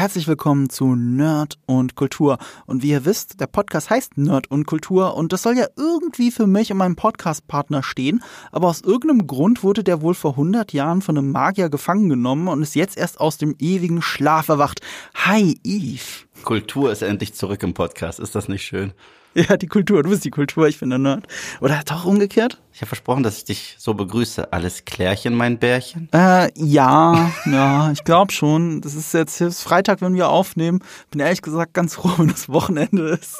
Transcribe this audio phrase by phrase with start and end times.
[0.00, 2.38] Herzlich willkommen zu Nerd und Kultur.
[2.64, 6.30] Und wie ihr wisst, der Podcast heißt Nerd und Kultur und das soll ja irgendwie
[6.30, 8.22] für mich und meinen Podcastpartner stehen.
[8.50, 12.48] Aber aus irgendeinem Grund wurde der wohl vor 100 Jahren von einem Magier gefangen genommen
[12.48, 14.80] und ist jetzt erst aus dem ewigen Schlaf erwacht.
[15.16, 16.24] Hi, Eve.
[16.44, 18.20] Kultur ist endlich zurück im Podcast.
[18.20, 18.94] Ist das nicht schön?
[19.48, 20.02] Ja, die Kultur.
[20.02, 21.26] Du bist die Kultur, ich bin der Nerd.
[21.60, 22.60] Oder doch umgekehrt?
[22.72, 24.52] Ich habe versprochen, dass ich dich so begrüße.
[24.52, 26.08] Alles klärchen, mein Bärchen?
[26.12, 28.80] Äh, ja, ja, ich glaube schon.
[28.80, 30.80] Das ist jetzt ist Freitag, wenn wir aufnehmen.
[31.12, 33.36] Bin ehrlich gesagt ganz froh, wenn das Wochenende ist.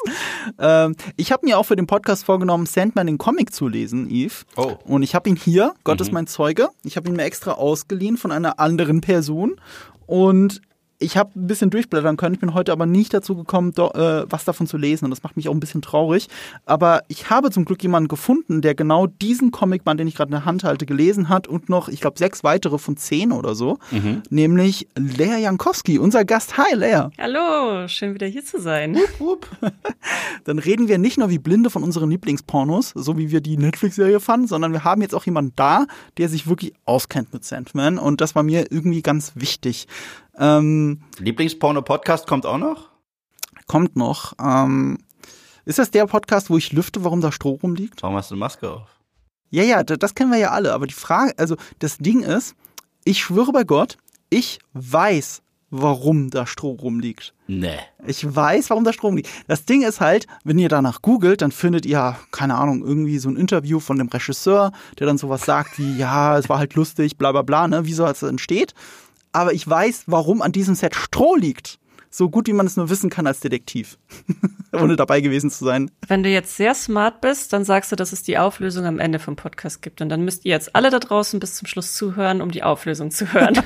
[0.59, 4.33] Ähm, ich habe mir auch für den Podcast vorgenommen, Sandman den Comic zu lesen, Eve.
[4.55, 4.77] Oh.
[4.85, 6.05] Und ich habe ihn hier, Gott Mhm.
[6.05, 6.69] ist mein Zeuge.
[6.83, 9.59] Ich habe ihn mir extra ausgeliehen von einer anderen Person.
[10.07, 10.61] Und
[11.01, 12.35] ich habe ein bisschen durchblättern können.
[12.35, 15.05] Ich bin heute aber nicht dazu gekommen, do, äh, was davon zu lesen.
[15.05, 16.27] Und das macht mich auch ein bisschen traurig.
[16.65, 20.33] Aber ich habe zum Glück jemanden gefunden, der genau diesen Comicband, den ich gerade in
[20.33, 23.79] der Hand halte, gelesen hat und noch, ich glaube, sechs weitere von zehn oder so.
[24.29, 26.57] Nämlich Lea Jankowski, unser Gast.
[26.57, 27.09] Hi, Lea.
[27.17, 28.97] Hallo, schön wieder hier zu sein.
[30.43, 34.19] Dann reden wir nicht nur wie Blinde von unseren Lieblingspornos, so wie wir die Netflix-Serie
[34.19, 35.85] fanden, sondern wir haben jetzt auch jemanden da,
[36.17, 37.97] der sich wirklich auskennt mit Sandman.
[37.97, 39.87] Und das war mir irgendwie ganz wichtig.
[40.37, 42.89] Ähm, Lieblingsporno-Podcast kommt auch noch?
[43.67, 44.33] kommt noch.
[44.41, 44.97] Ähm,
[45.65, 48.03] ist das der Podcast, wo ich lüfte, warum da Stroh rumliegt?
[48.03, 48.89] Warum hast du eine Maske auf?
[49.49, 50.73] Ja, ja, da- das kennen wir ja alle.
[50.73, 52.55] Aber die Frage, also das Ding ist,
[53.05, 53.97] ich schwöre bei Gott,
[54.29, 57.33] ich weiß, warum da Stroh rumliegt.
[57.47, 57.77] Nee.
[58.05, 59.29] Ich weiß, warum da Strom liegt.
[59.47, 63.29] Das Ding ist halt, wenn ihr danach googelt, dann findet ihr, keine Ahnung, irgendwie so
[63.29, 67.17] ein Interview von dem Regisseur, der dann sowas sagt wie, ja, es war halt lustig,
[67.17, 68.73] bla bla bla, ne, wie so es entsteht.
[69.31, 71.79] Aber ich weiß, warum an diesem Set Stroh liegt.
[72.13, 73.97] So gut, wie man es nur wissen kann als Detektiv.
[74.73, 75.89] Ohne dabei gewesen zu sein.
[76.07, 79.19] Wenn du jetzt sehr smart bist, dann sagst du, dass es die Auflösung am Ende
[79.19, 80.01] vom Podcast gibt.
[80.01, 83.11] Und dann müsst ihr jetzt alle da draußen bis zum Schluss zuhören, um die Auflösung
[83.11, 83.57] zu hören.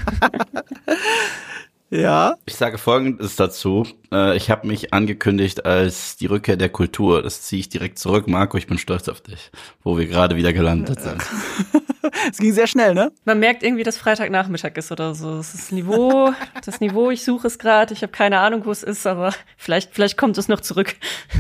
[1.90, 2.36] Ja.
[2.46, 3.86] Ich sage Folgendes dazu.
[4.12, 7.22] Äh, Ich habe mich angekündigt als die Rückkehr der Kultur.
[7.22, 8.28] Das ziehe ich direkt zurück.
[8.28, 9.52] Marco, ich bin stolz auf dich,
[9.84, 11.24] wo wir gerade wieder gelandet sind.
[12.32, 13.12] Es ging sehr schnell, ne?
[13.26, 15.38] Man merkt irgendwie, dass Freitagnachmittag ist oder so.
[15.38, 16.32] Das ist das Niveau,
[16.66, 17.94] das Niveau, ich suche es gerade.
[17.94, 20.96] Ich habe keine Ahnung, wo es ist, aber vielleicht, vielleicht kommt es noch zurück.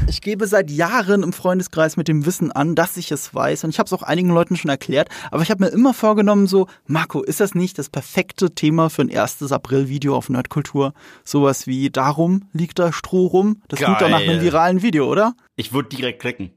[0.07, 3.63] Ich gebe seit Jahren im Freundeskreis mit dem Wissen an, dass ich es weiß.
[3.63, 5.09] Und ich habe es auch einigen Leuten schon erklärt.
[5.31, 9.03] Aber ich habe mir immer vorgenommen, so, Marco, ist das nicht das perfekte Thema für
[9.03, 10.93] ein erstes April-Video auf Nerdkultur?
[11.23, 13.61] Sowas wie, darum liegt da Stroh rum?
[13.67, 14.41] Das klingt doch nach einem Geil.
[14.41, 15.33] viralen Video, oder?
[15.55, 16.51] Ich würde direkt klicken.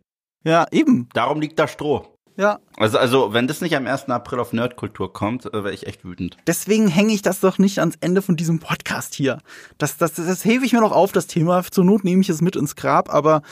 [0.45, 1.09] Ja, eben.
[1.15, 2.19] Darum liegt da Stroh.
[2.39, 2.61] Ja.
[2.77, 4.09] Also, also wenn das nicht am 1.
[4.11, 6.37] April auf Nerdkultur kommt, äh, wäre ich echt wütend.
[6.47, 9.41] Deswegen hänge ich das doch nicht ans Ende von diesem Podcast hier.
[9.77, 11.65] Das, das, das, das hebe ich mir noch auf, das Thema.
[11.65, 13.43] Zur Not nehme ich es mit ins Grab, aber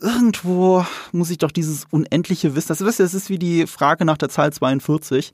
[0.00, 2.68] irgendwo muss ich doch dieses unendliche Wissen.
[2.68, 5.32] Das, das ist wie die Frage nach der Zahl 42.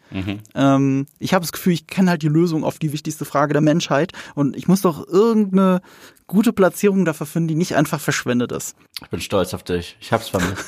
[0.55, 3.63] Ähm, ich habe das Gefühl, ich kenne halt die Lösung auf die wichtigste Frage der
[3.63, 5.81] Menschheit und ich muss doch irgendeine
[6.27, 8.77] gute Platzierung dafür finden, die nicht einfach verschwendet ist.
[9.03, 9.97] Ich bin stolz auf dich.
[10.01, 10.65] Ich hab's vermisst.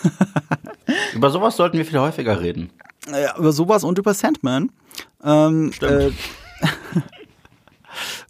[1.15, 2.71] Über sowas sollten wir viel häufiger reden.
[3.11, 4.71] Ja, über sowas und über Sandman.
[5.23, 5.93] Ähm, Stimmt.
[5.93, 6.11] Äh,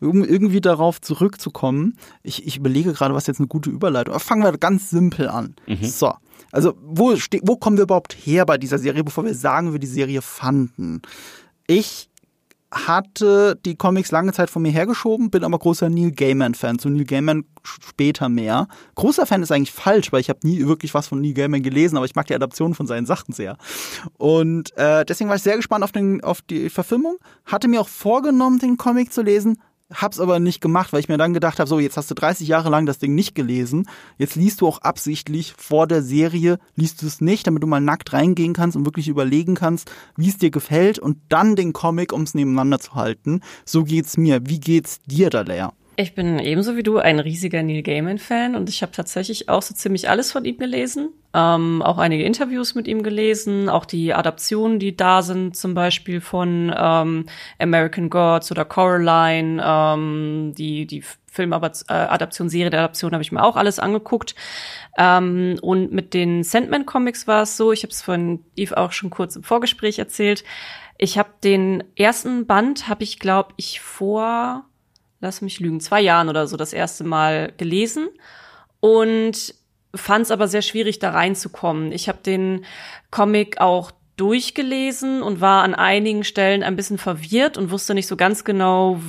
[0.01, 4.15] um irgendwie darauf zurückzukommen, ich, ich überlege gerade, was jetzt eine gute Überleitung.
[4.15, 5.55] Aber fangen wir ganz simpel an.
[5.91, 6.13] So,
[6.53, 9.79] also wo, wo kommen wir überhaupt her bei dieser Serie, bevor wir sagen, wie wir
[9.81, 11.03] die Serie fanden?
[11.67, 12.09] Ich
[12.73, 16.79] hatte die Comics lange Zeit von mir hergeschoben, bin aber großer Neil Gaiman-Fan.
[16.79, 18.69] Zu Neil Gaiman später mehr.
[18.97, 21.97] Großer Fan ist eigentlich falsch, weil ich habe nie wirklich was von Neil Gaiman gelesen,
[21.97, 23.57] aber ich mag die Adaption von seinen Sachen sehr.
[24.19, 27.19] Und äh, deswegen war ich sehr gespannt auf, den, auf die Verfilmung.
[27.45, 29.61] Hatte mir auch vorgenommen, den Comic zu lesen.
[29.95, 32.49] Hab's aber nicht gemacht, weil ich mir dann gedacht habe, so, jetzt hast du 30
[32.49, 33.89] Jahre lang das Ding nicht gelesen.
[34.19, 37.81] Jetzt liest du auch absichtlich vor der Serie, liest du es nicht, damit du mal
[37.81, 42.13] nackt reingehen kannst und wirklich überlegen kannst, wie es dir gefällt und dann den Comic,
[42.13, 43.43] um es nebeneinander zu halten.
[43.65, 44.41] So geht's mir.
[44.45, 45.69] Wie geht's dir da, Lea?
[45.99, 49.75] Ich bin ebenso wie du ein riesiger Neil Gaiman-Fan und ich habe tatsächlich auch so
[49.75, 51.09] ziemlich alles von ihm gelesen.
[51.33, 56.21] Ähm, auch einige Interviews mit ihm gelesen, auch die Adaptionen, die da sind, zum Beispiel
[56.21, 57.25] von ähm,
[57.59, 61.03] American Gods oder Coraline, ähm, die, die
[61.37, 64.35] Filmadaption, Serie der Adaption habe ich mir auch alles angeguckt.
[64.99, 69.09] Ähm, und mit den Sandman-Comics war es so, ich habe es von Eve auch schon
[69.09, 70.45] kurz im Vorgespräch erzählt.
[70.99, 74.65] Ich habe den ersten Band, habe ich, glaube ich, vor
[75.27, 78.09] lass mich lügen, zwei Jahren oder so das erste Mal gelesen
[78.81, 79.55] und
[79.95, 81.93] fand es aber sehr schwierig, da reinzukommen.
[81.93, 82.65] Ich habe den
[83.11, 88.17] Comic auch durchgelesen und war an einigen Stellen ein bisschen verwirrt und wusste nicht so
[88.17, 89.01] ganz genau,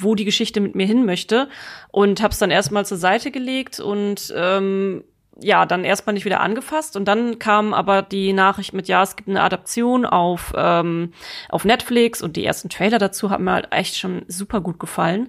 [0.00, 1.48] wo die Geschichte mit mir hin möchte
[1.90, 5.04] und habe es dann erstmal zur Seite gelegt und ähm,
[5.40, 6.96] ja, dann erstmal nicht wieder angefasst.
[6.96, 11.12] Und dann kam aber die Nachricht mit, ja, es gibt eine Adaption auf, ähm,
[11.48, 15.28] auf Netflix und die ersten Trailer dazu haben mir halt echt schon super gut gefallen.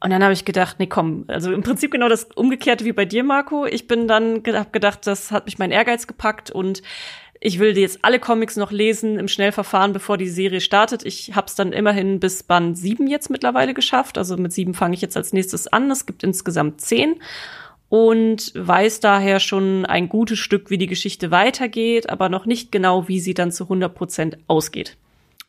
[0.00, 3.06] Und dann habe ich gedacht, nee, komm, also im Prinzip genau das Umgekehrte wie bei
[3.06, 3.64] dir, Marco.
[3.64, 6.82] Ich bin dann hab gedacht, das hat mich mein Ehrgeiz gepackt und
[7.40, 11.04] ich will jetzt alle Comics noch lesen im Schnellverfahren, bevor die Serie startet.
[11.04, 14.18] Ich habe es dann immerhin bis Band 7 jetzt mittlerweile geschafft.
[14.18, 15.90] Also mit 7 fange ich jetzt als nächstes an.
[15.90, 17.16] Es gibt insgesamt 10
[17.88, 23.08] und weiß daher schon ein gutes Stück, wie die Geschichte weitergeht, aber noch nicht genau,
[23.08, 24.96] wie sie dann zu 100 Prozent ausgeht.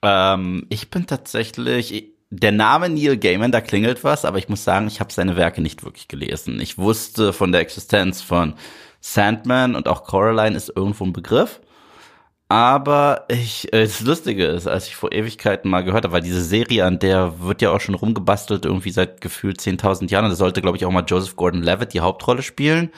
[0.03, 4.87] Ähm, ich bin tatsächlich, der Name Neil Gaiman, da klingelt was, aber ich muss sagen,
[4.87, 6.59] ich habe seine Werke nicht wirklich gelesen.
[6.59, 8.53] Ich wusste von der Existenz von
[8.99, 11.61] Sandman und auch Coraline ist irgendwo ein Begriff.
[12.49, 16.41] Aber ich, äh, das Lustige ist, als ich vor Ewigkeiten mal gehört habe, weil diese
[16.41, 20.25] Serie, an der wird ja auch schon rumgebastelt, irgendwie seit gefühlt 10.000 Jahren.
[20.25, 22.91] Und da sollte, glaube ich, auch mal Joseph Gordon-Levitt die Hauptrolle spielen.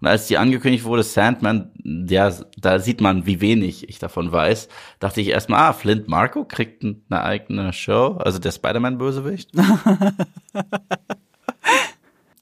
[0.00, 4.68] Und als die angekündigt wurde, Sandman, der, da sieht man, wie wenig ich davon weiß,
[5.00, 9.50] dachte ich erstmal, ah, Flint Marco kriegt eine eigene Show, also der Spider-Man-Bösewicht.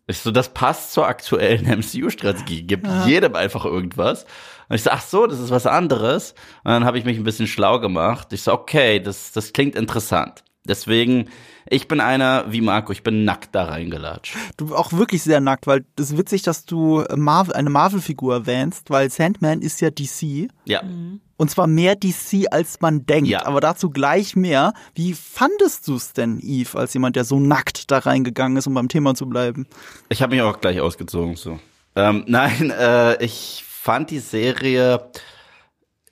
[0.06, 2.62] ich so, das passt zur aktuellen MCU-Strategie.
[2.62, 3.06] Gibt ja.
[3.06, 4.26] jedem einfach irgendwas.
[4.68, 6.34] Und ich so, ach so, das ist was anderes.
[6.64, 8.32] Und dann habe ich mich ein bisschen schlau gemacht.
[8.32, 10.44] Ich so, okay, das, das klingt interessant.
[10.64, 11.28] Deswegen,
[11.68, 14.36] ich bin einer wie Marco, ich bin nackt da reingelatscht.
[14.56, 18.90] Du auch wirklich sehr nackt, weil das ist witzig, dass du Marvel, eine Marvel-Figur erwähnst,
[18.90, 20.48] weil Sandman ist ja DC.
[20.64, 20.82] Ja.
[20.82, 21.20] Mhm.
[21.36, 23.28] Und zwar mehr DC, als man denkt.
[23.28, 23.44] Ja.
[23.44, 24.72] Aber dazu gleich mehr.
[24.94, 28.74] Wie fandest du es denn, Eve, als jemand, der so nackt da reingegangen ist, um
[28.74, 29.66] beim Thema zu bleiben?
[30.08, 31.58] Ich habe mich auch gleich ausgezogen, so.
[31.96, 35.10] Ähm, nein, äh, ich fand die Serie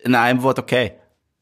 [0.00, 0.94] in einem Wort okay.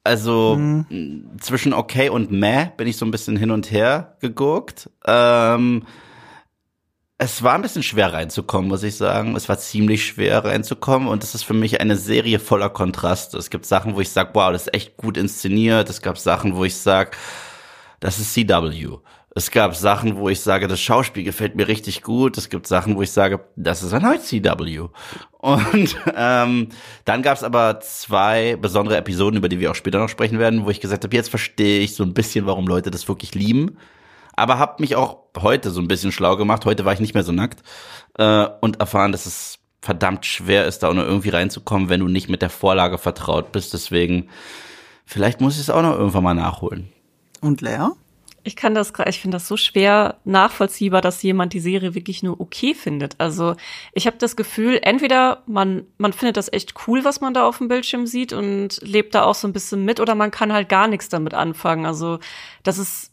[0.05, 1.31] Also mhm.
[1.41, 4.91] zwischen okay und meh bin ich so ein bisschen hin und her geguckt.
[5.07, 5.87] Ähm,
[7.17, 9.37] es war ein bisschen schwer reinzukommen, muss ich sagen.
[9.37, 13.39] Es war ziemlich schwer reinzukommen und es ist für mich eine Serie voller Kontraste.
[13.39, 15.89] Es gibt Sachen, wo ich sage, wow, das ist echt gut inszeniert.
[15.89, 17.13] Es gab Sachen, wo ich sage,
[18.01, 18.99] das ist CW.
[19.39, 22.37] Es gab Sachen, wo ich sage, das Schauspiel gefällt mir richtig gut.
[22.37, 24.89] Es gibt Sachen, wo ich sage, das ist ein CW.
[25.39, 26.71] Und ähm,
[27.05, 30.65] dann gab es aber zwei besondere Episoden, über die wir auch später noch sprechen werden,
[30.65, 33.77] wo ich gesagt habe, jetzt verstehe ich so ein bisschen, warum Leute das wirklich lieben.
[34.35, 36.65] Aber habe mich auch heute so ein bisschen schlau gemacht.
[36.65, 37.63] Heute war ich nicht mehr so nackt
[38.19, 42.09] äh, und erfahren, dass es verdammt schwer ist, da auch noch irgendwie reinzukommen, wenn du
[42.09, 43.73] nicht mit der Vorlage vertraut bist.
[43.73, 44.31] Deswegen,
[45.07, 46.89] vielleicht muss ich es auch noch irgendwann mal nachholen.
[47.41, 47.91] Und Lea?
[48.49, 52.41] Ich kann das, ich finde das so schwer nachvollziehbar, dass jemand die Serie wirklich nur
[52.41, 53.15] okay findet.
[53.19, 53.57] Also
[53.93, 57.59] ich habe das Gefühl, entweder man man findet das echt cool, was man da auf
[57.59, 60.71] dem Bildschirm sieht und lebt da auch so ein bisschen mit, oder man kann halt
[60.71, 61.85] gar nichts damit anfangen.
[61.85, 62.21] Also
[62.63, 63.13] das ist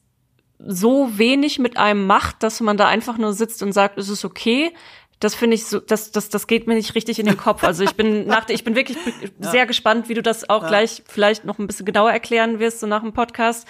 [0.58, 4.24] so wenig mit einem macht, dass man da einfach nur sitzt und sagt, es ist
[4.24, 4.74] okay.
[5.20, 7.66] Das finde ich so, das, das, das geht mir nicht richtig in den Kopf.
[7.66, 8.98] Also ich bin nach, ich bin wirklich
[9.42, 9.52] ja.
[9.52, 10.70] sehr gespannt, wie du das auch ja.
[10.70, 13.68] gleich vielleicht noch ein bisschen genauer erklären wirst, so nach dem Podcast.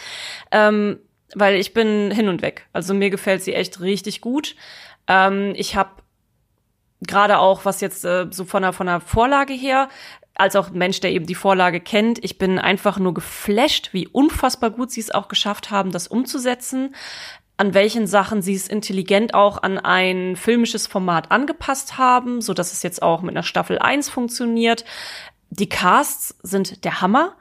[0.51, 0.99] Ähm,
[1.35, 2.67] weil ich bin hin und weg.
[2.73, 4.55] Also mir gefällt sie echt richtig gut.
[5.07, 5.91] Ähm, ich habe
[7.01, 9.89] gerade auch, was jetzt äh, so von der, von der Vorlage her,
[10.33, 14.71] als auch Mensch, der eben die Vorlage kennt, ich bin einfach nur geflasht, wie unfassbar
[14.71, 16.93] gut sie es auch geschafft haben, das umzusetzen
[17.57, 22.73] an welchen Sachen sie es intelligent auch an ein filmisches Format angepasst haben, so dass
[22.73, 24.83] es jetzt auch mit einer Staffel 1 funktioniert.
[25.49, 27.35] Die Casts sind der Hammer.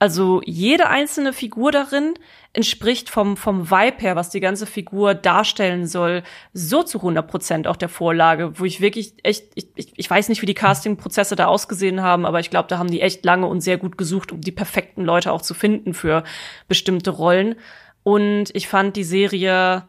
[0.00, 2.14] Also jede einzelne Figur darin
[2.54, 6.22] entspricht vom, vom Vibe her, was die ganze Figur darstellen soll,
[6.54, 10.30] so zu 100 Prozent auch der Vorlage, wo ich wirklich echt, ich, ich, ich weiß
[10.30, 13.46] nicht, wie die Casting-Prozesse da ausgesehen haben, aber ich glaube, da haben die echt lange
[13.46, 16.24] und sehr gut gesucht, um die perfekten Leute auch zu finden für
[16.66, 17.56] bestimmte Rollen.
[18.02, 19.86] Und ich fand die Serie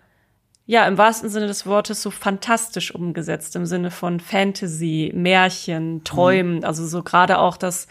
[0.66, 6.58] ja, im wahrsten Sinne des Wortes so fantastisch umgesetzt, im Sinne von Fantasy, Märchen, Träumen,
[6.58, 6.66] mhm.
[6.66, 7.88] also so gerade auch das,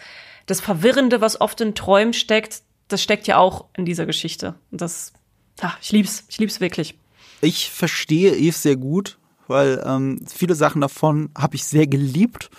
[0.50, 4.56] das Verwirrende, was oft in Träumen steckt, das steckt ja auch in dieser Geschichte.
[4.72, 5.12] Und das,
[5.60, 6.98] ach, ich lieb's, ich lieb's wirklich.
[7.40, 12.50] Ich verstehe Eve sehr gut, weil ähm, viele Sachen davon habe ich sehr geliebt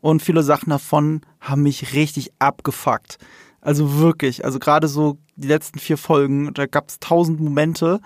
[0.00, 3.18] und viele Sachen davon haben mich richtig abgefuckt.
[3.60, 8.00] Also wirklich, also gerade so die letzten vier Folgen, da gab es tausend Momente,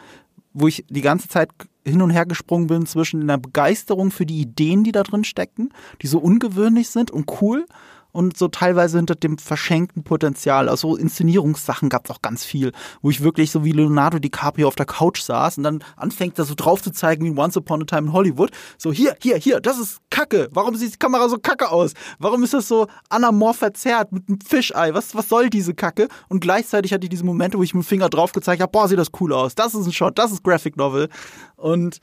[0.52, 1.48] wo ich die ganze Zeit
[1.86, 5.70] hin und her gesprungen bin zwischen einer Begeisterung für die Ideen, die da drin stecken,
[6.02, 7.66] die so ungewöhnlich sind und cool,
[8.12, 10.68] und so teilweise hinter dem verschenkten Potenzial.
[10.68, 14.74] Also Inszenierungssachen gab es auch ganz viel, wo ich wirklich so wie Leonardo DiCaprio auf
[14.74, 17.84] der Couch saß und dann anfängt, da so drauf zu zeigen wie Once Upon a
[17.84, 18.50] Time in Hollywood.
[18.78, 20.48] So hier, hier, hier, das ist Kacke.
[20.52, 21.94] Warum sieht die Kamera so kacke aus?
[22.18, 24.94] Warum ist das so anamorph verzerrt mit einem Fischei?
[24.94, 26.08] Was, was soll diese Kacke?
[26.28, 28.88] Und gleichzeitig hatte ich diese Momente, wo ich mit dem Finger drauf gezeigt habe, boah,
[28.88, 29.54] sieht das cool aus.
[29.54, 31.08] Das ist ein Shot, das ist Graphic Novel.
[31.56, 31.98] Und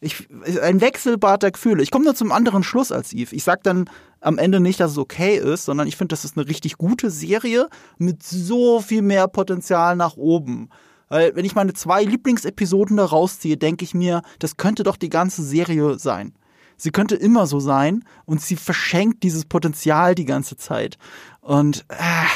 [0.00, 0.28] ich,
[0.62, 1.82] ein Wechselbad der Gefühle.
[1.82, 3.34] Ich komme nur zum anderen Schluss als Eve.
[3.34, 3.90] Ich sag dann
[4.20, 7.10] am Ende nicht, dass es okay ist, sondern ich finde, das ist eine richtig gute
[7.10, 10.68] Serie mit so viel mehr Potenzial nach oben.
[11.08, 15.08] Weil wenn ich meine zwei Lieblingsepisoden da rausziehe, denke ich mir, das könnte doch die
[15.08, 16.34] ganze Serie sein.
[16.76, 20.96] Sie könnte immer so sein und sie verschenkt dieses Potenzial die ganze Zeit.
[21.40, 22.26] Und äh,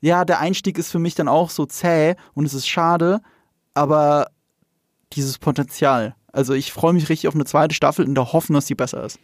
[0.00, 3.20] ja, der Einstieg ist für mich dann auch so zäh und es ist schade,
[3.72, 4.30] aber
[5.12, 6.16] dieses Potenzial.
[6.34, 9.04] Also ich freue mich richtig auf eine zweite Staffel in der Hoffnung, dass sie besser
[9.04, 9.18] ist.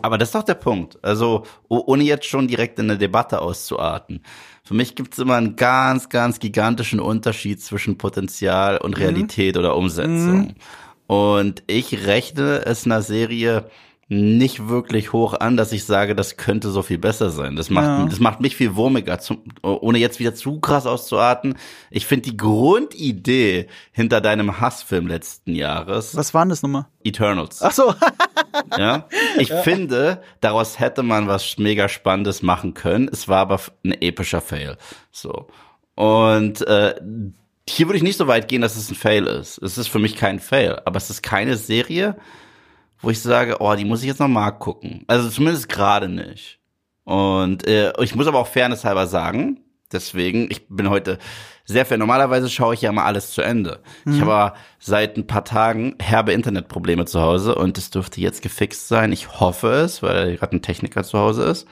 [0.00, 1.02] Aber das ist doch der Punkt.
[1.02, 4.22] Also ohne jetzt schon direkt in eine Debatte auszuarten.
[4.62, 9.02] Für mich gibt es immer einen ganz, ganz gigantischen Unterschied zwischen Potenzial und mhm.
[9.02, 9.60] Realität mhm.
[9.60, 10.40] oder Umsetzung.
[10.40, 10.54] Mhm.
[11.08, 13.66] Und ich rechne es einer Serie
[14.08, 17.56] nicht wirklich hoch an, dass ich sage, das könnte so viel besser sein.
[17.56, 18.04] Das macht, ja.
[18.04, 21.56] das macht mich viel wurmiger, zum, ohne jetzt wieder zu krass auszuarten.
[21.90, 26.14] Ich finde die Grundidee hinter deinem Hassfilm letzten Jahres.
[26.16, 26.86] Was waren das nochmal?
[27.04, 27.62] Eternals.
[27.62, 27.94] Ach so.
[28.78, 29.06] ja.
[29.38, 29.62] Ich ja.
[29.62, 33.08] finde, daraus hätte man was mega Spannendes machen können.
[33.10, 34.76] Es war aber ein epischer Fail.
[35.10, 35.46] So.
[35.94, 36.94] Und äh,
[37.68, 39.58] hier würde ich nicht so weit gehen, dass es ein Fail ist.
[39.58, 42.16] Es ist für mich kein Fail, aber es ist keine Serie,
[43.02, 45.04] wo ich sage, oh, die muss ich jetzt noch mal gucken.
[45.08, 46.58] Also zumindest gerade nicht.
[47.04, 49.60] Und äh, ich muss aber auch fairness halber sagen,
[49.92, 51.18] deswegen, ich bin heute
[51.64, 51.98] sehr fair.
[51.98, 53.80] Normalerweise schaue ich ja mal alles zu Ende.
[54.04, 54.14] Mhm.
[54.14, 58.88] Ich habe seit ein paar Tagen herbe Internetprobleme zu Hause und es dürfte jetzt gefixt
[58.88, 59.12] sein.
[59.12, 61.66] Ich hoffe es, weil gerade ein Techniker zu Hause ist.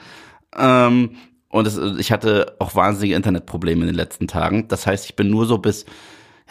[0.57, 1.15] Ähm,
[1.49, 4.67] und es, ich hatte auch wahnsinnige Internetprobleme in den letzten Tagen.
[4.67, 5.85] Das heißt, ich bin nur so bis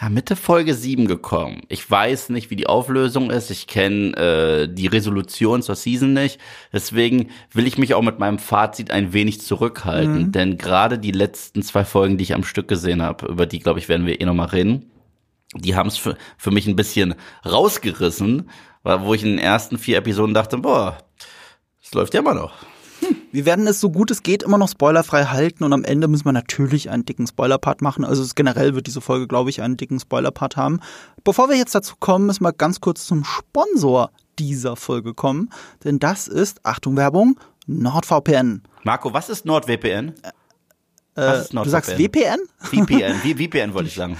[0.01, 1.61] ja, Mitte Folge 7 gekommen.
[1.69, 3.51] Ich weiß nicht, wie die Auflösung ist.
[3.51, 6.39] Ich kenne äh, die Resolution zur Season nicht.
[6.73, 10.27] Deswegen will ich mich auch mit meinem Fazit ein wenig zurückhalten.
[10.27, 10.31] Mhm.
[10.31, 13.77] Denn gerade die letzten zwei Folgen, die ich am Stück gesehen habe, über die, glaube
[13.77, 14.91] ich, werden wir eh nochmal reden,
[15.53, 17.13] die haben es für, für mich ein bisschen
[17.45, 18.49] rausgerissen,
[18.83, 20.97] wo ich in den ersten vier Episoden dachte, boah,
[21.83, 22.53] es läuft ja immer noch.
[23.31, 26.25] Wir werden es so gut es geht immer noch spoilerfrei halten und am Ende müssen
[26.25, 28.03] wir natürlich einen dicken Spoiler-Part machen.
[28.03, 30.81] Also generell wird diese Folge, glaube ich, einen dicken Spoiler-Part haben.
[31.23, 35.49] Bevor wir jetzt dazu kommen, müssen wir ganz kurz zum Sponsor dieser Folge kommen.
[35.83, 38.63] Denn das ist, Achtung Werbung, NordVPN.
[38.83, 40.13] Marco, was ist NordVPN?
[41.15, 42.39] Äh, du sagst VPN?
[42.59, 44.17] VPN, VPN wollte ich sagen.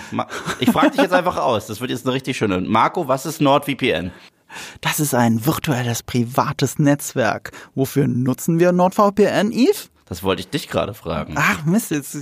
[0.60, 1.68] Ich frage dich jetzt einfach aus.
[1.68, 2.62] Das wird jetzt eine richtig schöne.
[2.62, 4.12] Marco, was ist NordVPN?
[4.82, 7.52] Das ist ein virtuelles privates Netzwerk.
[7.76, 9.90] Wofür nutzen wir NordVPN, Eve?
[10.12, 11.36] Das wollte ich dich gerade fragen.
[11.38, 12.14] Ach Mist, jetzt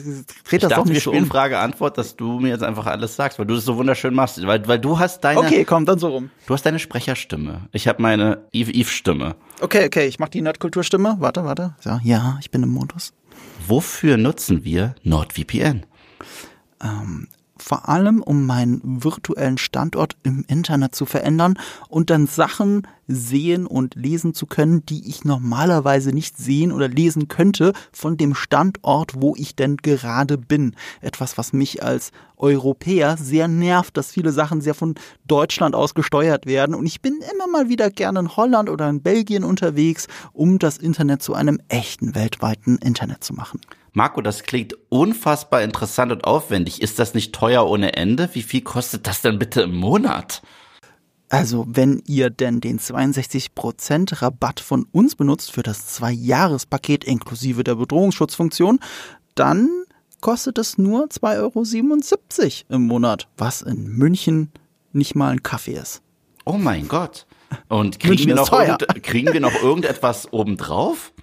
[0.48, 1.26] dreht das doch nicht um.
[1.26, 4.40] Frage-Antwort, dass du mir jetzt einfach alles sagst, weil du das so wunderschön machst.
[4.46, 5.40] Weil, weil du hast deine...
[5.40, 6.30] Okay, komm, dann so rum.
[6.46, 7.68] Du hast deine Sprecherstimme.
[7.72, 9.36] Ich habe meine Eve-Eve-Stimme.
[9.60, 11.16] Okay, okay, ich mach die Nerdkulturstimme.
[11.18, 11.74] Warte, warte.
[11.80, 13.12] So, ja, ich bin im Modus.
[13.68, 15.84] Wofür nutzen wir NordVPN?
[16.84, 17.28] Ähm,
[17.62, 23.96] vor allem um meinen virtuellen Standort im Internet zu verändern und dann Sachen sehen und
[23.96, 29.36] lesen zu können, die ich normalerweise nicht sehen oder lesen könnte von dem Standort, wo
[29.36, 30.76] ich denn gerade bin.
[31.02, 36.46] Etwas, was mich als Europäer sehr nervt, dass viele Sachen sehr von Deutschland aus gesteuert
[36.46, 36.76] werden.
[36.76, 40.78] Und ich bin immer mal wieder gerne in Holland oder in Belgien unterwegs, um das
[40.78, 43.60] Internet zu einem echten weltweiten Internet zu machen.
[43.94, 46.82] Marco, das klingt unfassbar interessant und aufwendig.
[46.82, 48.30] Ist das nicht teuer ohne Ende?
[48.34, 50.42] Wie viel kostet das denn bitte im Monat?
[51.30, 57.76] Also, wenn ihr denn den 62% Rabatt von uns benutzt für das Zwei-Jahres-Paket inklusive der
[57.76, 58.80] Bedrohungsschutzfunktion,
[59.36, 59.70] dann
[60.22, 64.52] kostet es nur 2,77 Euro im Monat, was in München
[64.92, 66.02] nicht mal ein Kaffee ist.
[66.46, 67.28] Oh mein Gott.
[67.68, 68.50] Und kriegen, wir noch,
[69.04, 71.14] kriegen wir noch irgendetwas obendrauf?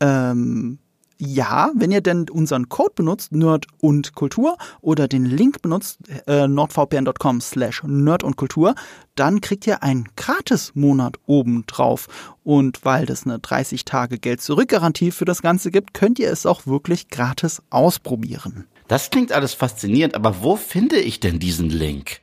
[0.00, 0.78] Ähm,
[1.18, 6.46] ja, wenn ihr denn unseren Code benutzt, Nerd und Kultur, oder den Link benutzt, äh,
[6.46, 8.74] nordvpn.com slash Nerd und Kultur,
[9.14, 12.08] dann kriegt ihr einen Gratis-Monat oben drauf.
[12.44, 16.66] Und weil das eine 30 Tage Geld-Zurück-Garantie für das Ganze gibt, könnt ihr es auch
[16.66, 18.66] wirklich gratis ausprobieren.
[18.88, 22.20] Das klingt alles faszinierend, aber wo finde ich denn diesen Link?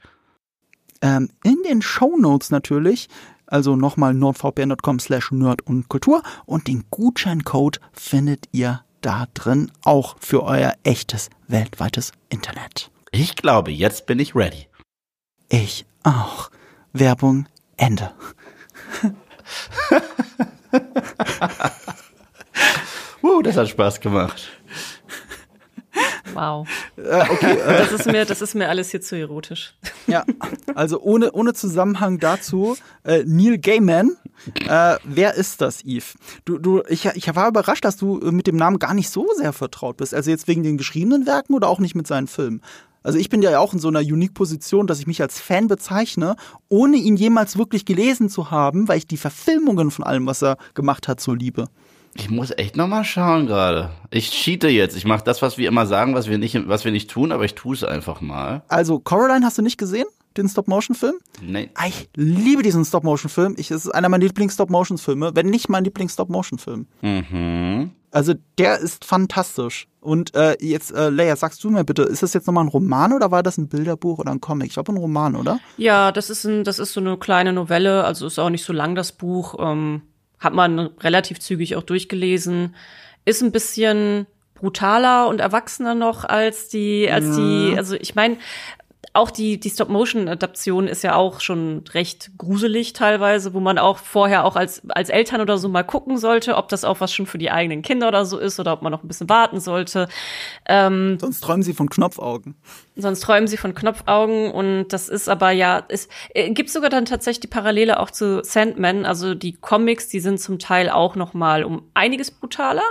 [1.02, 3.10] Ähm, in den Show Notes natürlich.
[3.54, 10.16] Also nochmal nordvpn.com slash nerd und Kultur und den Gutscheincode findet ihr da drin auch
[10.20, 12.90] für euer echtes weltweites Internet.
[13.12, 14.68] Ich glaube, jetzt bin ich ready.
[15.50, 16.50] Ich auch.
[16.94, 17.46] Werbung
[17.78, 18.10] Ende.
[23.22, 24.50] uh, das hat Spaß gemacht.
[26.34, 26.68] Wow.
[26.98, 27.58] Äh, okay.
[27.68, 29.76] Das, ist mir, das ist mir alles hier zu erotisch.
[30.08, 30.26] Ja,
[30.76, 34.12] also ohne, ohne Zusammenhang dazu, äh, Neil Gaiman,
[34.68, 36.06] äh, wer ist das, Eve?
[36.46, 39.54] Du, du, ich, ich war überrascht, dass du mit dem Namen gar nicht so sehr
[39.54, 40.14] vertraut bist.
[40.14, 42.62] Also jetzt wegen den geschriebenen Werken oder auch nicht mit seinen Filmen?
[43.04, 45.68] Also ich bin ja auch in so einer unique Position, dass ich mich als Fan
[45.68, 46.36] bezeichne,
[46.70, 50.58] ohne ihn jemals wirklich gelesen zu haben, weil ich die Verfilmungen von allem, was er
[50.74, 51.66] gemacht hat, so liebe.
[52.16, 53.90] Ich muss echt noch mal schauen gerade.
[54.12, 54.96] Ich cheate jetzt.
[54.96, 57.46] Ich mache das, was wir immer sagen, was wir nicht, was wir nicht tun, aber
[57.46, 58.62] ich tue es einfach mal.
[58.68, 60.06] Also, Coraline hast du nicht gesehen?
[60.38, 61.14] Den Stop-Motion-Film?
[61.42, 61.70] Nee.
[61.76, 63.56] Ah, Ich liebe diesen Stop-Motion-Film.
[63.58, 66.88] Ich- Es ist einer meiner Lieblings-Stop-Motion-Filme, wenn nicht mein Lieblings-Stop-Motion-Film.
[67.02, 67.92] Mhm.
[68.12, 69.88] Also der ist fantastisch.
[70.00, 73.14] Und äh, jetzt, äh, Leia, sagst du mir bitte, ist das jetzt nochmal ein Roman
[73.14, 74.68] oder war das ein Bilderbuch oder ein Comic?
[74.68, 75.60] Ich glaube ein Roman, oder?
[75.78, 78.74] Ja, das ist ein, das ist so eine kleine Novelle, also ist auch nicht so
[78.74, 79.56] lang das Buch.
[79.60, 80.02] Ähm,
[80.44, 82.76] hat man relativ zügig auch durchgelesen.
[83.26, 88.38] Ist ein bisschen brutaler und erwachsener noch als die, als die, also ich meine,
[89.16, 94.44] auch die, die Stop-Motion-Adaption ist ja auch schon recht gruselig teilweise, wo man auch vorher
[94.44, 97.38] auch als, als Eltern oder so mal gucken sollte, ob das auch was schon für
[97.38, 100.08] die eigenen Kinder oder so ist oder ob man noch ein bisschen warten sollte.
[100.68, 102.56] Ähm, Sonst träumen sie von Knopfaugen.
[102.96, 107.06] Sonst träumen sie von Knopfaugen und das ist aber ja, es äh, gibt sogar dann
[107.06, 111.36] tatsächlich die Parallele auch zu Sandman, also die Comics, die sind zum Teil auch noch
[111.36, 112.84] mal um einiges brutaler.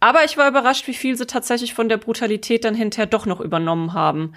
[0.00, 3.40] Aber ich war überrascht, wie viel sie tatsächlich von der Brutalität dann hinterher doch noch
[3.40, 4.34] übernommen haben,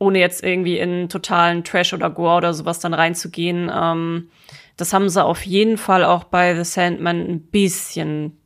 [0.00, 3.70] ohne jetzt irgendwie in totalen Trash oder Gore oder sowas dann reinzugehen.
[3.72, 4.30] Ähm,
[4.76, 8.40] das haben sie auf jeden Fall auch bei The Sandman ein bisschen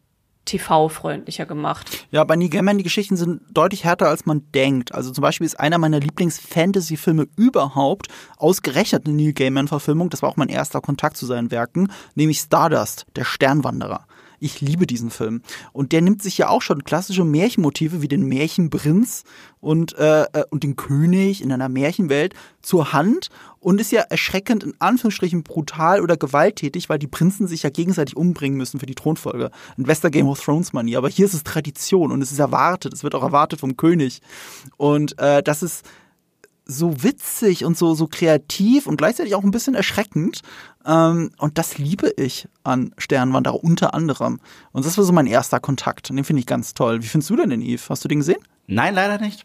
[0.45, 2.07] TV-freundlicher gemacht.
[2.11, 4.93] Ja, bei Neil Gaiman, die Geschichten sind deutlich härter, als man denkt.
[4.95, 10.11] Also zum Beispiel ist einer meiner Lieblings-Fantasy-Filme überhaupt ausgerechnet eine Neil Gaiman-Verfilmung.
[10.11, 14.07] Das war auch mein erster Kontakt zu seinen Werken, nämlich Stardust, der Sternwanderer.
[14.45, 15.41] Ich liebe diesen Film.
[15.73, 19.25] Und der nimmt sich ja auch schon klassische Märchenmotive wie den Märchenprinz
[19.63, 24.63] und, äh, äh, und den König in einer Märchenwelt zur Hand und ist ja erschreckend
[24.63, 28.95] in Anführungsstrichen brutal oder gewalttätig, weil die Prinzen sich ja gegenseitig umbringen müssen für die
[28.95, 29.51] Thronfolge.
[29.79, 30.99] In Wester Game of Thrones Manier.
[30.99, 32.93] Aber hier ist es Tradition und es ist erwartet.
[32.93, 34.21] Es wird auch erwartet vom König.
[34.77, 35.87] Und äh, das ist
[36.67, 40.41] so witzig und so, so kreativ und gleichzeitig auch ein bisschen erschreckend.
[40.87, 44.41] Ähm, und das liebe ich an Sternwanderer unter anderem.
[44.73, 46.11] Und das war so mein erster Kontakt.
[46.11, 47.03] Und den finde ich ganz toll.
[47.03, 47.91] Wie findest du denn den, Yves?
[47.91, 48.43] Hast du den gesehen?
[48.67, 49.45] Nein, leider nicht.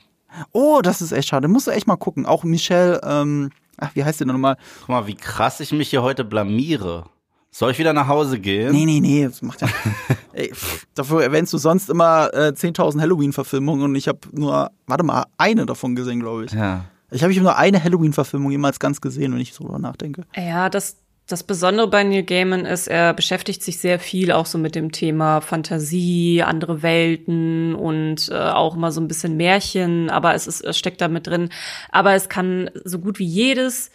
[0.51, 1.47] Oh, das ist echt schade.
[1.47, 2.25] Musst du echt mal gucken.
[2.25, 4.57] Auch Michelle, ähm, ach, wie heißt der nochmal?
[4.81, 7.05] Guck mal, wie krass ich mich hier heute blamiere.
[7.51, 8.71] Soll ich wieder nach Hause gehen?
[8.71, 9.67] Nee, nee, nee, das macht ja.
[10.33, 15.03] Ey, pff, dafür erwähnst du sonst immer äh, 10.000 Halloween-Verfilmungen und ich habe nur, warte
[15.03, 16.51] mal, eine davon gesehen, glaube ich.
[16.51, 16.85] Ja.
[17.11, 20.25] Ich habe nur eine Halloween-Verfilmung jemals ganz gesehen, wenn ich so drüber nachdenke.
[20.35, 24.57] Ja, das, das Besondere bei Neil Gaiman ist, er beschäftigt sich sehr viel auch so
[24.57, 30.33] mit dem Thema Fantasie, andere Welten und äh, auch immer so ein bisschen Märchen, aber
[30.33, 31.49] es, ist, es steckt da mit drin.
[31.91, 33.91] Aber es kann so gut wie jedes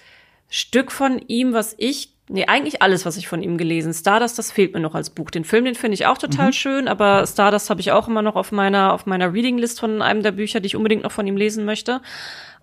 [0.49, 3.93] Stück von ihm, was ich Nee, eigentlich alles, was ich von ihm gelesen.
[3.93, 5.31] Stardust, das fehlt mir noch als Buch.
[5.31, 8.35] Den Film, den finde ich auch total schön, aber Stardust habe ich auch immer noch
[8.35, 11.27] auf meiner auf meiner Reading List von einem der Bücher, die ich unbedingt noch von
[11.27, 12.01] ihm lesen möchte.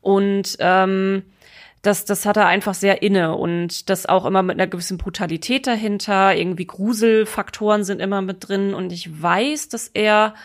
[0.02, 1.24] Und ähm,
[1.82, 5.66] das, das hat er einfach sehr inne und das auch immer mit einer gewissen Brutalität
[5.66, 6.36] dahinter.
[6.36, 10.36] Irgendwie Gruselfaktoren sind immer mit drin und ich weiß, dass er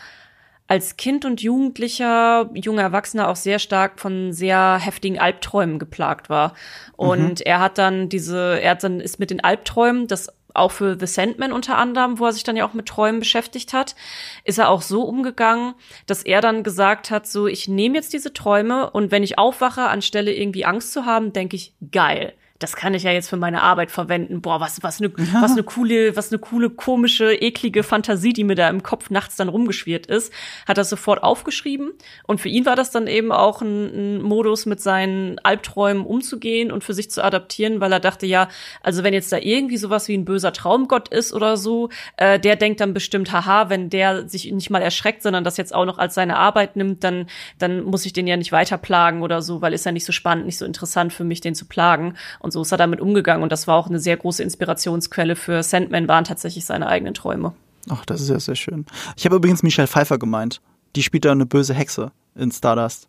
[0.67, 6.53] als Kind und Jugendlicher, junger Erwachsener auch sehr stark von sehr heftigen Albträumen geplagt war.
[6.97, 10.97] Und er hat dann diese, er hat dann ist mit den Albträumen, das auch für
[10.99, 13.95] The Sandman unter anderem, wo er sich dann ja auch mit Träumen beschäftigt hat,
[14.43, 18.33] ist er auch so umgegangen, dass er dann gesagt hat, so, ich nehme jetzt diese
[18.33, 22.33] Träume und wenn ich aufwache, anstelle irgendwie Angst zu haben, denke ich, geil.
[22.59, 24.41] Das kann ich ja jetzt für meine Arbeit verwenden.
[24.41, 28.55] Boah, was, was eine, was eine coole, was eine coole, komische, eklige Fantasie, die mir
[28.55, 30.33] da im Kopf nachts dann rumgeschwirrt ist,
[30.67, 31.91] hat er sofort aufgeschrieben.
[32.25, 36.71] Und für ihn war das dann eben auch ein, ein Modus, mit seinen Albträumen umzugehen
[36.71, 38.47] und für sich zu adaptieren, weil er dachte, ja,
[38.81, 42.55] also wenn jetzt da irgendwie sowas wie ein böser Traumgott ist oder so, äh, der
[42.55, 45.97] denkt dann bestimmt, haha, wenn der sich nicht mal erschreckt, sondern das jetzt auch noch
[45.97, 47.27] als seine Arbeit nimmt, dann,
[47.59, 50.11] dann muss ich den ja nicht weiter plagen oder so, weil ist ja nicht so
[50.11, 52.15] spannend, nicht so interessant für mich, den zu plagen.
[52.39, 53.43] Und so ist er damit umgegangen.
[53.43, 57.53] Und das war auch eine sehr große Inspirationsquelle für Sandman, waren tatsächlich seine eigenen Träume.
[57.89, 58.85] Ach, das ist ja sehr schön.
[59.15, 60.61] Ich habe übrigens Michelle Pfeiffer gemeint.
[60.95, 63.07] Die spielt da eine böse Hexe in Stardust.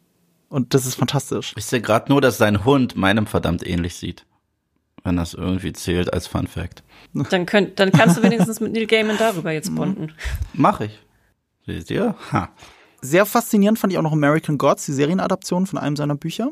[0.48, 1.52] Und das ist fantastisch.
[1.56, 4.24] Ich sehe gerade nur, dass sein Hund meinem verdammt ähnlich sieht.
[5.04, 6.82] Wenn das irgendwie zählt als Fun Fact.
[7.14, 10.12] Dann, könnt, dann kannst du wenigstens mit Neil Gaiman darüber jetzt bonden.
[10.52, 10.98] Mach ich.
[11.66, 12.14] Seht ihr?
[12.32, 12.50] Ha.
[13.00, 16.50] Sehr faszinierend fand ich auch noch American Gods, die Serienadaption von einem seiner Bücher.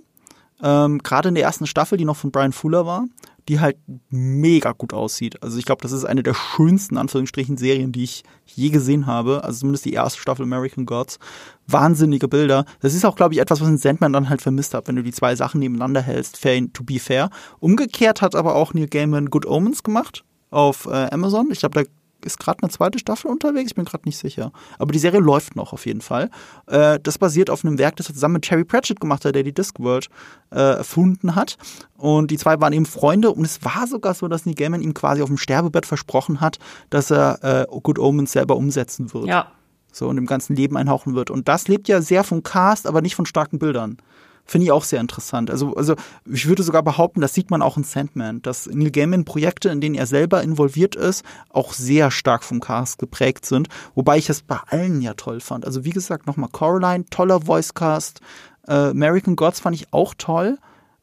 [0.62, 3.04] Ähm, Gerade in der ersten Staffel, die noch von Brian Fuller war,
[3.48, 3.76] die halt
[4.10, 5.42] mega gut aussieht.
[5.42, 9.44] Also ich glaube, das ist eine der schönsten Anführungsstrichen Serien, die ich je gesehen habe.
[9.44, 11.18] Also zumindest die erste Staffel American Gods.
[11.66, 12.64] Wahnsinnige Bilder.
[12.80, 15.02] Das ist auch, glaube ich, etwas, was in Sandman dann halt vermisst hat, wenn du
[15.02, 16.38] die zwei Sachen nebeneinander hältst.
[16.38, 17.30] Fair to be fair.
[17.60, 21.48] Umgekehrt hat aber auch Neil Gaiman Good Omens gemacht auf äh, Amazon.
[21.52, 21.90] Ich glaube, da
[22.26, 24.52] ist gerade eine zweite Staffel unterwegs, ich bin gerade nicht sicher.
[24.78, 26.30] Aber die Serie läuft noch auf jeden Fall.
[26.66, 29.42] Äh, das basiert auf einem Werk, das er zusammen mit Terry Pratchett gemacht hat, der
[29.42, 30.08] die Discworld
[30.50, 31.56] äh, erfunden hat.
[31.96, 34.94] Und die zwei waren eben Freunde und es war sogar so, dass Neil Gaiman ihm
[34.94, 36.58] quasi auf dem Sterbebett versprochen hat,
[36.90, 39.26] dass er äh, Good Omens selber umsetzen wird.
[39.26, 39.52] Ja.
[39.92, 41.30] So und im ganzen Leben einhauchen wird.
[41.30, 43.96] Und das lebt ja sehr vom Cast, aber nicht von starken Bildern.
[44.46, 45.50] Finde ich auch sehr interessant.
[45.50, 49.24] Also, also ich würde sogar behaupten, das sieht man auch in Sandman, dass Neil Gaiman
[49.24, 53.68] Projekte, in denen er selber involviert ist, auch sehr stark vom Cast geprägt sind.
[53.96, 55.64] Wobei ich es bei allen ja toll fand.
[55.64, 58.20] Also wie gesagt, nochmal Coraline, toller Voicecast.
[58.68, 60.58] Äh, American Gods fand ich auch toll.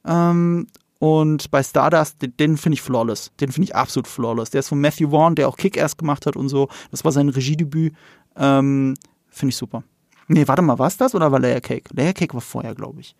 [0.05, 0.67] Ähm,
[0.99, 3.31] und bei Stardust, den, den finde ich flawless.
[3.41, 4.51] Den finde ich absolut flawless.
[4.51, 6.69] Der ist von Matthew Vaughn, der auch Kick-Ass gemacht hat und so.
[6.91, 7.93] Das war sein Regiedebüt.
[8.37, 8.93] Ähm,
[9.27, 9.83] finde ich super.
[10.29, 11.89] Nee, warte mal, war es das oder war Layer Cake?
[11.93, 13.17] Layer Cake war vorher, glaube ich.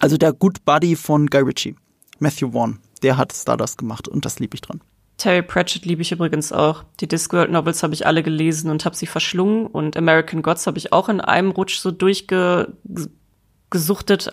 [0.00, 1.76] Also der Good Buddy von Guy Ritchie,
[2.18, 4.80] Matthew Vaughn, der hat Stardust gemacht und das liebe ich dran.
[5.16, 6.84] Terry Pratchett liebe ich übrigens auch.
[7.00, 10.76] Die Discworld Novels habe ich alle gelesen und habe sie verschlungen und American Gods habe
[10.76, 12.74] ich auch in einem Rutsch so durchgesuchtet.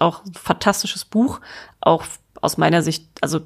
[0.01, 1.39] Auch fantastisches Buch,
[1.79, 2.03] auch
[2.41, 3.39] aus meiner Sicht, also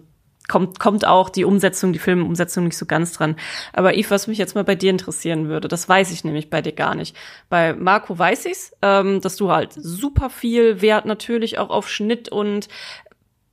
[0.47, 3.35] kommt, kommt auch die Umsetzung, die Filmumsetzung nicht so ganz dran.
[3.73, 6.61] Aber Yves, was mich jetzt mal bei dir interessieren würde, das weiß ich nämlich bei
[6.61, 7.15] dir gar nicht.
[7.49, 12.29] Bei Marco weiß ich's, ähm, dass du halt super viel Wert natürlich auch auf Schnitt
[12.29, 12.67] und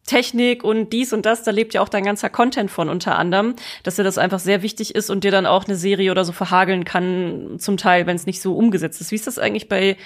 [0.06, 3.54] Technik und dies und das, da lebt ja auch dein ganzer Content von unter anderem,
[3.84, 6.32] dass dir das einfach sehr wichtig ist und dir dann auch eine Serie oder so
[6.32, 9.12] verhageln kann, zum Teil, wenn es nicht so umgesetzt ist.
[9.12, 9.96] Wie ist das eigentlich bei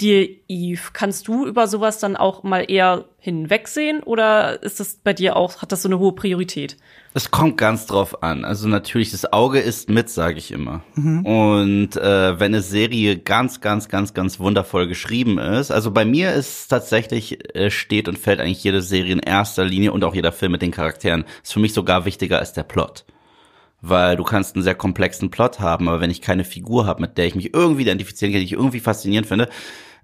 [0.00, 0.92] dir, Yves?
[0.92, 5.62] Kannst du über sowas dann auch mal eher hinwegsehen oder ist das bei dir auch,
[5.62, 6.76] hat das so eine hohe Priorität?
[7.14, 8.44] Es kommt ganz drauf an.
[8.44, 10.82] Also natürlich, das Auge ist mit, sage ich immer.
[10.94, 11.26] Mhm.
[11.26, 16.32] Und äh, wenn eine Serie ganz, ganz, ganz, ganz wundervoll geschrieben ist, also bei mir
[16.32, 20.32] ist tatsächlich, äh, steht und fällt eigentlich jede Serie in erster Linie und auch jeder
[20.32, 23.04] Film mit den Charakteren, ist für mich sogar wichtiger als der Plot
[23.82, 27.18] weil du kannst einen sehr komplexen Plot haben, aber wenn ich keine Figur habe, mit
[27.18, 29.48] der ich mich irgendwie identifizieren kann, die ich irgendwie faszinierend finde,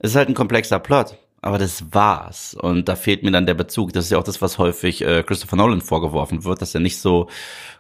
[0.00, 1.16] ist halt ein komplexer Plot.
[1.40, 2.54] Aber das war's.
[2.54, 3.92] Und da fehlt mir dann der Bezug.
[3.92, 6.98] Das ist ja auch das, was häufig äh, Christopher Nolan vorgeworfen wird, dass er nicht
[6.98, 7.28] so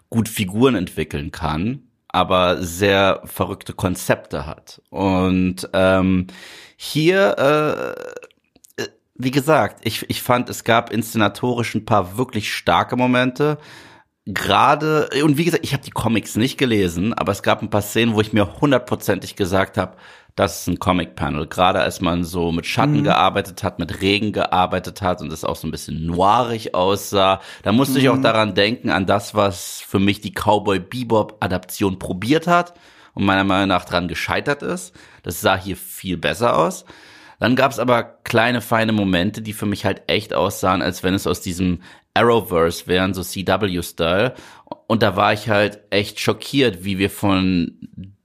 [0.08, 4.80] gut Figuren entwickeln kann, aber sehr verrückte Konzepte hat.
[4.90, 6.28] Und ähm,
[6.76, 7.36] hier,
[8.78, 13.58] äh, äh wie gesagt, ich, ich fand, es gab inszenatorisch ein paar wirklich starke Momente
[14.28, 17.82] gerade, und wie gesagt, ich habe die Comics nicht gelesen, aber es gab ein paar
[17.82, 19.96] Szenen, wo ich mir hundertprozentig gesagt habe,
[20.36, 21.48] das ist ein Comic-Panel.
[21.48, 23.04] Gerade als man so mit Schatten mhm.
[23.04, 27.72] gearbeitet hat, mit Regen gearbeitet hat und es auch so ein bisschen noirig aussah, da
[27.72, 28.00] musste mhm.
[28.00, 28.22] ich auch mhm.
[28.22, 32.74] daran denken, an das, was für mich die Cowboy Bebop-Adaption probiert hat
[33.14, 34.94] und meiner Meinung nach dran gescheitert ist.
[35.22, 36.84] Das sah hier viel besser aus.
[37.40, 41.14] Dann gab es aber kleine, feine Momente, die für mich halt echt aussahen, als wenn
[41.14, 41.80] es aus diesem
[42.18, 44.34] Arrowverse wären, so CW-Style.
[44.86, 47.78] Und da war ich halt echt schockiert, wie wir von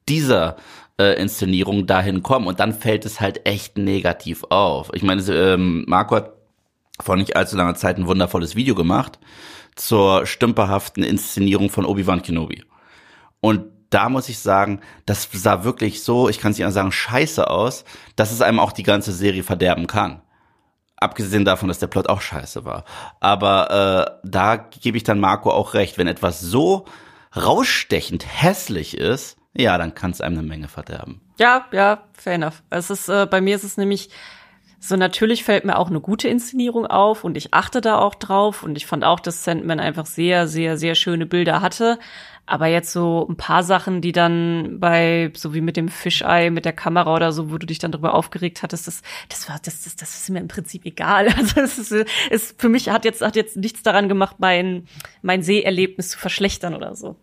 [0.10, 0.58] dieser
[1.00, 2.48] äh, Inszenierung dahin kommen.
[2.48, 4.90] Und dann fällt es halt echt negativ auf.
[4.94, 6.34] Ich meine, ähm, Marco hat
[7.00, 9.20] vor nicht allzu langer Zeit ein wundervolles Video gemacht
[9.76, 12.64] zur stümperhaften Inszenierung von Obi-Wan Kenobi.
[13.42, 17.50] Und da muss ich sagen, das sah wirklich so, ich kann es nicht sagen, scheiße
[17.50, 20.22] aus, dass es einem auch die ganze Serie verderben kann.
[20.98, 22.86] Abgesehen davon, dass der Plot auch scheiße war.
[23.20, 25.98] Aber äh, da gebe ich dann Marco auch recht.
[25.98, 26.86] Wenn etwas so
[27.36, 31.22] rausstechend hässlich ist, ja, dann kann es einem eine Menge verderben.
[31.38, 32.64] Ja, ja, fair enough.
[32.70, 34.10] Es ist, äh, bei mir ist es nämlich
[34.86, 38.64] so natürlich fällt mir auch eine gute Inszenierung auf und ich achte da auch drauf
[38.64, 42.00] und ich fand auch, dass Sandman einfach sehr, sehr, sehr schöne Bilder hatte.
[42.46, 46.66] Aber jetzt so ein paar Sachen, die dann bei, so wie mit dem Fischei, mit
[46.66, 49.84] der Kamera oder so, wo du dich dann drüber aufgeregt hattest, das, das war, das,
[49.84, 51.28] das, das ist mir im Prinzip egal.
[51.38, 54.88] Also es ist, ist für mich hat jetzt, hat jetzt nichts daran gemacht, mein,
[55.22, 57.16] mein Seherlebnis zu verschlechtern oder so.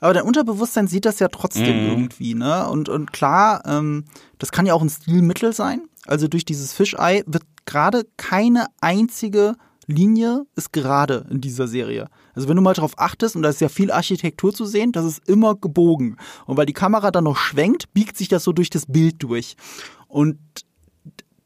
[0.00, 1.90] Aber dein Unterbewusstsein sieht das ja trotzdem mhm.
[1.90, 2.68] irgendwie, ne?
[2.68, 4.04] Und, und klar, ähm,
[4.38, 5.88] das kann ja auch ein Stilmittel sein.
[6.06, 9.56] Also durch dieses Fischei wird gerade keine einzige
[9.86, 12.08] Linie ist gerade in dieser Serie.
[12.34, 15.04] Also wenn du mal darauf achtest, und da ist ja viel Architektur zu sehen, das
[15.04, 16.16] ist immer gebogen.
[16.46, 19.56] Und weil die Kamera dann noch schwenkt, biegt sich das so durch das Bild durch.
[20.08, 20.38] Und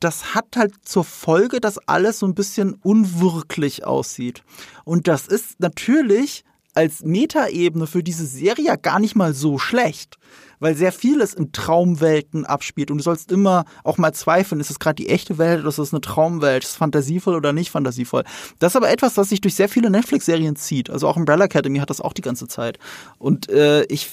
[0.01, 4.43] das hat halt zur Folge, dass alles so ein bisschen unwirklich aussieht.
[4.85, 10.17] Und das ist natürlich als Metaebene für diese Serie ja gar nicht mal so schlecht
[10.61, 14.79] weil sehr vieles in Traumwelten abspielt und du sollst immer auch mal zweifeln, ist es
[14.79, 18.25] gerade die echte Welt oder ist es eine Traumwelt, ist es fantasievoll oder nicht fantasievoll.
[18.59, 20.91] Das ist aber etwas, was sich durch sehr viele Netflix-Serien zieht.
[20.91, 22.79] Also auch Umbrella Academy hat das auch die ganze Zeit.
[23.19, 24.11] Und äh, ich,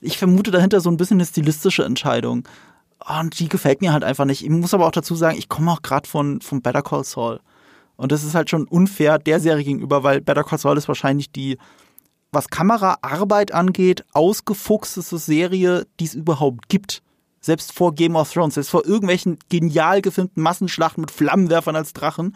[0.00, 2.48] ich vermute dahinter so ein bisschen eine stilistische Entscheidung.
[3.20, 4.42] Und die gefällt mir halt einfach nicht.
[4.42, 7.40] Ich muss aber auch dazu sagen, ich komme auch gerade von, von Better Call Saul.
[7.96, 11.30] Und das ist halt schon unfair der Serie gegenüber, weil Better Call Saul ist wahrscheinlich
[11.30, 11.58] die
[12.32, 17.02] was Kameraarbeit angeht, ausgefuchsteste Serie, die es überhaupt gibt.
[17.40, 22.34] Selbst vor Game of Thrones, selbst vor irgendwelchen genial gefilmten Massenschlachten mit Flammenwerfern als Drachen.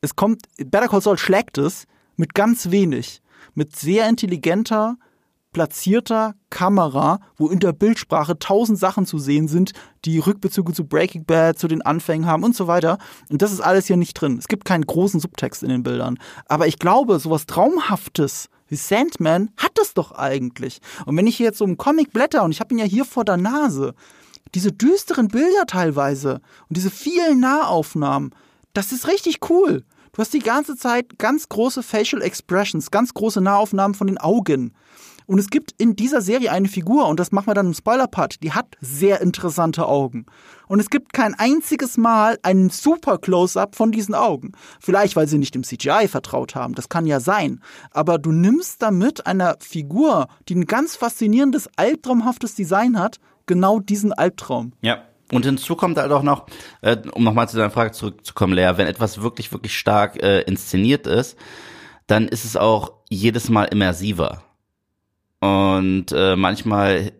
[0.00, 3.22] Es kommt, Better Call Saul schlägt es mit ganz wenig.
[3.54, 4.96] Mit sehr intelligenter,
[5.52, 9.72] platzierter Kamera, wo in der Bildsprache tausend Sachen zu sehen sind,
[10.04, 12.98] die Rückbezüge zu Breaking Bad, zu den Anfängen haben und so weiter.
[13.30, 14.38] Und das ist alles hier nicht drin.
[14.38, 16.18] Es gibt keinen großen Subtext in den Bildern.
[16.46, 20.80] Aber ich glaube, sowas Traumhaftes Sandman hat es doch eigentlich.
[21.06, 23.04] Und wenn ich hier jetzt so einen Comic blätter und ich habe ihn ja hier
[23.04, 23.94] vor der Nase,
[24.54, 28.34] diese düsteren Bilder teilweise und diese vielen Nahaufnahmen,
[28.74, 29.84] das ist richtig cool.
[30.12, 34.74] Du hast die ganze Zeit ganz große Facial Expressions, ganz große Nahaufnahmen von den Augen.
[35.32, 38.42] Und es gibt in dieser Serie eine Figur, und das machen wir dann im Spoiler-Part,
[38.42, 40.26] die hat sehr interessante Augen.
[40.68, 44.52] Und es gibt kein einziges Mal einen super Close-up von diesen Augen.
[44.78, 47.62] Vielleicht, weil sie nicht dem CGI vertraut haben, das kann ja sein.
[47.92, 53.16] Aber du nimmst damit einer Figur, die ein ganz faszinierendes, albtraumhaftes Design hat,
[53.46, 54.74] genau diesen Albtraum.
[54.82, 54.98] Ja.
[55.32, 56.44] Und hinzu kommt halt auch noch,
[56.82, 61.06] äh, um nochmal zu deiner Frage zurückzukommen, Lea, wenn etwas wirklich, wirklich stark äh, inszeniert
[61.06, 61.38] ist,
[62.06, 64.42] dann ist es auch jedes Mal immersiver.
[65.42, 67.10] Und äh, manchmal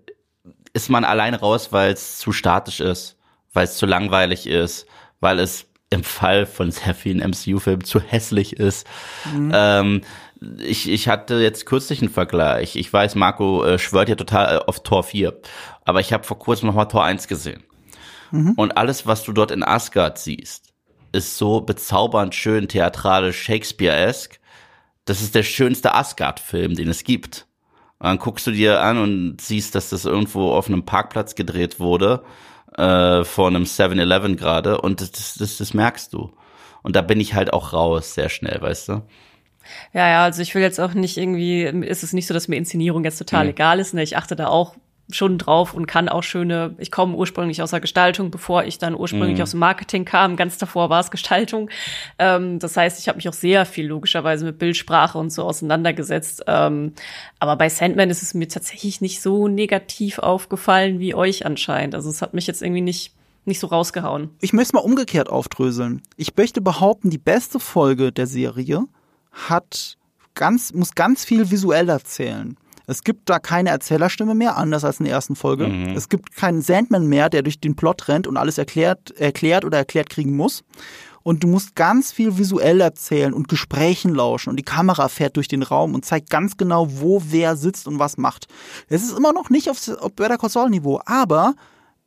[0.72, 3.18] ist man alleine raus, weil es zu statisch ist,
[3.52, 4.86] weil es zu langweilig ist,
[5.18, 8.86] weil es im Fall von sehr vielen MCU-Filmen zu hässlich ist.
[9.34, 9.50] Mhm.
[9.52, 10.00] Ähm,
[10.60, 12.76] ich, ich hatte jetzt kürzlich einen Vergleich.
[12.76, 15.36] Ich weiß, Marco äh, schwört ja total äh, auf Tor 4,
[15.84, 17.64] aber ich habe vor kurzem nochmal Tor 1 gesehen.
[18.30, 18.52] Mhm.
[18.52, 20.72] Und alles, was du dort in Asgard siehst,
[21.10, 24.38] ist so bezaubernd schön theatralisch Shakespeare-esque.
[25.06, 27.48] Das ist der schönste Asgard-Film, den es gibt.
[28.02, 31.78] Und dann guckst du dir an und siehst, dass das irgendwo auf einem Parkplatz gedreht
[31.78, 32.24] wurde,
[32.76, 36.32] äh, vor einem 7-Eleven gerade, und das, das, das merkst du.
[36.82, 39.02] Und da bin ich halt auch raus, sehr schnell, weißt du?
[39.92, 42.56] Ja, ja, also ich will jetzt auch nicht irgendwie, ist es nicht so, dass mir
[42.56, 43.50] Inszenierung jetzt total mhm.
[43.50, 43.94] egal ist.
[43.94, 44.02] Ne?
[44.02, 44.74] Ich achte da auch
[45.10, 48.94] schon drauf und kann auch schöne, ich komme ursprünglich aus der Gestaltung, bevor ich dann
[48.94, 49.42] ursprünglich mhm.
[49.42, 50.36] aus dem Marketing kam.
[50.36, 51.70] Ganz davor war es Gestaltung.
[52.18, 56.44] Ähm, das heißt, ich habe mich auch sehr viel logischerweise mit Bildsprache und so auseinandergesetzt.
[56.46, 56.94] Ähm,
[57.38, 61.94] aber bei Sandman ist es mir tatsächlich nicht so negativ aufgefallen wie euch anscheinend.
[61.94, 64.30] Also es hat mich jetzt irgendwie nicht nicht so rausgehauen.
[64.40, 66.00] Ich möchte es mal umgekehrt aufdröseln.
[66.16, 68.84] Ich möchte behaupten, die beste Folge der Serie
[69.32, 69.98] hat
[70.34, 72.56] ganz, muss ganz viel visuell erzählen.
[72.92, 75.66] Es gibt da keine Erzählerstimme mehr, anders als in der ersten Folge.
[75.66, 75.96] Mhm.
[75.96, 79.78] Es gibt keinen Sandman mehr, der durch den Plot rennt und alles erklärt, erklärt oder
[79.78, 80.62] erklärt kriegen muss.
[81.22, 84.50] Und du musst ganz viel visuell erzählen und Gesprächen lauschen.
[84.50, 87.98] Und die Kamera fährt durch den Raum und zeigt ganz genau, wo wer sitzt und
[87.98, 88.46] was macht.
[88.88, 91.54] Es ist immer noch nicht auf, auf Better Call Niveau, aber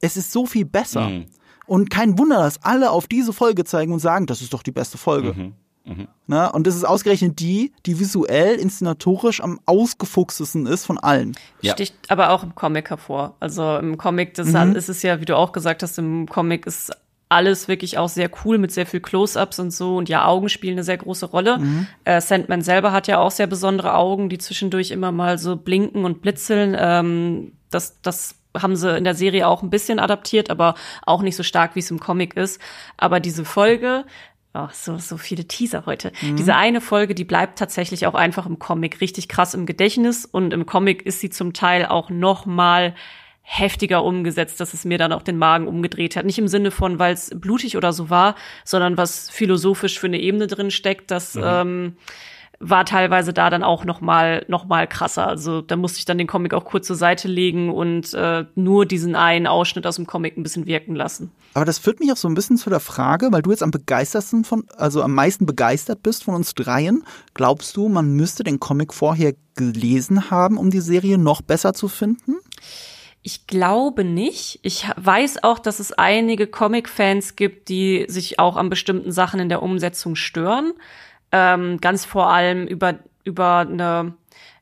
[0.01, 1.09] es ist so viel besser.
[1.09, 1.25] Mhm.
[1.65, 4.71] Und kein Wunder, dass alle auf diese Folge zeigen und sagen, das ist doch die
[4.71, 5.33] beste Folge.
[5.33, 5.53] Mhm.
[5.85, 6.07] Mhm.
[6.27, 11.35] Na, und das ist ausgerechnet die, die visuell, inszenatorisch am ausgefuchstesten ist von allen.
[11.61, 11.73] Ja.
[11.73, 13.35] Sticht aber auch im Comic hervor.
[13.39, 14.75] Also im Comic, das mhm.
[14.75, 16.91] ist es ja, wie du auch gesagt hast, im Comic ist
[17.29, 20.73] alles wirklich auch sehr cool mit sehr viel Close-ups und so und ja, Augen spielen
[20.73, 21.59] eine sehr große Rolle.
[21.59, 21.87] Mhm.
[22.03, 26.05] Äh, Sandman selber hat ja auch sehr besondere Augen, die zwischendurch immer mal so blinken
[26.05, 26.75] und blitzeln.
[26.77, 31.35] Ähm, das, das haben sie in der Serie auch ein bisschen adaptiert, aber auch nicht
[31.35, 32.61] so stark, wie es im Comic ist.
[32.97, 34.05] Aber diese Folge
[34.57, 36.13] Oh, so, so viele Teaser heute.
[36.21, 36.37] Mhm.
[36.37, 40.53] Diese eine Folge, die bleibt tatsächlich auch einfach im Comic richtig krass im Gedächtnis und
[40.53, 42.95] im Comic ist sie zum Teil auch noch mal
[43.41, 46.25] heftiger umgesetzt, dass es mir dann auch den Magen umgedreht hat.
[46.25, 50.19] Nicht im Sinne von, weil es blutig oder so war, sondern was philosophisch für eine
[50.19, 51.43] Ebene drin steckt, dass mhm.
[51.45, 51.97] ähm,
[52.59, 55.27] war teilweise da dann auch noch mal noch mal krasser.
[55.27, 58.85] Also da musste ich dann den Comic auch kurz zur Seite legen und äh, nur
[58.85, 61.31] diesen einen Ausschnitt aus dem Comic ein bisschen wirken lassen.
[61.53, 63.71] Aber das führt mich auch so ein bisschen zu der Frage, weil du jetzt am
[63.71, 67.03] begeistersten von, also am meisten begeistert bist von uns dreien.
[67.33, 71.87] Glaubst du, man müsste den Comic vorher gelesen haben, um die Serie noch besser zu
[71.87, 72.35] finden?
[73.27, 74.59] Ich glaube nicht.
[74.61, 79.49] Ich weiß auch, dass es einige Comic-Fans gibt, die sich auch an bestimmten Sachen in
[79.49, 80.73] der Umsetzung stören.
[81.37, 84.13] Ähm, ganz vor allem über, über eine,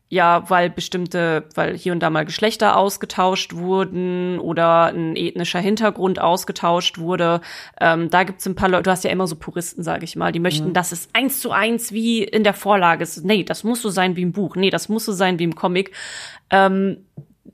[0.10, 6.18] ja, weil bestimmte, weil hier und da mal Geschlechter ausgetauscht wurden oder ein ethnischer Hintergrund
[6.18, 7.42] ausgetauscht wurde.
[7.80, 10.32] Ähm, da gibt's ein paar Leute, du hast ja immer so Puristen, sage ich mal,
[10.32, 10.74] die möchten, mhm.
[10.74, 13.24] dass es eins zu eins wie in der Vorlage ist.
[13.24, 14.56] Nee, das muss so sein wie im Buch.
[14.56, 15.92] Nee, das muss so sein wie im Comic.
[16.50, 17.06] Ähm,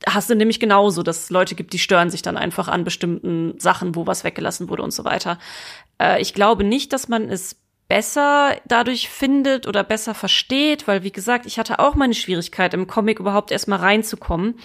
[0.08, 3.60] hast du nämlich genauso, dass es Leute gibt, die stören sich dann einfach an bestimmten
[3.60, 5.40] Sachen, wo was weggelassen wurde und so weiter.
[6.02, 7.58] Äh, ich glaube nicht, dass man es
[7.90, 12.88] besser dadurch findet oder besser versteht, weil wie gesagt, ich hatte auch meine Schwierigkeit im
[12.88, 14.56] Comic überhaupt erstmal reinzukommen.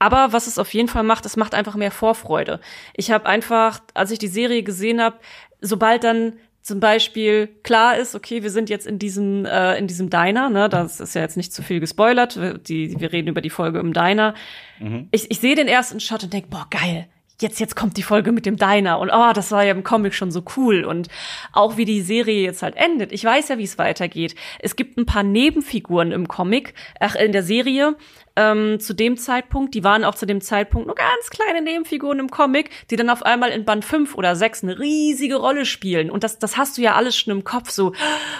[0.00, 2.60] Aber was es auf jeden Fall macht, es macht einfach mehr Vorfreude.
[2.94, 5.16] Ich habe einfach, als ich die Serie gesehen habe,
[5.60, 10.10] sobald dann zum Beispiel klar ist, okay, wir sind jetzt in diesem äh, in diesem
[10.10, 12.38] Diner, ne, das ist ja jetzt nicht zu viel gespoilert.
[12.38, 14.34] Wir, die, wir reden über die Folge im Diner.
[14.78, 15.08] Mhm.
[15.10, 17.08] Ich, ich sehe den ersten Shot und denk, boah, geil.
[17.40, 20.12] Jetzt, jetzt kommt die Folge mit dem Diner und oh, das war ja im Comic
[20.12, 21.06] schon so cool und
[21.52, 23.12] auch wie die Serie jetzt halt endet.
[23.12, 24.34] Ich weiß ja, wie es weitergeht.
[24.58, 27.96] Es gibt ein paar Nebenfiguren im Comic, ach, in der Serie,
[28.38, 29.74] ähm, zu dem Zeitpunkt.
[29.74, 33.24] Die waren auch zu dem Zeitpunkt nur ganz kleine Nebenfiguren im Comic, die dann auf
[33.24, 36.08] einmal in Band 5 oder 6 eine riesige Rolle spielen.
[36.08, 37.92] Und das, das hast du ja alles schon im Kopf so,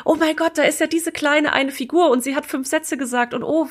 [0.05, 2.97] oh mein Gott, da ist ja diese kleine eine Figur und sie hat fünf Sätze
[2.97, 3.67] gesagt und oh,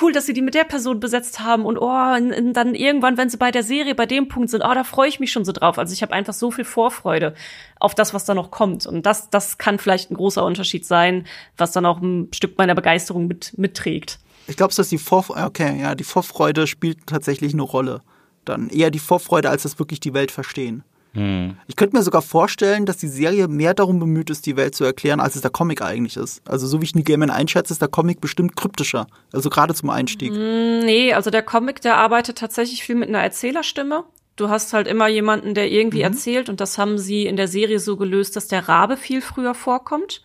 [0.00, 3.16] cool, dass sie die mit der Person besetzt haben und oh, und, und dann irgendwann,
[3.16, 5.46] wenn sie bei der Serie bei dem Punkt sind, oh, da freue ich mich schon
[5.46, 5.78] so drauf.
[5.78, 7.34] Also ich habe einfach so viel Vorfreude
[7.78, 8.86] auf das, was da noch kommt.
[8.86, 12.74] Und das, das kann vielleicht ein großer Unterschied sein, was dann auch ein Stück meiner
[12.74, 14.18] Begeisterung mit, mitträgt.
[14.46, 18.00] Ich glaube, dass die Vorfreude, okay, ja, die Vorfreude spielt tatsächlich eine Rolle.
[18.44, 20.82] Dann eher die Vorfreude, als das wirklich die Welt verstehen.
[21.14, 21.56] Hm.
[21.66, 24.84] Ich könnte mir sogar vorstellen, dass die Serie mehr darum bemüht ist, die Welt zu
[24.84, 26.40] erklären, als es der Comic eigentlich ist.
[26.48, 29.06] Also so wie ich New Gaiman einschätze, ist der Comic bestimmt kryptischer.
[29.32, 30.32] Also gerade zum Einstieg.
[30.32, 34.04] Hm, nee, also der Comic, der arbeitet tatsächlich viel mit einer Erzählerstimme.
[34.36, 36.12] Du hast halt immer jemanden, der irgendwie mhm.
[36.12, 39.54] erzählt und das haben sie in der Serie so gelöst, dass der Rabe viel früher
[39.54, 40.22] vorkommt.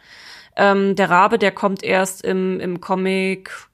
[0.56, 3.65] Ähm, der Rabe, der kommt erst im, im Comic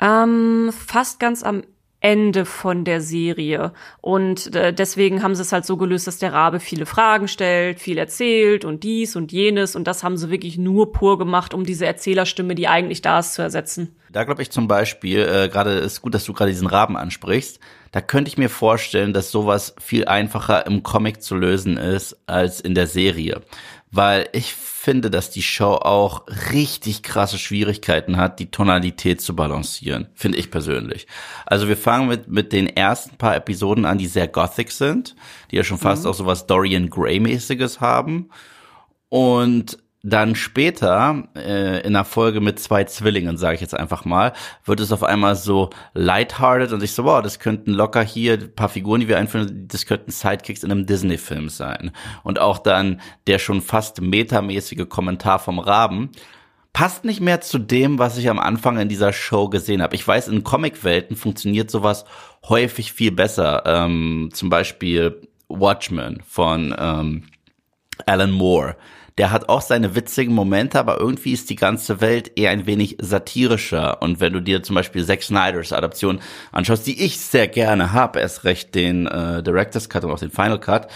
[0.00, 1.62] ähm, fast ganz am
[2.00, 3.72] Ende von der Serie.
[4.00, 7.78] Und äh, deswegen haben sie es halt so gelöst, dass der Rabe viele Fragen stellt,
[7.78, 9.76] viel erzählt und dies und jenes.
[9.76, 13.34] Und das haben sie wirklich nur pur gemacht, um diese Erzählerstimme, die eigentlich da ist,
[13.34, 13.94] zu ersetzen.
[14.10, 17.60] Da glaube ich zum Beispiel, äh, gerade ist gut, dass du gerade diesen Raben ansprichst.
[17.92, 22.60] Da könnte ich mir vorstellen, dass sowas viel einfacher im Comic zu lösen ist als
[22.60, 23.42] in der Serie.
[23.90, 26.22] Weil ich finde, dass die Show auch
[26.52, 30.08] richtig krasse Schwierigkeiten hat, die Tonalität zu balancieren.
[30.14, 31.06] Finde ich persönlich.
[31.44, 35.16] Also wir fangen mit, mit den ersten paar Episoden an, die sehr gothic sind,
[35.50, 36.10] die ja schon fast mhm.
[36.10, 38.30] auch sowas Dorian Gray-mäßiges haben.
[39.08, 44.32] Und dann später, äh, in einer Folge mit zwei Zwillingen, sage ich jetzt einfach mal,
[44.64, 48.70] wird es auf einmal so lighthearted und ich so, wow, das könnten locker hier paar
[48.70, 51.90] Figuren, die wir einführen, das könnten Sidekicks in einem Disney-Film sein.
[52.22, 56.10] Und auch dann der schon fast metamäßige Kommentar vom Raben
[56.72, 59.96] passt nicht mehr zu dem, was ich am Anfang in dieser Show gesehen habe.
[59.96, 62.04] Ich weiß, in Comicwelten funktioniert sowas
[62.48, 63.64] häufig viel besser.
[63.66, 67.24] Ähm, zum Beispiel Watchmen von ähm,
[68.06, 68.76] Alan Moore
[69.20, 72.96] der hat auch seine witzigen Momente, aber irgendwie ist die ganze Welt eher ein wenig
[73.02, 74.00] satirischer.
[74.00, 76.20] Und wenn du dir zum Beispiel Zack Snyders Adaption
[76.52, 80.30] anschaust, die ich sehr gerne habe, erst recht den äh, Director's Cut und auch den
[80.30, 80.88] Final Cut,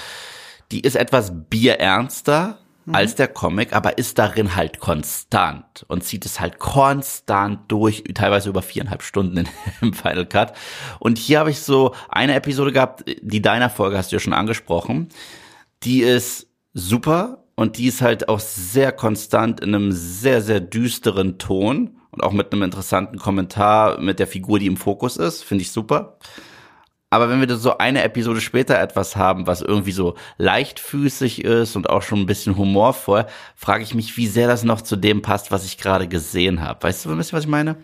[0.72, 2.94] die ist etwas bierernster mhm.
[2.94, 8.48] als der Comic, aber ist darin halt konstant und zieht es halt konstant durch, teilweise
[8.48, 9.48] über viereinhalb Stunden in,
[9.82, 10.54] im Final Cut.
[10.98, 14.32] Und hier habe ich so eine Episode gehabt, die deiner Folge hast du ja schon
[14.32, 15.10] angesprochen.
[15.82, 21.38] Die ist super, und die ist halt auch sehr konstant in einem sehr, sehr düsteren
[21.38, 25.42] Ton und auch mit einem interessanten Kommentar mit der Figur, die im Fokus ist.
[25.42, 26.18] Finde ich super.
[27.10, 31.88] Aber wenn wir so eine Episode später etwas haben, was irgendwie so leichtfüßig ist und
[31.88, 35.52] auch schon ein bisschen humorvoll, frage ich mich, wie sehr das noch zu dem passt,
[35.52, 36.82] was ich gerade gesehen habe.
[36.82, 37.76] Weißt du ein bisschen, was ich meine?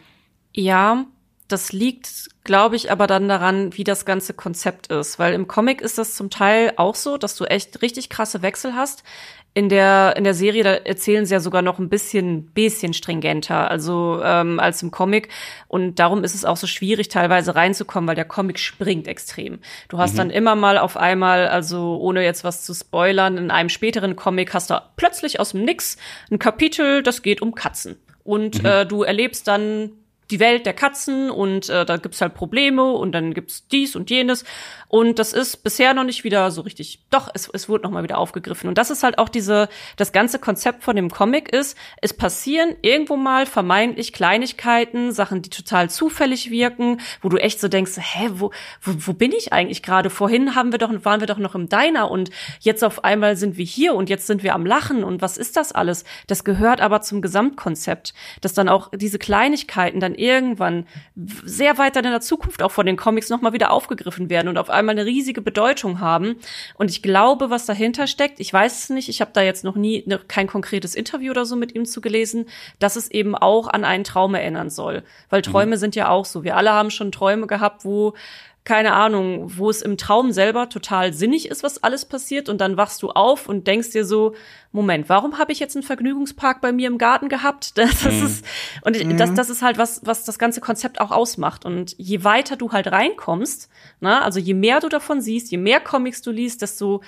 [0.53, 1.05] Ja,
[1.47, 5.21] das liegt, glaube ich, aber dann daran, wie das ganze Konzept ist.
[5.21, 8.75] Weil im Comic ist das zum Teil auch so, dass du echt richtig krasse Wechsel
[8.75, 9.05] hast
[9.53, 13.71] in der in der Serie da erzählen sie ja sogar noch ein bisschen bisschen stringenter
[13.71, 15.29] also ähm, als im Comic
[15.67, 19.59] und darum ist es auch so schwierig teilweise reinzukommen weil der Comic springt extrem
[19.89, 20.19] du hast mhm.
[20.19, 24.55] dann immer mal auf einmal also ohne jetzt was zu spoilern in einem späteren Comic
[24.55, 25.97] hast du plötzlich aus dem Nix
[26.31, 28.67] ein Kapitel das geht um Katzen und mhm.
[28.67, 29.91] äh, du erlebst dann
[30.31, 34.11] die Welt der Katzen und äh, da gibt's halt Probleme und dann gibt's dies und
[34.11, 34.45] jenes
[34.93, 36.99] und das ist bisher noch nicht wieder so richtig.
[37.11, 38.69] Doch, es, es wurde noch mal wieder aufgegriffen.
[38.69, 42.75] Und das ist halt auch diese, das ganze Konzept von dem Comic ist, es passieren
[42.83, 48.31] irgendwo mal vermeintlich Kleinigkeiten, Sachen, die total zufällig wirken, wo du echt so denkst, hä,
[48.33, 48.51] wo,
[48.83, 50.11] wo, wo bin ich eigentlich gerade?
[50.11, 53.57] Vorhin haben wir doch, waren wir doch noch im Diner und jetzt auf einmal sind
[53.57, 56.03] wir hier und jetzt sind wir am Lachen und was ist das alles?
[56.27, 62.03] Das gehört aber zum Gesamtkonzept, dass dann auch diese Kleinigkeiten dann irgendwann sehr weit in
[62.05, 65.07] der Zukunft auch von den Comics noch mal wieder aufgegriffen werden und auf einmal eine
[65.07, 66.37] riesige Bedeutung haben.
[66.75, 69.77] Und ich glaube, was dahinter steckt, ich weiß es nicht, ich habe da jetzt noch
[69.77, 72.47] nie ne, kein konkretes Interview oder so mit ihm zu gelesen,
[72.79, 75.03] dass es eben auch an einen Traum erinnern soll.
[75.31, 75.81] Weil Träume mhm.
[75.81, 76.45] sind ja auch so.
[76.45, 78.15] Wir alle haben schon Träume gehabt, wo
[78.65, 82.77] keine Ahnung, wo es im Traum selber total sinnig ist, was alles passiert und dann
[82.77, 84.35] wachst du auf und denkst dir so,
[84.71, 87.79] Moment, warum habe ich jetzt einen Vergnügungspark bei mir im Garten gehabt?
[87.79, 88.27] Das, das mhm.
[88.27, 88.45] ist
[88.85, 89.35] und ich, das, mhm.
[89.35, 92.89] das ist halt was, was das ganze Konzept auch ausmacht und je weiter du halt
[92.89, 97.03] reinkommst, na, ne, also je mehr du davon siehst, je mehr Comics du liest, desto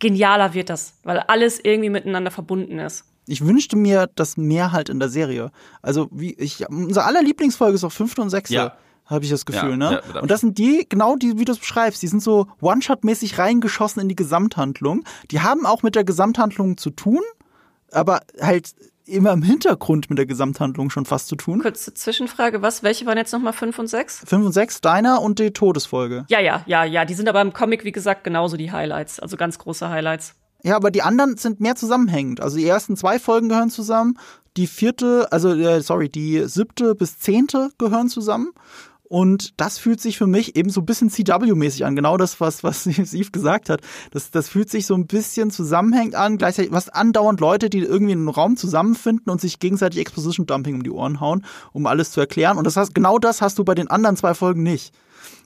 [0.00, 3.06] genialer wird das, weil alles irgendwie miteinander verbunden ist.
[3.26, 5.50] Ich wünschte mir das mehr halt in der Serie.
[5.80, 8.54] Also wie ich unser aller Lieblingsfolge ist auch fünfte und sechste.
[8.54, 8.76] Ja.
[9.06, 10.02] Habe ich das Gefühl, Ja, ne?
[10.14, 13.38] ja, und das sind die, genau die, wie du es beschreibst, die sind so One-Shot-mäßig
[13.38, 15.04] reingeschossen in die Gesamthandlung.
[15.30, 17.20] Die haben auch mit der Gesamthandlung zu tun,
[17.92, 18.74] aber halt
[19.06, 21.60] immer im Hintergrund mit der Gesamthandlung schon fast zu tun.
[21.60, 22.82] Kurze Zwischenfrage, was?
[22.82, 24.22] Welche waren jetzt nochmal fünf und sechs?
[24.26, 26.24] Fünf und sechs, deiner und die Todesfolge.
[26.28, 27.04] Ja, ja, ja, ja.
[27.04, 29.20] Die sind aber im Comic, wie gesagt, genauso die Highlights.
[29.20, 30.34] Also ganz große Highlights.
[30.62, 32.40] Ja, aber die anderen sind mehr zusammenhängend.
[32.40, 34.18] Also die ersten zwei Folgen gehören zusammen,
[34.56, 38.52] die vierte, also äh, sorry, die siebte bis zehnte gehören zusammen.
[39.06, 41.94] Und das fühlt sich für mich eben so ein bisschen CW-mäßig an.
[41.94, 43.82] Genau das, was, was Steve gesagt hat.
[44.10, 46.38] Das, das fühlt sich so ein bisschen zusammenhängend an.
[46.38, 50.76] Gleichzeitig, was andauernd Leute, die irgendwie in einem Raum zusammenfinden und sich gegenseitig Exposition Dumping
[50.76, 52.56] um die Ohren hauen, um alles zu erklären.
[52.56, 54.94] Und das hast, genau das hast du bei den anderen zwei Folgen nicht.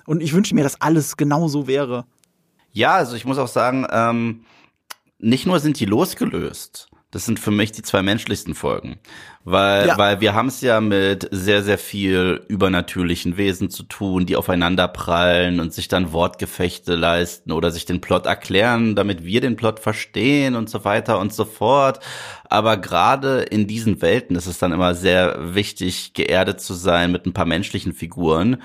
[0.06, 2.06] Und ich wünsche mir, dass alles genau so wäre.
[2.72, 4.44] Ja, also ich muss auch sagen, ähm,
[5.18, 8.98] nicht nur sind die losgelöst, das sind für mich die zwei menschlichsten Folgen.
[9.44, 9.96] Weil, Ja.
[9.96, 14.88] weil wir haben es ja mit sehr, sehr viel übernatürlichen Wesen zu tun, die aufeinander
[14.88, 19.80] prallen und sich dann Wortgefechte leisten oder sich den Plot erklären, damit wir den Plot
[19.80, 22.00] verstehen und so weiter und so fort.
[22.44, 27.24] Aber gerade in diesen Welten ist es dann immer sehr wichtig, geerdet zu sein mit
[27.24, 28.62] ein paar menschlichen Figuren,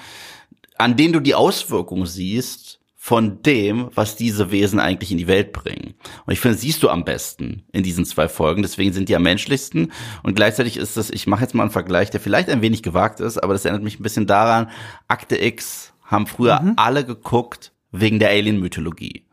[0.77, 2.72] an denen du die Auswirkungen siehst
[3.05, 5.93] von dem, was diese Wesen eigentlich in die Welt bringen.
[6.25, 8.61] Und ich finde, siehst du am besten in diesen zwei Folgen.
[8.61, 9.91] Deswegen sind die am menschlichsten.
[10.23, 13.19] Und gleichzeitig ist das, ich mache jetzt mal einen Vergleich, der vielleicht ein wenig gewagt
[13.19, 14.69] ist, aber das erinnert mich ein bisschen daran,
[15.09, 19.25] Akte X haben früher alle geguckt wegen der Alien-Mythologie.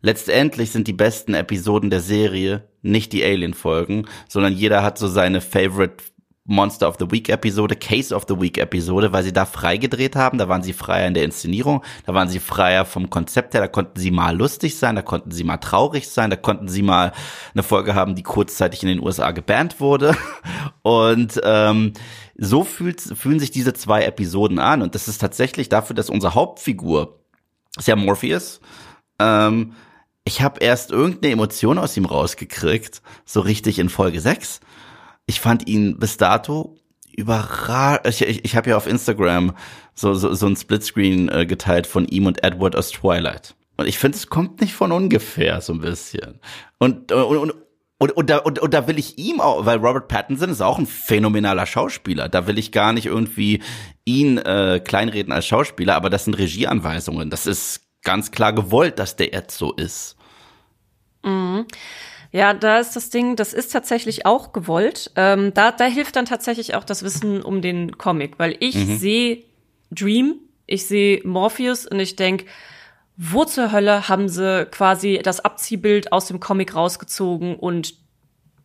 [0.00, 5.42] Letztendlich sind die besten Episoden der Serie nicht die Alien-Folgen, sondern jeder hat so seine
[5.42, 6.02] Favorite
[6.50, 10.16] Monster of the Week Episode, Case of the Week Episode, weil sie da frei gedreht
[10.16, 13.60] haben, da waren sie freier in der Inszenierung, da waren sie freier vom Konzept her,
[13.60, 16.82] da konnten sie mal lustig sein, da konnten sie mal traurig sein, da konnten sie
[16.82, 17.12] mal
[17.54, 20.16] eine Folge haben, die kurzzeitig in den USA gebannt wurde.
[20.82, 21.92] Und ähm,
[22.36, 24.82] so fühlt, fühlen sich diese zwei Episoden an.
[24.82, 27.20] Und das ist tatsächlich dafür, dass unsere Hauptfigur
[27.78, 28.60] ist ja Morpheus,
[29.20, 29.74] ähm,
[30.24, 34.60] ich habe erst irgendeine Emotion aus ihm rausgekriegt, so richtig in Folge 6.
[35.30, 36.76] Ich fand ihn bis dato
[37.16, 38.04] überragend.
[38.08, 39.54] Ich, ich, ich habe ja auf Instagram
[39.94, 43.54] so, so, so ein Splitscreen äh, geteilt von ihm und Edward aus Twilight.
[43.76, 46.40] Und ich finde, es kommt nicht von ungefähr so ein bisschen.
[46.80, 47.54] Und, und, und
[47.98, 50.78] und, und, da, und, und da will ich ihm auch, weil Robert Pattinson ist auch
[50.78, 52.30] ein phänomenaler Schauspieler.
[52.30, 53.62] Da will ich gar nicht irgendwie
[54.06, 57.28] ihn äh, kleinreden als Schauspieler, aber das sind Regieanweisungen.
[57.30, 60.16] Das ist ganz klar gewollt, dass der jetzt so ist.
[62.32, 65.10] Ja, da ist das Ding, das ist tatsächlich auch gewollt.
[65.16, 69.42] Ähm, da, da hilft dann tatsächlich auch das Wissen um den Comic, weil ich sehe
[69.90, 72.46] Dream, ich sehe Morpheus und ich denk,
[73.16, 77.94] wo zur Hölle haben sie quasi das Abziehbild aus dem Comic rausgezogen und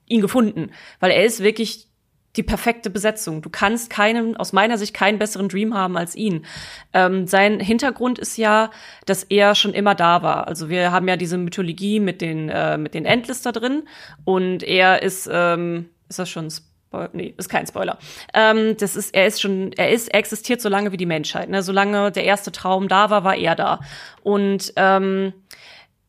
[0.08, 0.72] ihn gefunden?
[1.00, 1.88] Weil er ist wirklich
[2.36, 3.42] die perfekte Besetzung.
[3.42, 6.46] Du kannst keinen, aus meiner Sicht, keinen besseren Dream haben als ihn.
[6.94, 8.72] Ähm, sein Hintergrund ist ja,
[9.06, 10.48] dass er schon immer da war.
[10.48, 13.84] Also wir haben ja diese Mythologie mit den, äh, mit den Endless da drin
[14.24, 16.50] und er ist, ähm, ist das schon
[16.96, 17.10] Spoiler?
[17.14, 17.98] Nee, ist kein Spoiler.
[18.34, 21.50] Ähm, das ist, er ist schon, er ist, er existiert so lange wie die Menschheit.
[21.50, 21.62] Ne?
[21.62, 23.80] Solange der erste Traum da war, war er da.
[24.24, 25.34] Und ähm,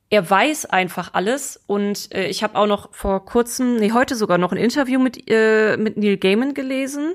[0.09, 4.39] er weiß einfach alles und äh, ich habe auch noch vor kurzem, nee, heute sogar
[4.39, 7.15] noch ein Interview mit, äh, mit Neil Gaiman gelesen.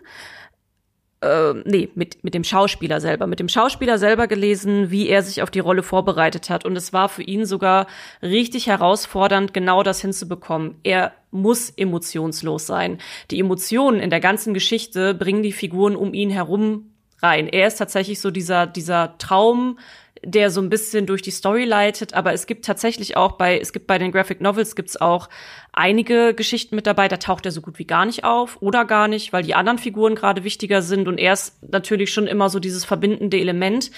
[1.22, 3.28] Äh, nee, mit, mit dem Schauspieler selber.
[3.28, 6.66] Mit dem Schauspieler selber gelesen, wie er sich auf die Rolle vorbereitet hat.
[6.66, 7.88] Und es war für ihn sogar
[8.22, 10.76] richtig herausfordernd, genau das hinzubekommen.
[10.84, 12.98] Er muss emotionslos sein.
[13.30, 17.48] Die Emotionen in der ganzen Geschichte bringen die Figuren um ihn herum rein.
[17.48, 19.78] Er ist tatsächlich so dieser, dieser Traum,
[20.24, 23.74] der so ein bisschen durch die Story leitet, aber es gibt tatsächlich auch bei, es
[23.74, 25.30] gibt bei den Graphic Novels gibt's auch
[25.74, 29.07] einige Geschichten mit dabei, da taucht er so gut wie gar nicht auf oder gar
[29.07, 32.59] nicht, weil die anderen Figuren gerade wichtiger sind und er ist natürlich schon immer so
[32.59, 33.89] dieses verbindende Element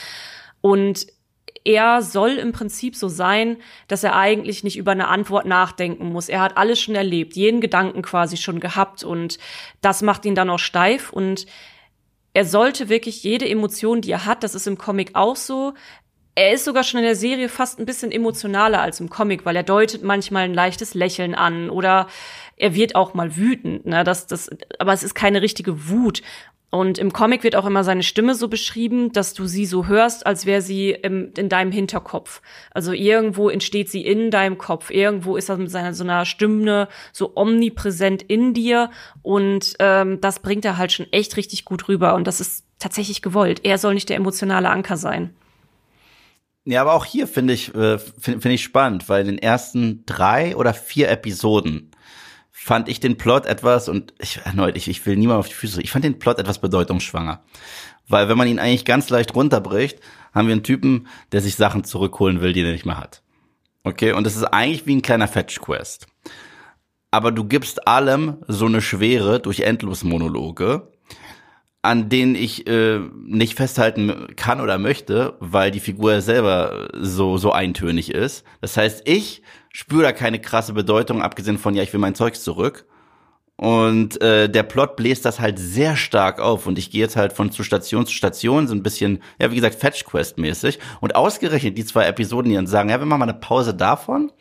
[0.62, 1.08] und
[1.66, 3.58] er soll im Prinzip so sein,
[3.88, 6.28] dass er eigentlich nicht über eine Antwort nachdenken muss.
[6.28, 9.40] Er hat alles schon erlebt, jeden Gedanken quasi schon gehabt und
[9.82, 11.46] das macht ihn dann auch steif und
[12.34, 15.74] er sollte wirklich jede Emotion, die er hat, das ist im Comic auch so,
[16.36, 19.56] er ist sogar schon in der Serie fast ein bisschen emotionaler als im Comic, weil
[19.56, 22.08] er deutet manchmal ein leichtes Lächeln an oder
[22.58, 24.04] er wird auch mal wütend, ne?
[24.04, 26.22] Das, das, aber es ist keine richtige Wut.
[26.74, 30.26] Und im Comic wird auch immer seine Stimme so beschrieben, dass du sie so hörst,
[30.26, 32.42] als wäre sie im, in deinem Hinterkopf.
[32.72, 34.90] Also irgendwo entsteht sie in deinem Kopf.
[34.90, 38.90] Irgendwo ist er mit seiner so einer Stimme so omnipräsent in dir.
[39.22, 42.16] Und ähm, das bringt er halt schon echt richtig gut rüber.
[42.16, 43.62] Und das ist tatsächlich gewollt.
[43.64, 45.36] Er soll nicht der emotionale Anker sein.
[46.66, 50.06] Ja, aber auch hier finde ich, äh, finde find ich spannend, weil in den ersten
[50.06, 51.92] drei oder vier Episoden
[52.52, 55.82] fand ich den Plot etwas, und ich erneut, ich, ich will niemand auf die Füße,
[55.82, 57.44] ich fand den Plot etwas bedeutungsschwanger.
[58.08, 60.00] Weil wenn man ihn eigentlich ganz leicht runterbricht,
[60.34, 63.22] haben wir einen Typen, der sich Sachen zurückholen will, die er nicht mehr hat.
[63.84, 66.08] Okay, und das ist eigentlich wie ein kleiner Fetch-Quest.
[67.12, 70.93] Aber du gibst allem so eine Schwere durch Endlosmonologe,
[71.84, 77.52] an denen ich äh, nicht festhalten kann oder möchte, weil die Figur selber so so
[77.52, 78.46] eintönig ist.
[78.62, 82.42] Das heißt, ich spüre da keine krasse Bedeutung, abgesehen von ja, ich will mein Zeugs
[82.42, 82.86] zurück.
[83.58, 87.34] Und äh, der Plot bläst das halt sehr stark auf und ich gehe jetzt halt
[87.34, 90.80] von zu Station zu Station, so ein bisschen, ja, wie gesagt, Fetch Quest mäßig.
[91.02, 94.32] Und ausgerechnet die zwei Episoden hier und sagen, ja, wir machen mal eine Pause davon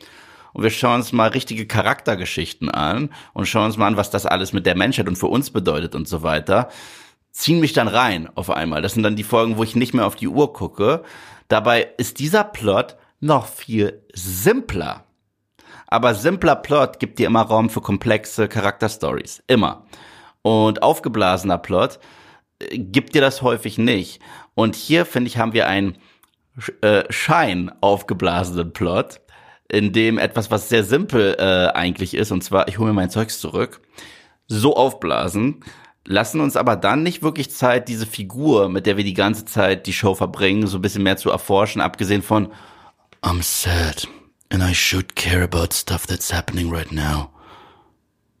[0.53, 4.25] und wir schauen uns mal richtige Charaktergeschichten an und schauen uns mal an, was das
[4.25, 6.69] alles mit der Menschheit und für uns bedeutet und so weiter,
[7.33, 8.81] ziehen mich dann rein auf einmal.
[8.81, 11.03] Das sind dann die Folgen, wo ich nicht mehr auf die Uhr gucke.
[11.49, 15.03] Dabei ist dieser Plot noch viel simpler.
[15.87, 19.43] Aber simpler Plot gibt dir immer Raum für komplexe Charakterstories.
[19.47, 19.85] Immer.
[20.41, 21.99] Und aufgeblasener Plot
[22.59, 24.21] äh, gibt dir das häufig nicht.
[24.55, 25.97] Und hier, finde ich, haben wir einen
[26.81, 29.21] äh, Schein aufgeblasenen Plot,
[29.69, 33.09] in dem etwas, was sehr simpel äh, eigentlich ist, und zwar, ich hole mir mein
[33.09, 33.81] Zeugs zurück,
[34.47, 35.63] so aufblasen,
[36.05, 39.87] lassen uns aber dann nicht wirklich Zeit, diese Figur, mit der wir die ganze Zeit
[39.87, 42.51] die Show verbringen, so ein bisschen mehr zu erforschen, abgesehen von
[43.21, 44.07] I'm sad.
[44.49, 47.29] And I should care about stuff that's happening right now.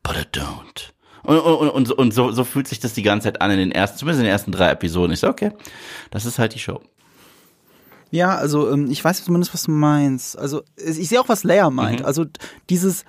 [0.03, 0.91] But I don't.
[1.23, 3.71] Und, und, und, und so, so fühlt sich das die ganze Zeit an in den
[3.71, 5.13] ersten, zumindest in den ersten drei Episoden.
[5.13, 5.51] Ich so, okay,
[6.11, 6.81] das ist halt die Show.
[8.11, 10.37] Ja, also ähm, ich weiß zumindest, was du meinst.
[10.37, 12.01] Also ich sehe auch, was Leia meint.
[12.01, 12.05] Mhm.
[12.05, 12.25] Also
[12.69, 13.05] dieses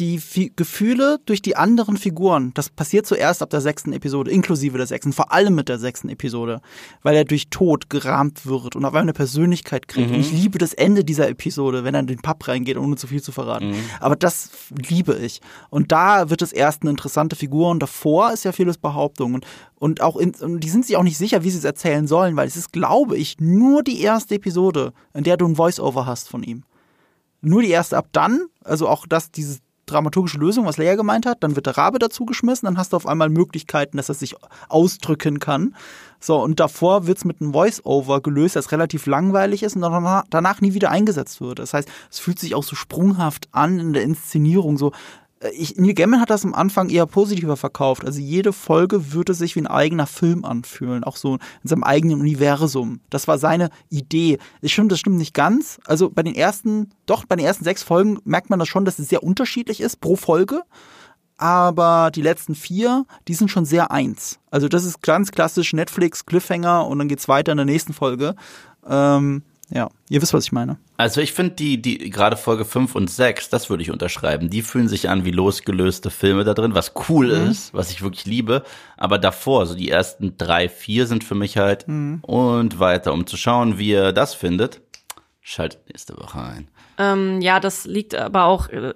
[0.00, 4.78] die F Gefühle durch die anderen Figuren, das passiert zuerst ab der sechsten Episode, inklusive
[4.78, 6.60] der sechsten, vor allem mit der sechsten Episode,
[7.02, 10.10] weil er durch Tod gerahmt wird und auf einmal eine Persönlichkeit kriegt.
[10.10, 10.16] Mhm.
[10.16, 13.08] Und ich liebe das Ende dieser Episode, wenn er in den Pub reingeht, ohne zu
[13.08, 13.70] viel zu verraten.
[13.70, 13.80] Mhm.
[13.98, 14.50] Aber das
[14.88, 15.40] liebe ich.
[15.70, 19.34] Und da wird es erst eine interessante Figur und davor ist ja vieles Behauptung.
[19.34, 22.06] Und, und auch in, und die sind sich auch nicht sicher, wie sie es erzählen
[22.06, 26.06] sollen, weil es ist, glaube ich, nur die erste Episode, in der du ein Voice-Over
[26.06, 26.62] hast von ihm.
[27.40, 27.96] Nur die erste.
[27.96, 29.60] Ab dann, also auch das, dieses
[29.90, 31.38] dramaturgische Lösung, was Leia gemeint hat.
[31.40, 34.34] Dann wird der Rabe dazu geschmissen, dann hast du auf einmal Möglichkeiten, dass er sich
[34.68, 35.74] ausdrücken kann.
[36.20, 39.82] So, und davor wird's mit einem Voice-Over gelöst, das relativ langweilig ist und
[40.30, 41.58] danach nie wieder eingesetzt wird.
[41.58, 44.92] Das heißt, es fühlt sich auch so sprunghaft an in der Inszenierung, so
[45.52, 48.04] ich, Neil Gaiman hat das am Anfang eher positiver verkauft.
[48.04, 52.20] Also jede Folge würde sich wie ein eigener Film anfühlen, auch so in seinem eigenen
[52.20, 53.00] Universum.
[53.10, 54.38] Das war seine Idee.
[54.62, 55.78] Es stimmt, das stimmt nicht ganz.
[55.86, 58.98] Also bei den ersten, doch, bei den ersten sechs Folgen merkt man das schon, dass
[58.98, 60.62] es sehr unterschiedlich ist pro Folge.
[61.36, 64.40] Aber die letzten vier, die sind schon sehr eins.
[64.50, 68.34] Also das ist ganz klassisch Netflix, Cliffhanger und dann geht's weiter in der nächsten Folge.
[68.84, 70.78] Ähm, ja, ihr wisst, was ich meine.
[70.96, 74.48] Also ich finde die, die gerade Folge 5 und 6, das würde ich unterschreiben.
[74.48, 77.50] Die fühlen sich an wie losgelöste Filme da drin, was cool mhm.
[77.50, 78.62] ist, was ich wirklich liebe.
[78.96, 82.20] Aber davor, so die ersten drei, vier sind für mich halt mhm.
[82.22, 84.80] und weiter, um zu schauen, wie ihr das findet.
[85.42, 86.68] Schaltet nächste Woche ein.
[86.96, 88.94] Ähm, ja, das liegt aber auch äh,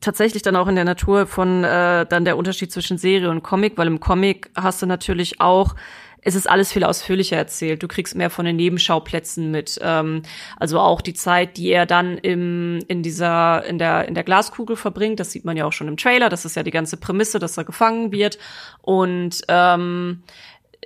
[0.00, 3.78] tatsächlich dann auch in der Natur von äh, dann der Unterschied zwischen Serie und Comic,
[3.78, 5.74] weil im Comic hast du natürlich auch
[6.22, 7.82] es ist alles viel ausführlicher erzählt.
[7.82, 9.78] Du kriegst mehr von den Nebenschauplätzen mit.
[9.82, 10.22] Ähm,
[10.56, 14.76] also auch die Zeit, die er dann im, in dieser, in der, in der Glaskugel
[14.76, 15.20] verbringt.
[15.20, 16.28] Das sieht man ja auch schon im Trailer.
[16.28, 18.38] Das ist ja die ganze Prämisse, dass er gefangen wird.
[18.82, 20.22] Und ähm,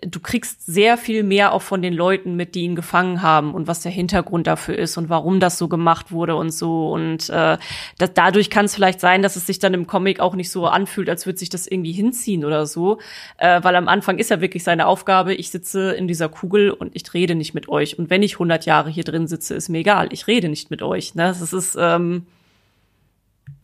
[0.05, 3.69] du kriegst sehr viel mehr auch von den Leuten mit, die ihn gefangen haben und
[3.69, 6.91] was der Hintergrund dafür ist und warum das so gemacht wurde und so.
[6.91, 7.57] Und äh,
[7.99, 10.67] das, dadurch kann es vielleicht sein, dass es sich dann im Comic auch nicht so
[10.67, 12.99] anfühlt, als würde sich das irgendwie hinziehen oder so.
[13.39, 16.95] Äh, weil am Anfang ist ja wirklich seine Aufgabe, ich sitze in dieser Kugel und
[16.97, 17.99] ich rede nicht mit euch.
[17.99, 20.09] Und wenn ich 100 Jahre hier drin sitze, ist mir egal.
[20.13, 21.15] Ich rede nicht mit euch.
[21.15, 21.25] Ne?
[21.25, 22.27] Das ist, ähm,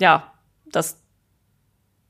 [0.00, 0.32] ja,
[0.70, 0.98] das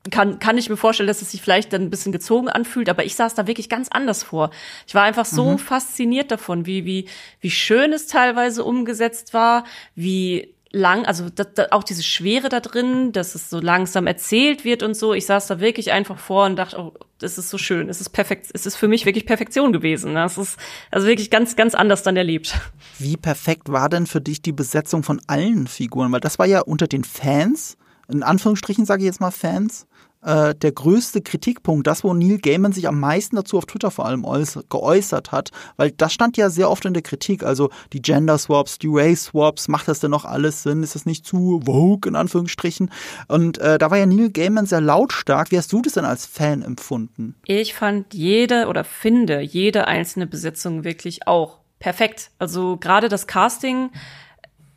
[0.09, 3.05] kann, kann ich mir vorstellen, dass es sich vielleicht dann ein bisschen gezogen anfühlt, aber
[3.05, 4.51] ich saß da wirklich ganz anders vor.
[4.87, 5.59] Ich war einfach so mhm.
[5.59, 7.07] fasziniert davon, wie, wie,
[7.41, 9.63] wie schön es teilweise umgesetzt war,
[9.95, 14.65] wie lang, also das, das, auch diese Schwere da drin, dass es so langsam erzählt
[14.65, 15.13] wird und so.
[15.13, 18.09] Ich saß da wirklich einfach vor und dachte, oh, das ist so schön, es ist
[18.09, 20.13] perfekt, es ist für mich wirklich Perfektion gewesen.
[20.13, 20.23] Ne?
[20.23, 20.57] Es ist
[20.91, 22.55] also wirklich ganz, ganz anders dann erlebt.
[22.97, 26.11] Wie perfekt war denn für dich die Besetzung von allen Figuren?
[26.11, 29.87] Weil das war ja unter den Fans, in Anführungsstrichen sage ich jetzt mal Fans,
[30.21, 34.05] äh, der größte Kritikpunkt, das, wo Neil Gaiman sich am meisten dazu auf Twitter vor
[34.05, 34.25] allem
[34.69, 38.79] geäußert hat, weil das stand ja sehr oft in der Kritik, also die Gender Swaps,
[38.79, 40.83] die Race Swaps, macht das denn noch alles Sinn?
[40.83, 42.91] Ist das nicht zu vogue in Anführungsstrichen?
[43.27, 45.51] Und äh, da war ja Neil Gaiman sehr lautstark.
[45.51, 47.35] Wie hast du das denn als Fan empfunden?
[47.45, 52.31] Ich fand jede oder finde jede einzelne Besetzung wirklich auch perfekt.
[52.39, 53.91] Also gerade das Casting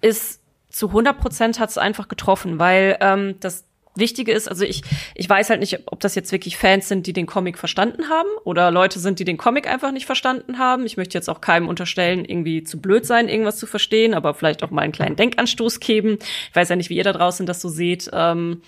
[0.01, 0.41] ist
[0.71, 3.65] zu 100 Prozent hat es einfach getroffen, weil ähm, das
[3.95, 4.83] Wichtige ist, also ich,
[5.15, 8.29] ich weiß halt nicht, ob das jetzt wirklich Fans sind, die den Comic verstanden haben
[8.45, 10.87] oder Leute sind, die den Comic einfach nicht verstanden haben.
[10.87, 14.63] Ich möchte jetzt auch keinem unterstellen, irgendwie zu blöd sein, irgendwas zu verstehen, aber vielleicht
[14.63, 16.19] auch mal einen kleinen Denkanstoß geben.
[16.49, 18.11] Ich weiß ja nicht, wie ihr da draußen das so seht.
[18.13, 18.63] Ähm,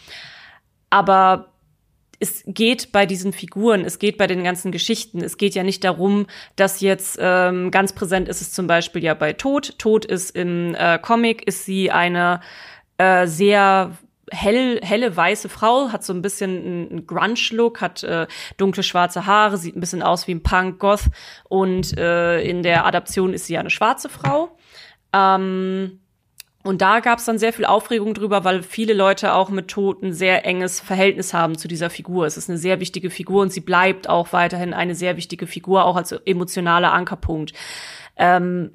[0.91, 1.55] aber
[2.21, 5.85] es geht bei diesen Figuren, es geht bei den ganzen Geschichten, es geht ja nicht
[5.85, 9.79] darum, dass jetzt ähm, ganz präsent ist es zum Beispiel ja bei Tod.
[9.79, 12.41] Tod ist im äh, Comic, ist sie eine
[12.99, 13.97] äh, sehr
[14.31, 19.57] hell, helle weiße Frau, hat so ein bisschen einen Grunge-Look, hat äh, dunkle schwarze Haare,
[19.57, 21.11] sieht ein bisschen aus wie ein Punk-Goth
[21.49, 24.57] und äh, in der Adaption ist sie ja eine schwarze Frau.
[25.13, 26.01] Ähm,
[26.65, 30.15] und da gab es dann sehr viel Aufregung drüber, weil viele Leute auch mit Toten
[30.15, 32.25] sehr enges Verhältnis haben zu dieser Figur.
[32.25, 35.85] Es ist eine sehr wichtige Figur und sie bleibt auch weiterhin eine sehr wichtige Figur,
[35.85, 37.53] auch als emotionaler Ankerpunkt.
[38.17, 38.73] Ähm,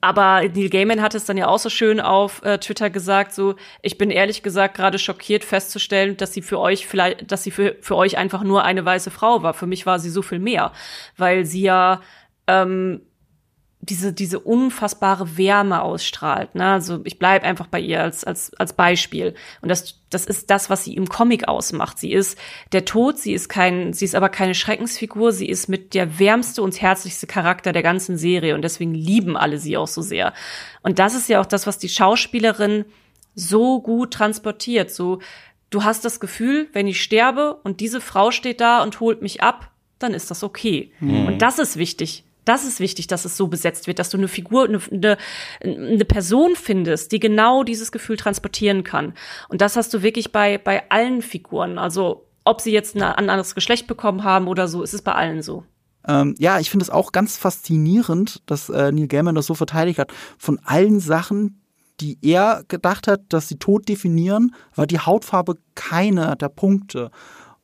[0.00, 3.56] aber Neil Gaiman hat es dann ja auch so schön auf äh, Twitter gesagt, so,
[3.82, 7.76] ich bin ehrlich gesagt gerade schockiert festzustellen, dass sie für euch vielleicht, dass sie für,
[7.80, 9.54] für euch einfach nur eine weiße Frau war.
[9.54, 10.72] Für mich war sie so viel mehr,
[11.16, 12.00] weil sie ja
[12.46, 13.00] ähm,
[13.80, 16.54] diese, diese unfassbare Wärme ausstrahlt.
[16.56, 16.66] Ne?
[16.66, 19.34] Also ich bleib einfach bei ihr als, als, als Beispiel.
[19.62, 21.98] Und das, das ist das, was sie im Comic ausmacht.
[21.98, 22.36] Sie ist
[22.72, 26.62] der Tod, sie ist kein, sie ist aber keine Schreckensfigur, sie ist mit der wärmste
[26.62, 30.34] und herzlichste Charakter der ganzen Serie und deswegen lieben alle sie auch so sehr.
[30.82, 32.84] Und das ist ja auch das, was die Schauspielerin
[33.36, 34.90] so gut transportiert.
[34.90, 35.20] So,
[35.70, 39.40] du hast das Gefühl, wenn ich sterbe und diese Frau steht da und holt mich
[39.40, 39.70] ab,
[40.00, 40.90] dann ist das okay.
[40.98, 41.26] Mhm.
[41.26, 44.28] Und das ist wichtig das ist wichtig, dass es so besetzt wird, dass du eine
[44.28, 45.18] Figur, eine, eine,
[45.60, 49.14] eine Person findest, die genau dieses Gefühl transportieren kann.
[49.48, 51.78] Und das hast du wirklich bei, bei allen Figuren.
[51.78, 55.42] Also, ob sie jetzt ein anderes Geschlecht bekommen haben oder so, ist es bei allen
[55.42, 55.64] so.
[56.06, 59.98] Ähm, ja, ich finde es auch ganz faszinierend, dass äh, Neil Gaiman das so verteidigt
[59.98, 60.12] hat.
[60.38, 61.60] Von allen Sachen,
[62.00, 67.10] die er gedacht hat, dass sie tot definieren, war die Hautfarbe keiner der Punkte.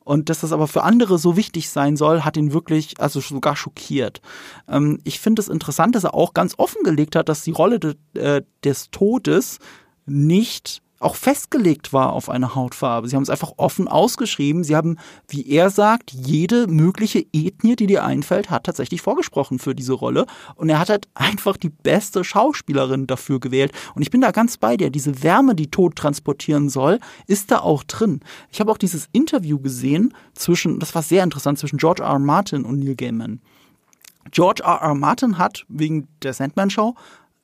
[0.05, 3.55] Und dass das aber für andere so wichtig sein soll, hat ihn wirklich, also sogar
[3.55, 4.21] schockiert.
[4.69, 7.95] Ähm, ich finde es interessant, dass er auch ganz offengelegt hat, dass die Rolle de,
[8.13, 9.57] äh, des Todes
[10.05, 13.07] nicht auch festgelegt war auf eine Hautfarbe.
[13.07, 14.63] Sie haben es einfach offen ausgeschrieben.
[14.63, 19.75] Sie haben, wie er sagt, jede mögliche Ethnie, die dir einfällt, hat tatsächlich vorgesprochen für
[19.75, 20.25] diese Rolle.
[20.55, 23.73] Und er hat halt einfach die beste Schauspielerin dafür gewählt.
[23.93, 24.89] Und ich bin da ganz bei dir.
[24.89, 28.21] Diese Wärme, die Tod transportieren soll, ist da auch drin.
[28.51, 32.09] Ich habe auch dieses Interview gesehen zwischen, das war sehr interessant, zwischen George R.
[32.09, 32.19] R.
[32.19, 33.41] Martin und Neil Gaiman.
[34.31, 34.81] George R.
[34.81, 34.95] R.
[34.95, 36.95] Martin hat wegen der Sandman Show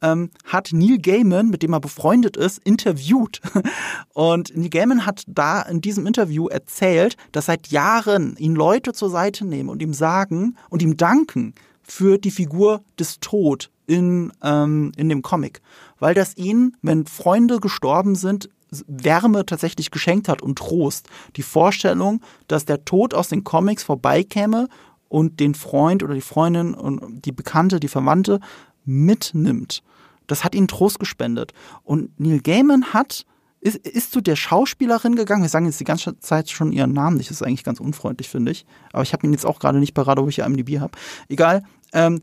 [0.02, 3.42] ähm, hat Neil Gaiman, mit dem er befreundet ist, interviewt.
[4.14, 9.10] Und Neil Gaiman hat da in diesem Interview erzählt, dass seit Jahren ihn Leute zur
[9.10, 14.92] Seite nehmen und ihm sagen und ihm danken für die Figur des Tod in, ähm,
[14.96, 15.62] in dem Comic.
[16.00, 18.50] Weil das ihn, wenn Freunde gestorben sind,
[18.88, 21.10] Wärme tatsächlich geschenkt hat und Trost.
[21.36, 24.70] Die Vorstellung, dass der Tod aus den Comics vorbeikäme
[25.10, 28.40] und den Freund oder die Freundin und die Bekannte, die Verwandte
[28.86, 29.84] mitnimmt.
[30.28, 31.54] Das hat ihnen Trost gespendet.
[31.84, 33.26] Und Neil Gaiman hat,
[33.60, 35.44] ist, ist zu der Schauspielerin gegangen.
[35.44, 37.30] Wir sagen jetzt die ganze Zeit schon ihren Namen nicht.
[37.30, 38.66] Das ist eigentlich ganz unfreundlich, finde ich.
[38.92, 40.98] Aber ich habe ihn jetzt auch gerade nicht parat, ob ich IMDb habe.
[41.30, 41.64] Egal.
[41.94, 42.22] Ähm,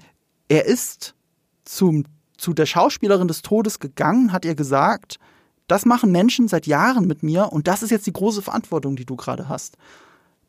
[0.48, 1.14] er ist
[1.64, 2.04] zum,
[2.36, 5.18] zu der Schauspielerin des Todes gegangen, hat ihr gesagt,
[5.68, 9.04] das machen Menschen seit Jahren mit mir und das ist jetzt die große Verantwortung, die
[9.04, 9.76] du gerade hast.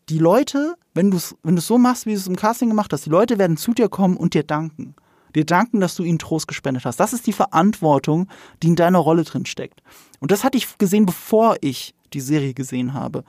[0.08, 3.06] Die Leute, wenn du es wenn so machst, wie du es im Casting gemacht hast,
[3.06, 4.96] die Leute werden zu dir kommen und dir danken
[5.36, 7.00] dir danken, dass du ihnen Trost gespendet hast.
[7.00, 8.28] Das ist die Verantwortung,
[8.62, 9.82] die in deiner Rolle drin steckt.
[10.20, 13.24] Und das hatte ich gesehen, bevor ich die Serie gesehen habe.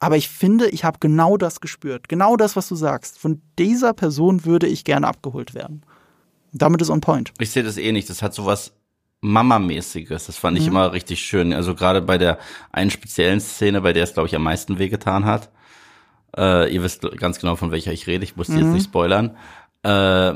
[0.00, 2.08] Aber ich finde, ich habe genau das gespürt.
[2.08, 3.18] Genau das, was du sagst.
[3.18, 5.82] Von dieser Person würde ich gerne abgeholt werden.
[6.52, 7.32] Damit ist on point.
[7.38, 8.08] Ich sehe das eh nicht.
[8.08, 8.72] Das hat sowas
[9.20, 10.26] Mama-mäßiges.
[10.26, 10.72] Das fand ich mhm.
[10.72, 11.52] immer richtig schön.
[11.52, 12.38] Also gerade bei der
[12.72, 15.50] einen speziellen Szene, bei der es, glaube ich, am meisten wehgetan hat.
[16.36, 18.24] Äh, ihr wisst ganz genau, von welcher ich rede.
[18.24, 18.58] Ich muss mhm.
[18.58, 19.36] jetzt nicht spoilern.
[19.82, 20.32] Äh,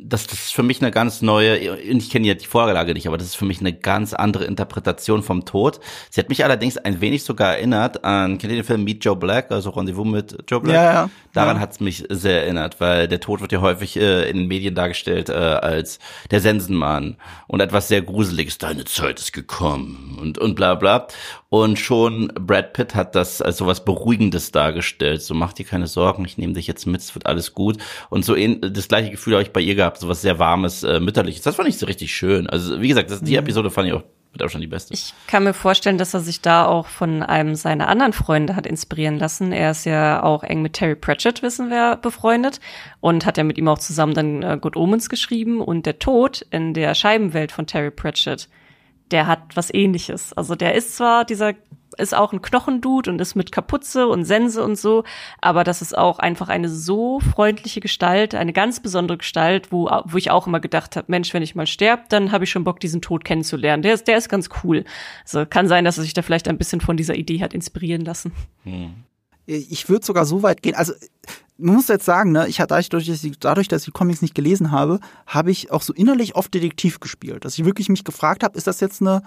[0.00, 3.18] das, das ist für mich eine ganz neue, ich kenne ja die Vorlage nicht, aber
[3.18, 5.80] das ist für mich eine ganz andere Interpretation vom Tod.
[6.10, 9.16] Sie hat mich allerdings ein wenig sogar erinnert an, kennt ihr den Film Meet Joe
[9.16, 10.74] Black, also Rendezvous mit Joe Black?
[10.74, 11.10] Ja, ja.
[11.32, 11.62] Daran ja.
[11.62, 14.74] hat es mich sehr erinnert, weil der Tod wird ja häufig äh, in den Medien
[14.74, 15.98] dargestellt äh, als
[16.30, 21.08] der Sensenmann und etwas sehr Gruseliges, deine Zeit ist gekommen und, und bla bla.
[21.50, 25.22] Und schon Brad Pitt hat das als sowas Beruhigendes dargestellt.
[25.22, 27.78] So mach dir keine Sorgen, ich nehme dich jetzt mit, es wird alles gut.
[28.10, 31.42] Und so das gleiche Gefühl habe ich bei ihr gehabt, sowas sehr warmes, äh, mütterliches.
[31.42, 32.48] Das fand ich so richtig schön.
[32.48, 33.38] Also wie gesagt, das, die mhm.
[33.38, 34.92] Episode fand ich auch Wird auch schon die beste.
[34.92, 38.66] Ich kann mir vorstellen, dass er sich da auch von einem seiner anderen Freunde hat
[38.66, 39.52] inspirieren lassen.
[39.52, 42.60] Er ist ja auch eng mit Terry Pratchett, wissen wir, befreundet
[43.00, 46.44] und hat ja mit ihm auch zusammen dann äh, Good Omens geschrieben und der Tod
[46.50, 48.50] in der Scheibenwelt von Terry Pratchett,
[49.10, 50.32] der hat was ähnliches.
[50.32, 51.54] Also der ist zwar dieser
[51.96, 55.04] ist auch ein Knochendude und ist mit Kapuze und Sense und so,
[55.40, 60.16] aber das ist auch einfach eine so freundliche Gestalt, eine ganz besondere Gestalt, wo, wo
[60.16, 62.78] ich auch immer gedacht habe, Mensch, wenn ich mal sterb, dann habe ich schon Bock,
[62.80, 63.82] diesen Tod kennenzulernen.
[63.82, 64.84] Der ist, der ist ganz cool.
[65.22, 68.04] Also kann sein, dass er sich da vielleicht ein bisschen von dieser Idee hat inspirieren
[68.04, 68.32] lassen.
[68.64, 68.94] Hm.
[69.50, 70.92] Ich würde sogar so weit gehen, also
[71.56, 74.34] man muss jetzt sagen, ne, ich hatte dadurch, dass ich, dadurch, dass ich Comics nicht
[74.34, 77.44] gelesen habe, habe ich auch so innerlich oft Detektiv gespielt.
[77.44, 79.22] Dass ich wirklich mich gefragt habe, ist das jetzt eine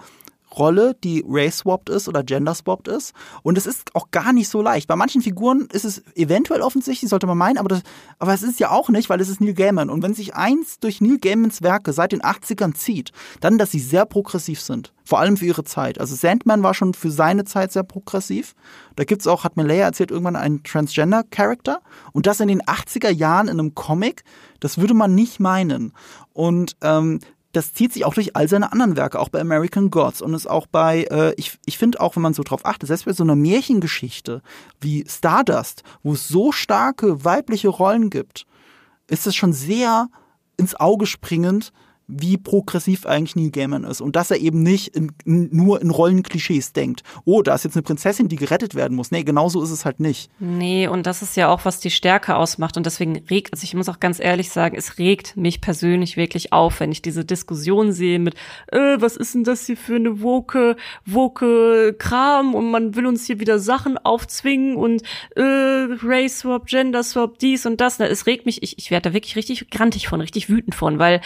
[0.58, 3.14] Rolle, die race-swapped ist oder gender-swapped ist.
[3.42, 4.88] Und es ist auch gar nicht so leicht.
[4.88, 7.82] Bei manchen Figuren ist es eventuell offensichtlich, sollte man meinen, aber, das,
[8.18, 9.90] aber es ist ja auch nicht, weil es ist Neil Gaiman.
[9.90, 13.80] Und wenn sich eins durch Neil Gaimans Werke seit den 80ern zieht, dann, dass sie
[13.80, 14.92] sehr progressiv sind.
[15.04, 16.00] Vor allem für ihre Zeit.
[16.00, 18.54] Also Sandman war schon für seine Zeit sehr progressiv.
[18.94, 21.80] Da gibt's auch, hat mir Leia erzählt, irgendwann einen Transgender-Character.
[22.12, 24.22] Und das in den 80er Jahren in einem Comic,
[24.60, 25.92] das würde man nicht meinen.
[26.32, 27.18] Und ähm,
[27.52, 30.48] das zieht sich auch durch all seine anderen Werke, auch bei American Gods und ist
[30.48, 33.22] auch bei, äh, ich, ich finde auch, wenn man so drauf achtet, selbst bei so
[33.22, 34.42] einer Märchengeschichte
[34.80, 38.46] wie Stardust, wo es so starke weibliche Rollen gibt,
[39.06, 40.08] ist es schon sehr
[40.56, 41.72] ins Auge springend,
[42.08, 46.72] wie progressiv eigentlich Neil Gaiman ist und dass er eben nicht in, nur in Rollenklischees
[46.72, 47.02] denkt.
[47.24, 49.10] Oh, da ist jetzt eine Prinzessin, die gerettet werden muss.
[49.10, 50.30] Nee, genau so ist es halt nicht.
[50.38, 53.74] Nee, und das ist ja auch, was die Stärke ausmacht und deswegen regt, also ich
[53.74, 57.92] muss auch ganz ehrlich sagen, es regt mich persönlich wirklich auf, wenn ich diese Diskussion
[57.92, 58.34] sehe mit,
[58.68, 60.76] äh, was ist denn das hier für eine woke,
[61.06, 65.02] woke Kram und man will uns hier wieder Sachen aufzwingen und
[65.36, 65.42] äh,
[66.02, 68.00] Race Swap, Gender Swap, dies und das.
[68.00, 71.20] Es regt mich, ich, ich werde da wirklich richtig grantig von, richtig wütend von, weil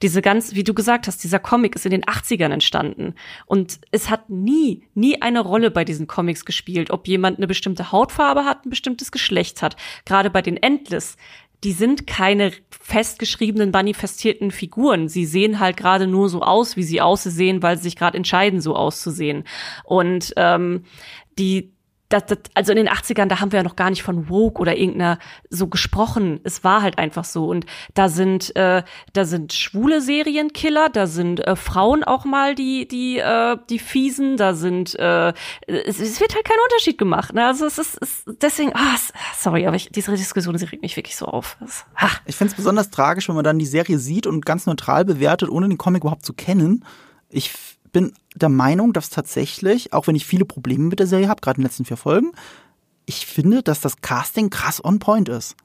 [0.00, 3.14] diese ganz, wie du gesagt hast, dieser Comic ist in den 80ern entstanden.
[3.46, 7.92] Und es hat nie, nie eine Rolle bei diesen Comics gespielt, ob jemand eine bestimmte
[7.92, 9.76] Hautfarbe hat, ein bestimmtes Geschlecht hat.
[10.04, 11.16] Gerade bei den Endless,
[11.64, 15.08] die sind keine festgeschriebenen, manifestierten Figuren.
[15.08, 18.60] Sie sehen halt gerade nur so aus, wie sie aussehen, weil sie sich gerade entscheiden,
[18.60, 19.44] so auszusehen.
[19.84, 20.84] Und ähm,
[21.38, 21.72] die
[22.12, 24.60] das, das, also in den 80ern, da haben wir ja noch gar nicht von Woke
[24.60, 26.40] oder irgendeiner so gesprochen.
[26.44, 27.46] Es war halt einfach so.
[27.46, 28.82] Und da sind, äh,
[29.12, 34.36] da sind schwule Serienkiller, da sind äh, Frauen auch mal die, die, äh, die Fiesen,
[34.36, 35.32] da sind, äh,
[35.66, 37.34] es, es wird halt kein Unterschied gemacht.
[37.34, 37.46] Ne?
[37.46, 38.96] Also es ist, es, deswegen, ah,
[39.38, 41.56] sorry, aber ich, diese Diskussion, sie regt mich wirklich so auf.
[41.60, 42.10] Das, ah.
[42.26, 45.48] Ich finde es besonders tragisch, wenn man dann die Serie sieht und ganz neutral bewertet,
[45.48, 46.84] ohne den Comic überhaupt zu kennen.
[47.30, 47.52] Ich
[47.92, 51.58] bin der Meinung, dass tatsächlich, auch wenn ich viele Probleme mit der Serie habe, gerade
[51.58, 52.32] in den letzten vier Folgen,
[53.06, 55.56] ich finde, dass das Casting krass on point ist.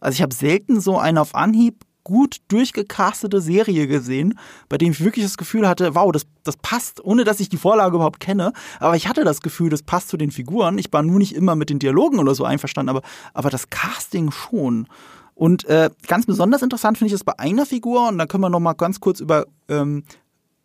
[0.00, 5.02] Also ich habe selten so eine auf Anhieb gut durchgecastete Serie gesehen, bei dem ich
[5.02, 8.52] wirklich das Gefühl hatte, wow, das, das passt, ohne dass ich die Vorlage überhaupt kenne.
[8.78, 10.78] Aber ich hatte das Gefühl, das passt zu den Figuren.
[10.78, 13.02] Ich war nur nicht immer mit den Dialogen oder so einverstanden, aber,
[13.34, 14.86] aber das Casting schon.
[15.34, 18.50] Und äh, ganz besonders interessant finde ich es bei einer Figur, und da können wir
[18.50, 20.04] noch mal ganz kurz über ähm,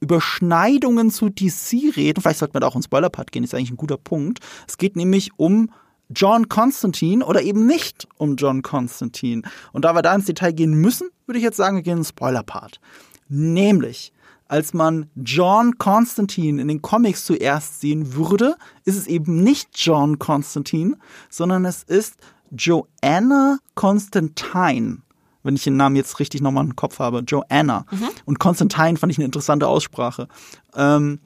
[0.02, 2.22] Überschneidungen zu DC reden.
[2.22, 4.40] Vielleicht sollte man da auch ins Spoiler-Part gehen, ist eigentlich ein guter Punkt.
[4.68, 5.70] Es geht nämlich um
[6.10, 9.44] John Constantine oder eben nicht um John Constantine.
[9.72, 12.10] Und da wir da ins Detail gehen müssen, würde ich jetzt sagen, wir gehen ins
[12.10, 12.82] Spoiler-Part.
[13.30, 14.12] Nämlich,
[14.48, 20.20] als man John Constantine in den Comics zuerst sehen würde, ist es eben nicht John
[20.20, 20.98] Constantine,
[21.30, 22.16] sondern es ist
[22.52, 24.98] Joanna Constantine
[25.44, 27.86] wenn ich den Namen jetzt richtig nochmal im Kopf habe, Joanna.
[27.92, 28.10] Mhm.
[28.26, 30.28] Und Constantine fand ich eine interessante Aussprache.
[30.76, 31.20] Ähm,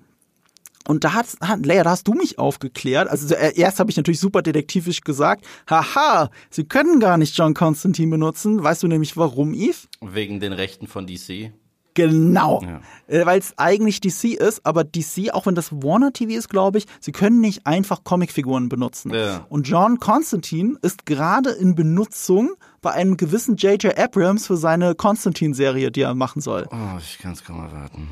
[0.88, 3.10] und da hat, hat Leia, da hast du mich aufgeklärt.
[3.10, 7.54] Also äh, erst habe ich natürlich super detektivisch gesagt, haha, sie können gar nicht John
[7.54, 8.64] Constantine benutzen.
[8.64, 9.78] Weißt du nämlich warum, Eve?
[10.02, 11.52] Wegen den Rechten von DC.
[11.96, 12.62] Genau.
[12.62, 12.82] Ja.
[13.08, 16.78] Äh, Weil es eigentlich DC ist, aber DC, auch wenn das Warner TV ist, glaube
[16.78, 19.12] ich, sie können nicht einfach Comicfiguren benutzen.
[19.14, 19.46] Ja.
[19.50, 23.98] Und John Constantine ist gerade in Benutzung bei einem gewissen J.J.
[23.98, 26.68] Abrams für seine Constantine-Serie, die er machen soll.
[26.70, 28.10] Oh, ich kann es kaum erwarten.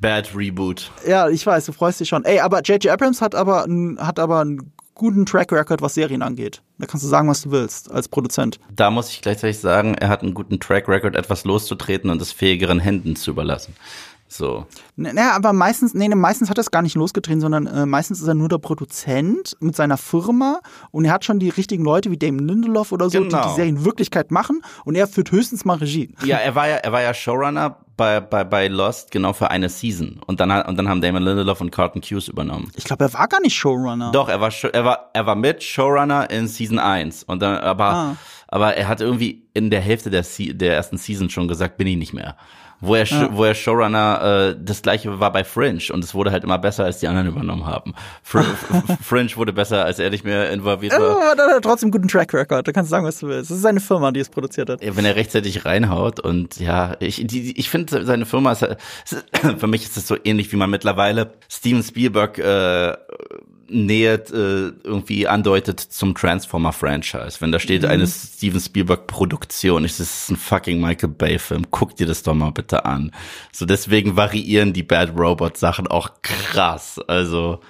[0.00, 0.90] Bad Reboot.
[1.06, 2.24] Ja, ich weiß, du freust dich schon.
[2.24, 2.92] Ey, aber J.J.
[2.92, 3.66] Abrams hat aber,
[3.98, 6.62] hat aber einen guten Track Record, was Serien angeht.
[6.78, 8.58] Da kannst du sagen, was du willst, als Produzent.
[8.74, 12.32] Da muss ich gleichzeitig sagen, er hat einen guten Track Record, etwas loszutreten und es
[12.32, 13.74] fähigeren Händen zu überlassen.
[14.28, 14.66] So.
[14.96, 18.26] Naja, aber meistens, nee, meistens hat er es gar nicht losgetreten, sondern äh, meistens ist
[18.26, 22.16] er nur der Produzent mit seiner Firma und er hat schon die richtigen Leute wie
[22.16, 23.42] Damon Lindelof oder so, genau.
[23.42, 26.12] die die Serien Wirklichkeit machen und er führt höchstens mal Regie.
[26.24, 29.68] Ja, er war ja, er war ja Showrunner bei, bei, bei Lost genau für eine
[29.68, 32.70] Season und dann und dann haben Damon Lindelof und Carlton Hughes übernommen.
[32.76, 34.12] Ich glaube, er war gar nicht Showrunner.
[34.12, 37.84] Doch, er war er war er war mit Showrunner in Season 1 und dann aber
[37.84, 38.16] ah
[38.48, 41.96] aber er hat irgendwie in der Hälfte der, der ersten Season schon gesagt, bin ich
[41.96, 42.36] nicht mehr
[42.80, 43.28] wo er, ja.
[43.32, 46.84] wo er Showrunner, äh, das gleiche war bei Fringe und es wurde halt immer besser,
[46.84, 47.94] als die anderen übernommen haben.
[48.22, 48.44] Fr
[49.02, 51.20] Fringe wurde besser, als er nicht mehr involviert war.
[51.20, 53.50] Ja, aber hat trotzdem einen guten Track Record, da kannst du sagen, was du willst.
[53.50, 54.82] Das ist seine Firma, die es produziert hat.
[54.82, 58.66] Ja, wenn er rechtzeitig reinhaut und ja, ich, die, ich finde seine Firma ist,
[59.58, 62.96] für mich ist es so ähnlich, wie man mittlerweile Steven Spielberg äh,
[63.68, 67.40] nähert, äh, irgendwie andeutet zum Transformer-Franchise.
[67.40, 67.88] Wenn da steht mhm.
[67.88, 71.66] eine Steven Spielberg-Produktion, ist es ein fucking Michael Bay-Film.
[71.70, 73.12] Guck dir das doch mal bitte an.
[73.52, 77.00] So deswegen variieren die Bad Robot-Sachen auch krass.
[77.06, 77.60] Also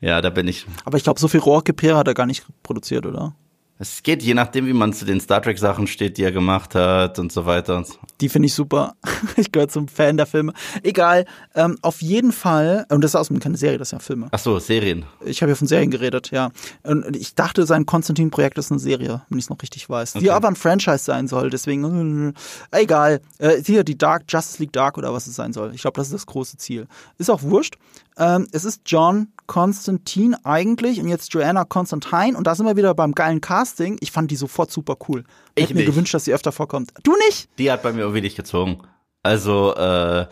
[0.00, 0.66] ja, da bin ich.
[0.84, 3.34] Aber ich glaube, so viel Rohrgepäre hat er gar nicht produziert, oder?
[3.80, 6.74] Es geht je nachdem, wie man zu den Star Trek Sachen steht, die er gemacht
[6.74, 7.84] hat und so weiter.
[8.20, 8.94] Die finde ich super.
[9.36, 10.52] Ich gehöre zum Fan der Filme.
[10.82, 11.24] Egal.
[11.54, 12.86] Ähm, auf jeden Fall.
[12.88, 14.28] Und das ist außerdem keine Serie, das sind ja Filme.
[14.32, 15.04] Ach so, Serien.
[15.24, 16.50] Ich habe ja von Serien geredet, ja.
[16.82, 20.16] Und ich dachte, sein Konstantin-Projekt ist eine Serie, wenn ich es noch richtig weiß.
[20.16, 20.24] Okay.
[20.24, 21.50] Die aber ein Franchise sein soll.
[21.50, 22.34] Deswegen
[22.72, 23.20] äh, egal.
[23.38, 25.72] Äh, hier die Dark Justice League Dark oder was es sein soll.
[25.74, 26.88] Ich glaube, das ist das große Ziel.
[27.18, 27.76] Ist auch wurscht.
[28.18, 32.94] Ähm, es ist John Constantine eigentlich und jetzt Joanna Constantine und da sind wir wieder
[32.94, 33.96] beim geilen Casting.
[34.00, 35.24] Ich fand die sofort super cool.
[35.54, 36.92] Ich hätte mir gewünscht, dass sie öfter vorkommt.
[37.02, 37.48] Du nicht?
[37.58, 38.82] Die hat bei mir irgendwie nicht gezogen.
[39.22, 40.26] Also, äh,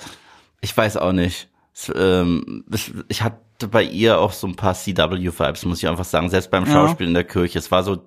[0.61, 1.49] ich weiß auch nicht.
[1.95, 2.65] Ähm,
[3.09, 3.39] ich hatte
[3.71, 6.29] bei ihr auch so ein paar CW-Vibes, muss ich einfach sagen.
[6.29, 7.09] Selbst beim Schauspiel ja.
[7.09, 7.59] in der Kirche.
[7.59, 7.99] Es war so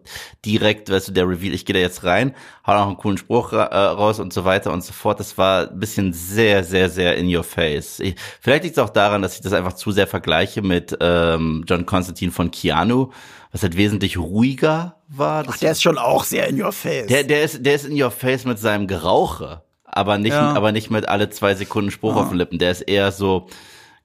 [0.45, 2.35] direkt, weißt du, der Reveal, ich gehe da jetzt rein,
[2.65, 5.19] hau noch einen coolen Spruch ra äh, raus und so weiter und so fort.
[5.19, 7.99] Das war ein bisschen sehr, sehr, sehr in your face.
[7.99, 11.63] Ich, vielleicht liegt es auch daran, dass ich das einfach zu sehr vergleiche mit ähm,
[11.67, 13.11] John Constantine von Keanu,
[13.51, 15.45] was halt wesentlich ruhiger war.
[15.47, 17.07] Ach, der ist schon auch sehr in your face.
[17.07, 19.63] Der, der ist, der ist in your face mit seinem Gerauche.
[19.91, 20.53] Aber nicht, ja.
[20.53, 22.21] aber nicht mit alle zwei Sekunden Spruch ja.
[22.21, 22.59] auf den Lippen.
[22.59, 23.47] Der ist eher so,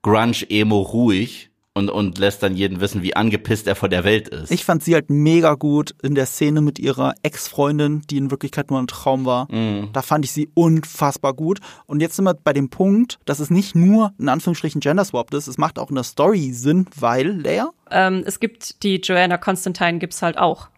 [0.05, 4.51] Grunge-Emo ruhig und, und lässt dann jeden wissen, wie angepisst er vor der Welt ist.
[4.53, 8.71] Ich fand sie halt mega gut in der Szene mit ihrer Ex-Freundin, die in Wirklichkeit
[8.71, 9.51] nur ein Traum war.
[9.53, 9.89] Mm.
[9.93, 11.59] Da fand ich sie unfassbar gut.
[11.87, 15.35] Und jetzt sind wir bei dem Punkt, dass es nicht nur in Anführungsstrichen Gender Swap
[15.35, 17.71] ist, es macht auch in der Story Sinn, weil, Leia?
[17.91, 20.69] Ähm, es gibt die Joanna Constantine gibt's halt auch.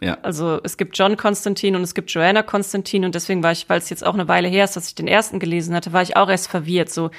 [0.00, 0.16] Ja.
[0.22, 3.78] Also es gibt John Constantine und es gibt Joanna Constantine und deswegen war ich, weil
[3.78, 6.16] es jetzt auch eine Weile her ist, dass ich den ersten gelesen hatte, war ich
[6.16, 6.90] auch erst verwirrt.
[6.90, 7.10] So,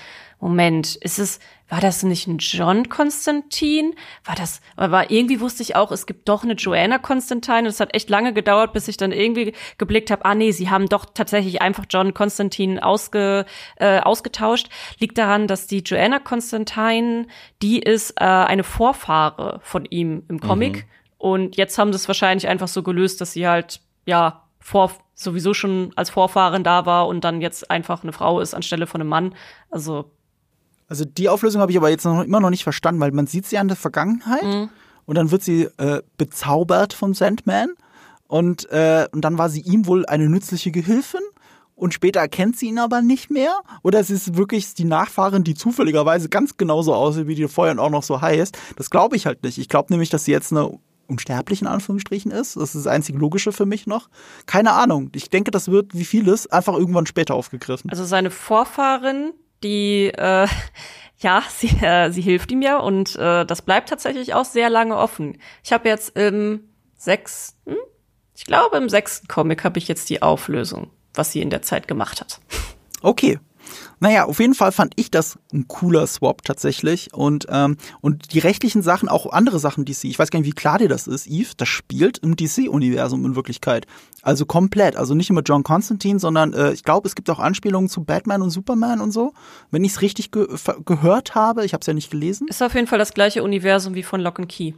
[0.42, 1.40] Moment, ist es,
[1.70, 3.94] war das nicht ein John Konstantin?
[4.26, 7.80] War das, aber irgendwie wusste ich auch, es gibt doch eine Joanna Constantine und es
[7.80, 11.06] hat echt lange gedauert, bis ich dann irgendwie geblickt habe, ah nee, sie haben doch
[11.14, 14.70] tatsächlich einfach John Constantine ausge, äh, ausgetauscht.
[14.98, 17.28] Liegt daran, dass die Joanna Constantine,
[17.62, 20.84] die ist äh, eine Vorfahre von ihm im Comic mhm.
[21.20, 25.54] und jetzt haben sie es wahrscheinlich einfach so gelöst, dass sie halt, ja, vor, sowieso
[25.54, 29.10] schon als Vorfahrin da war und dann jetzt einfach eine Frau ist anstelle von einem
[29.10, 29.36] Mann.
[29.70, 30.12] Also
[30.92, 33.46] also die Auflösung habe ich aber jetzt noch, immer noch nicht verstanden, weil man sieht
[33.46, 34.70] sie an der Vergangenheit mhm.
[35.06, 37.70] und dann wird sie äh, bezaubert vom Sandman
[38.28, 41.22] und, äh, und dann war sie ihm wohl eine nützliche Gehilfin
[41.76, 45.56] und später erkennt sie ihn aber nicht mehr oder es ist wirklich die Nachfahrin, die
[45.56, 48.58] zufälligerweise ganz genauso aussieht, wie die vorher und auch noch so heißt.
[48.76, 49.60] Das glaube ich halt nicht.
[49.60, 50.78] Ich glaube nämlich, dass sie jetzt eine
[51.08, 52.58] unsterblich in Anführungsstrichen ist.
[52.58, 54.10] Das ist das einzig Logische für mich noch.
[54.46, 55.10] Keine Ahnung.
[55.16, 57.90] Ich denke, das wird wie vieles einfach irgendwann später aufgegriffen.
[57.90, 59.32] Also seine Vorfahrin
[59.64, 60.48] die äh,
[61.18, 64.98] ja, sie, äh, sie hilft ihm ja und äh, das bleibt tatsächlich auch sehr lange
[64.98, 65.38] offen.
[65.64, 67.76] Ich habe jetzt im sechsten,
[68.36, 71.88] ich glaube im sechsten Comic habe ich jetzt die Auflösung, was sie in der Zeit
[71.88, 72.40] gemacht hat.
[73.02, 73.40] Okay,
[74.00, 77.14] naja, auf jeden Fall fand ich das ein cooler Swap tatsächlich.
[77.14, 80.54] Und, ähm, und die rechtlichen Sachen, auch andere Sachen DC, ich weiß gar nicht, wie
[80.54, 83.86] klar dir das ist, Eve, das spielt im DC-Universum in Wirklichkeit.
[84.22, 84.96] Also komplett.
[84.96, 88.42] Also nicht immer John Constantine, sondern äh, ich glaube, es gibt auch Anspielungen zu Batman
[88.42, 89.34] und Superman und so.
[89.72, 90.48] Wenn ich es richtig ge
[90.86, 92.48] gehört habe, ich habe es ja nicht gelesen.
[92.48, 94.74] Ist auf jeden Fall das gleiche Universum wie von Lock and Key.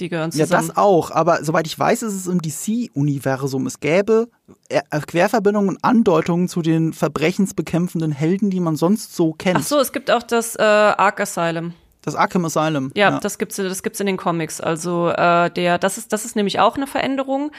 [0.00, 0.50] Die gehören zusammen.
[0.50, 1.10] Ja, das auch.
[1.10, 3.66] Aber soweit ich weiß, ist es im DC-Universum.
[3.66, 4.28] Es gäbe
[4.68, 9.58] äh, Querverbindungen und Andeutungen zu den verbrechensbekämpfenden Helden, die man sonst so kennt.
[9.58, 11.74] Ach so, es gibt auch das äh, Ark Asylum.
[12.02, 12.90] Das Arkham Asylum.
[12.94, 14.60] Ja, ja, das gibt's, das gibt's in den Comics.
[14.60, 17.52] Also äh, der, das ist, das ist nämlich auch eine Veränderung.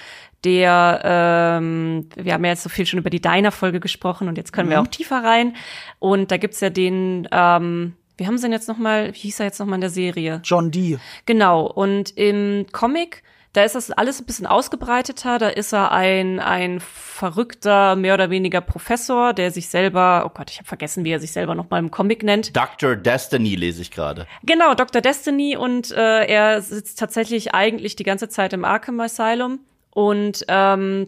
[0.44, 4.52] Der, ähm, wir haben ja jetzt so viel schon über die Diner-Folge gesprochen und jetzt
[4.52, 4.72] können mhm.
[4.72, 5.56] wir auch tiefer rein.
[6.00, 9.48] Und da gibt's ja den, ähm, wie haben sie denn jetzt nochmal, wie hieß er
[9.48, 10.42] jetzt nochmal in der Serie?
[10.44, 11.00] John Dee.
[11.26, 11.66] Genau.
[11.66, 15.38] Und im Comic, da ist das alles ein bisschen ausgebreiteter.
[15.38, 20.52] Da ist er ein, ein verrückter, mehr oder weniger Professor, der sich selber, oh Gott,
[20.52, 22.56] ich habe vergessen, wie er sich selber nochmal im Comic nennt.
[22.56, 22.96] Dr.
[22.96, 24.28] Destiny lese ich gerade.
[24.44, 25.02] Genau, Dr.
[25.02, 25.58] Destiny.
[25.58, 29.60] Und äh, er sitzt tatsächlich eigentlich die ganze Zeit im Arkham Asylum.
[29.90, 31.08] Und ähm,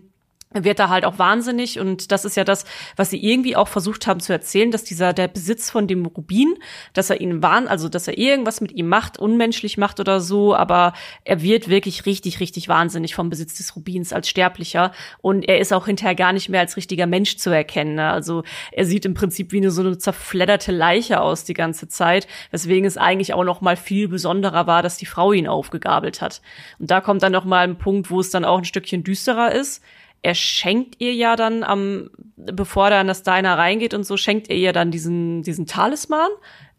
[0.53, 4.07] wird da halt auch wahnsinnig und das ist ja das, was sie irgendwie auch versucht
[4.07, 6.55] haben zu erzählen, dass dieser der Besitz von dem Rubin,
[6.93, 10.55] dass er ihn wahn, also dass er irgendwas mit ihm macht, unmenschlich macht oder so,
[10.55, 10.93] aber
[11.23, 14.91] er wird wirklich richtig richtig wahnsinnig vom Besitz des Rubins als Sterblicher
[15.21, 17.95] und er ist auch hinterher gar nicht mehr als richtiger Mensch zu erkennen.
[17.95, 18.09] Ne?
[18.09, 22.27] Also er sieht im Prinzip wie eine so eine zerfledderte Leiche aus die ganze Zeit,
[22.51, 26.41] weswegen es eigentlich auch noch mal viel besonderer war, dass die Frau ihn aufgegabelt hat.
[26.79, 29.51] Und da kommt dann noch mal ein Punkt, wo es dann auch ein Stückchen düsterer
[29.51, 29.81] ist
[30.23, 34.49] er schenkt ihr ja dann am, bevor er in das Diner reingeht und so, schenkt
[34.49, 36.29] er ihr dann diesen, diesen Talisman.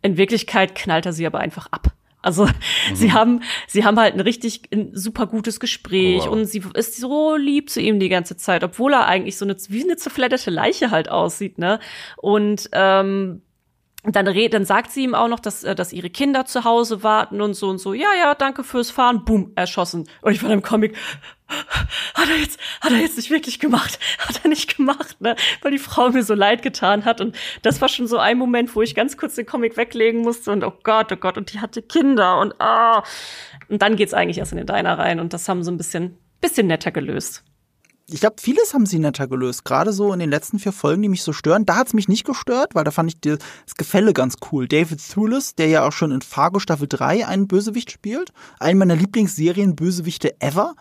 [0.02, 1.92] In Wirklichkeit knallt er sie aber einfach ab.
[2.22, 2.50] Also mhm.
[2.94, 6.32] sie haben, sie haben halt ein richtig ein super gutes Gespräch oh, wow.
[6.32, 9.56] und sie ist so lieb zu ihm die ganze Zeit, obwohl er eigentlich so eine
[9.68, 11.80] wie eine zerfledderte Leiche halt aussieht, ne?
[12.16, 13.42] Und ähm,
[14.06, 17.02] dann, red, dann sagt sie ihm auch noch, dass, äh, dass ihre Kinder zu Hause
[17.02, 17.94] warten und so und so.
[17.94, 19.24] Ja, ja, danke fürs Fahren.
[19.24, 20.08] Boom, erschossen.
[20.20, 20.94] Und ich war im Comic,
[22.14, 23.98] hat er jetzt, hat er jetzt nicht wirklich gemacht?
[24.18, 25.36] Hat er nicht gemacht, ne?
[25.60, 27.20] Weil die Frau mir so leid getan hat.
[27.20, 30.50] Und das war schon so ein Moment, wo ich ganz kurz den Comic weglegen musste
[30.52, 33.04] und oh Gott, oh Gott, und die hatte Kinder und ah.
[33.68, 36.18] Und dann geht's eigentlich erst in den Diner rein und das haben so ein bisschen,
[36.40, 37.44] bisschen netter gelöst
[38.06, 39.64] ich glaube, vieles haben sie netter gelöst.
[39.64, 41.64] Gerade so in den letzten vier Folgen, die mich so stören.
[41.64, 44.68] Da hat es mich nicht gestört, weil da fand ich das Gefälle ganz cool.
[44.68, 48.32] David Thewlis, der ja auch schon in Fargo Staffel 3 einen Bösewicht spielt.
[48.60, 50.74] Einen meiner Lieblingsserien Bösewichte ever.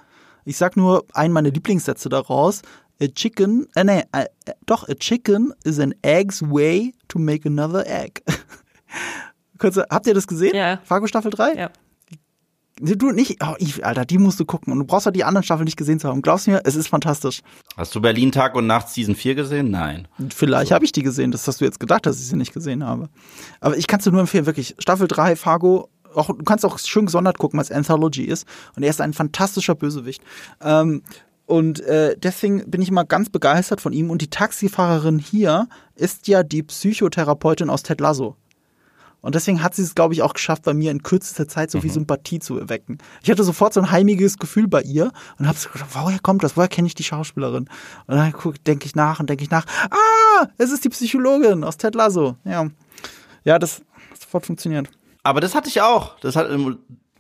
[0.43, 2.61] Ich sag nur einen meiner Lieblingssätze daraus.
[3.01, 4.26] A chicken, äh, nee, äh,
[4.65, 8.21] doch, a chicken is an egg's way to make another egg.
[9.57, 10.55] Kurze, habt ihr das gesehen?
[10.55, 10.80] Ja.
[10.84, 11.53] Fargo Staffel 3?
[11.53, 11.71] Ja.
[12.80, 14.74] Du nicht, oh, ich, Alter, die musst du gucken.
[14.74, 16.21] Und du brauchst auch die anderen Staffeln nicht gesehen zu haben.
[16.21, 17.41] Glaubst du mir, es ist fantastisch.
[17.78, 19.69] Hast du Berlin Tag und Nacht Season 4 gesehen?
[19.69, 20.07] Nein.
[20.30, 20.76] Vielleicht so.
[20.76, 21.32] habe ich die gesehen.
[21.32, 23.09] Das hast du jetzt gedacht, dass ich sie nicht gesehen habe.
[23.61, 24.76] Aber ich kann es dir nur empfehlen, wirklich.
[24.80, 28.47] Staffel 3, Fargo, auch, du kannst auch schön gesondert gucken, was Anthology ist.
[28.76, 30.24] Und er ist ein fantastischer Bösewicht.
[30.61, 31.03] Ähm,
[31.45, 34.09] und äh, deswegen bin ich immer ganz begeistert von ihm.
[34.09, 38.38] Und die Taxifahrerin hier ist ja die Psychotherapeutin aus Ted Lasso.
[39.24, 41.80] Und deswegen hat sie es, glaube ich, auch geschafft, bei mir in kürzester Zeit so
[41.80, 41.93] viel mhm.
[41.93, 42.97] Sympathie zu erwecken.
[43.24, 46.43] Ich hatte sofort so ein heimiges Gefühl bei ihr und habe so gedacht, woher kommt
[46.43, 46.57] das?
[46.57, 47.69] Woher kenne ich die Schauspielerin?
[48.07, 48.34] Und dann
[48.67, 52.36] denke ich nach und denke ich nach, ah, es ist die Psychologin aus Ted Lasso.
[52.43, 52.67] Ja,
[53.45, 54.89] ja das hat sofort funktioniert.
[55.24, 56.19] Aber das hatte ich auch.
[56.19, 56.47] Das hat,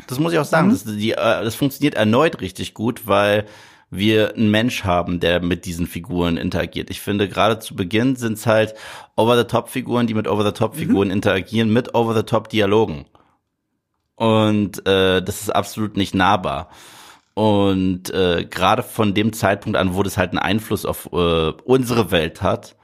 [0.07, 0.67] das muss ich auch sagen.
[0.67, 0.71] Mhm.
[0.71, 3.45] Das, die, äh, das funktioniert erneut richtig gut, weil
[3.95, 6.89] wir einen Mensch haben, der mit diesen Figuren interagiert.
[6.89, 8.73] Ich finde, gerade zu Beginn sind es halt
[9.15, 11.13] Over-the-Top-Figuren, die mit Over-the-Top-Figuren mhm.
[11.13, 13.05] interagieren, mit Over-the-Top-Dialogen.
[14.15, 16.69] Und äh, das ist absolut nicht nahbar.
[17.33, 22.11] Und äh, gerade von dem Zeitpunkt an, wo das halt einen Einfluss auf äh, unsere
[22.11, 22.75] Welt hat,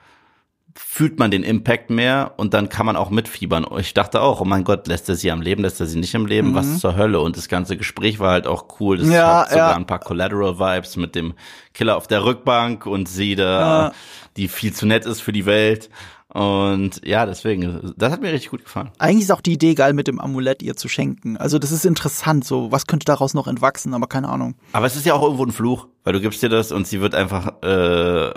[0.76, 3.66] fühlt man den Impact mehr und dann kann man auch mitfiebern.
[3.80, 6.14] Ich dachte auch, oh mein Gott, lässt er sie am Leben, lässt er sie nicht
[6.14, 6.56] im Leben, mhm.
[6.56, 7.20] was zur Hölle?
[7.20, 8.98] Und das ganze Gespräch war halt auch cool.
[8.98, 9.76] Das ja, hat sogar ja.
[9.76, 11.34] ein paar Collateral-Vibes mit dem
[11.74, 13.92] Killer auf der Rückbank und sie da, ja.
[14.38, 15.90] die viel zu nett ist für die Welt.
[16.32, 18.92] Und ja, deswegen, das hat mir richtig gut gefallen.
[19.00, 21.38] Eigentlich ist auch die Idee geil, mit dem Amulett ihr zu schenken.
[21.38, 24.54] Also das ist interessant, so was könnte daraus noch entwachsen, aber keine Ahnung.
[24.72, 27.02] Aber es ist ja auch irgendwo ein Fluch, weil du gibst dir das und sie
[27.02, 28.32] wird einfach äh,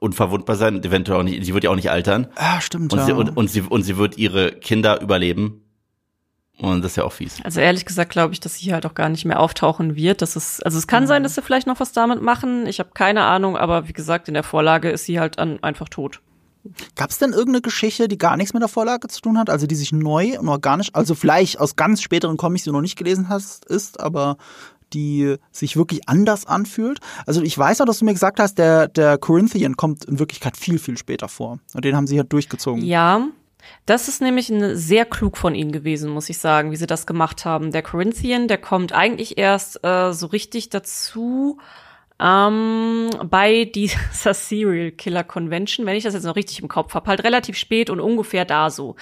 [0.00, 2.26] unverwundbar sein, eventuell auch nicht, sie wird ja auch nicht altern.
[2.34, 2.92] Ah, stimmt.
[2.92, 3.06] Und, ja.
[3.06, 5.62] sie, und, und, sie, und sie wird ihre Kinder überleben.
[6.58, 7.38] Und das ist ja auch fies.
[7.42, 10.20] Also ehrlich gesagt glaube ich, dass sie halt auch gar nicht mehr auftauchen wird.
[10.20, 11.08] Das ist, also es kann mhm.
[11.08, 12.66] sein, dass sie vielleicht noch was damit machen.
[12.66, 15.88] Ich habe keine Ahnung, aber wie gesagt, in der Vorlage ist sie halt an, einfach
[15.88, 16.20] tot.
[16.94, 19.66] Gab es denn irgendeine Geschichte, die gar nichts mit der Vorlage zu tun hat, also
[19.66, 22.96] die sich neu und organisch, also vielleicht aus ganz späteren Comics, die du noch nicht
[22.96, 24.36] gelesen hast, ist, aber
[24.92, 27.00] die sich wirklich anders anfühlt.
[27.26, 30.56] Also ich weiß auch, dass du mir gesagt hast, der, der Corinthian kommt in Wirklichkeit
[30.56, 31.58] viel, viel später vor.
[31.74, 32.84] Und den haben sie halt durchgezogen.
[32.84, 33.28] Ja,
[33.86, 37.44] das ist nämlich sehr klug von ihnen gewesen, muss ich sagen, wie sie das gemacht
[37.44, 37.72] haben.
[37.72, 41.58] Der Corinthian, der kommt eigentlich erst äh, so richtig dazu,
[42.20, 43.98] ähm, bei dieser
[44.34, 47.88] Serial Killer Convention, wenn ich das jetzt noch richtig im Kopf habe, halt relativ spät
[47.88, 48.96] und ungefähr da so.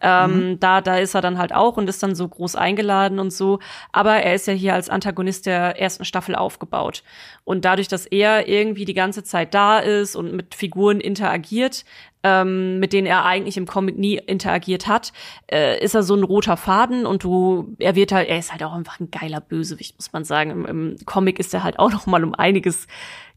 [0.00, 0.60] Ähm, mhm.
[0.60, 3.58] Da, da ist er dann halt auch und ist dann so groß eingeladen und so.
[3.92, 7.02] Aber er ist ja hier als Antagonist der ersten Staffel aufgebaut.
[7.44, 11.84] Und dadurch, dass er irgendwie die ganze Zeit da ist und mit Figuren interagiert,
[12.22, 15.12] ähm, mit denen er eigentlich im Comic nie interagiert hat,
[15.50, 18.62] äh, ist er so ein roter Faden und du, er wird halt, er ist halt
[18.62, 20.50] auch einfach ein geiler Bösewicht, muss man sagen.
[20.50, 22.86] Im, im Comic ist er halt auch noch mal um einiges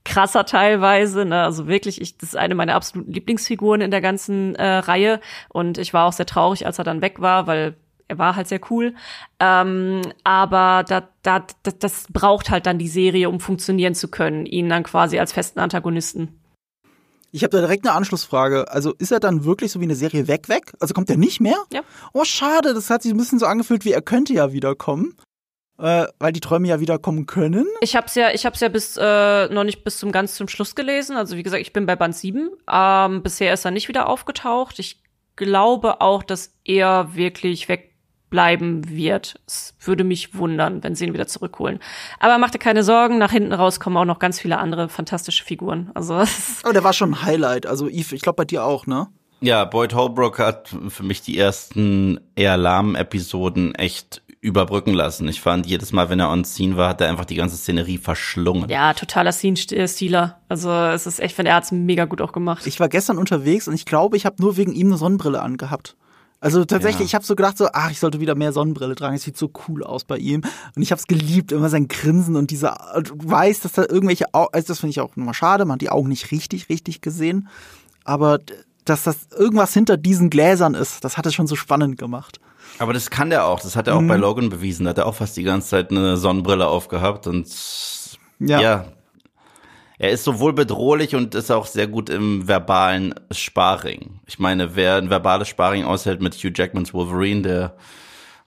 [0.04, 1.26] krasser teilweise.
[1.26, 1.44] Ne?
[1.44, 5.20] Also wirklich, ich, das ist eine meiner absoluten Lieblingsfiguren in der ganzen äh, Reihe.
[5.50, 7.76] Und ich war auch sehr traurig, als er dann weg war, weil
[8.08, 8.94] er war halt sehr cool.
[9.40, 14.46] Ähm, aber da, da, das, das braucht halt dann die Serie, um funktionieren zu können,
[14.46, 16.40] ihn dann quasi als festen Antagonisten.
[17.36, 18.72] Ich habe da direkt eine Anschlussfrage.
[18.72, 20.72] Also ist er dann wirklich so wie eine Serie weg, weg?
[20.80, 21.58] Also kommt er nicht mehr?
[21.74, 21.82] Ja.
[22.14, 25.18] Oh, schade, das hat sich ein bisschen so angefühlt, wie er könnte ja wiederkommen.
[25.78, 27.68] Äh, weil die Träume ja wiederkommen können.
[27.82, 30.76] Ich hab's ja, ich hab's ja bis äh, noch nicht bis zum ganz zum Schluss
[30.76, 31.18] gelesen.
[31.18, 32.52] Also wie gesagt, ich bin bei Band 7.
[32.72, 34.80] Ähm, bisher ist er nicht wieder aufgetaucht.
[34.80, 35.04] Ich
[35.36, 37.68] glaube auch, dass er wirklich
[38.36, 39.40] wegbleiben wird.
[39.48, 41.80] Es würde mich wundern, wenn sie ihn wieder zurückholen.
[42.20, 45.44] Aber mach dir keine Sorgen, nach hinten raus kommen auch noch ganz viele andere fantastische
[45.44, 45.92] Figuren.
[45.94, 46.16] Also
[46.64, 47.66] Aber der war schon ein Highlight.
[47.66, 49.08] Also Eve, ich glaube bei dir auch, ne?
[49.42, 55.28] Ja, Boyd Holbrook hat für mich die ersten eher lahmen Episoden echt überbrücken lassen.
[55.28, 57.98] Ich fand, jedes Mal, wenn er on scene war, hat er einfach die ganze Szenerie
[57.98, 58.70] verschlungen.
[58.70, 60.40] Ja, totaler Scene-Stealer.
[60.50, 62.66] Also es ist echt, wenn er hat's mega gut auch gemacht.
[62.68, 65.96] Ich war gestern unterwegs und ich glaube, ich habe nur wegen ihm eine Sonnenbrille angehabt.
[66.46, 67.06] Also tatsächlich, ja.
[67.06, 69.16] ich habe so gedacht, so, ach, ich sollte wieder mehr Sonnenbrille tragen.
[69.16, 70.44] Es sieht so cool aus bei ihm.
[70.76, 74.32] Und ich habe es geliebt, immer sein Grinsen und dieser, du weißt, dass da irgendwelche,
[74.32, 77.02] Augen, also das finde ich auch nochmal schade, man hat die Augen nicht richtig, richtig
[77.02, 77.48] gesehen.
[78.04, 78.38] Aber
[78.86, 82.40] dass das irgendwas hinter diesen Gläsern ist, das hat es schon so spannend gemacht.
[82.78, 83.60] Aber das kann der auch.
[83.60, 84.08] Das hat er auch mhm.
[84.08, 84.84] bei Logan bewiesen.
[84.84, 87.48] Da hat er auch fast die ganze Zeit eine Sonnenbrille aufgehabt und
[88.38, 88.62] ja.
[88.62, 88.86] ja.
[89.98, 94.20] Er ist sowohl bedrohlich und ist auch sehr gut im verbalen Sparring.
[94.26, 97.76] Ich meine, wer ein verbales Sparring aushält mit Hugh Jackmans Wolverine, der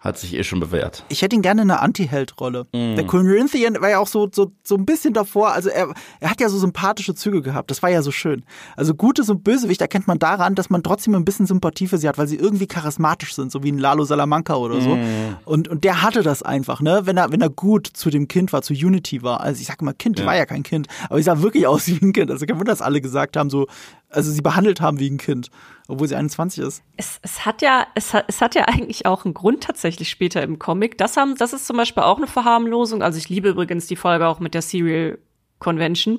[0.01, 1.05] hat sich eh schon bewährt.
[1.09, 2.67] Ich hätte ihn gerne in einer Anti-Held-Rolle.
[2.73, 2.95] Mm.
[2.95, 6.41] Der Corinthian war ja auch so, so, so ein bisschen davor, also er, er hat
[6.41, 8.45] ja so sympathische Züge gehabt, das war ja so schön.
[8.77, 12.09] Also Gutes und Bösewicht erkennt man daran, dass man trotzdem ein bisschen Sympathie für sie
[12.09, 14.95] hat, weil sie irgendwie charismatisch sind, so wie ein Lalo Salamanca oder so.
[14.95, 15.37] Mm.
[15.45, 17.01] Und, und der hatte das einfach, ne?
[17.05, 19.41] Wenn er, wenn er gut zu dem Kind war, zu Unity war.
[19.41, 20.27] Also ich sag mal Kind, ja.
[20.27, 22.31] war ja kein Kind, aber ich sah wirklich aus wie ein Kind.
[22.31, 23.67] Also kein Wunder, dass alle gesagt haben, so,
[24.11, 25.51] also sie behandelt haben wie ein Kind,
[25.87, 26.83] obwohl sie 21 ist.
[26.97, 30.43] Es, es hat ja, es hat, es hat ja eigentlich auch einen Grund tatsächlich später
[30.43, 30.99] im Comic.
[30.99, 33.03] Das haben, das ist zum Beispiel auch eine Verharmlosung.
[33.03, 35.19] Also ich liebe übrigens die Folge auch mit der Serial
[35.59, 36.19] Convention.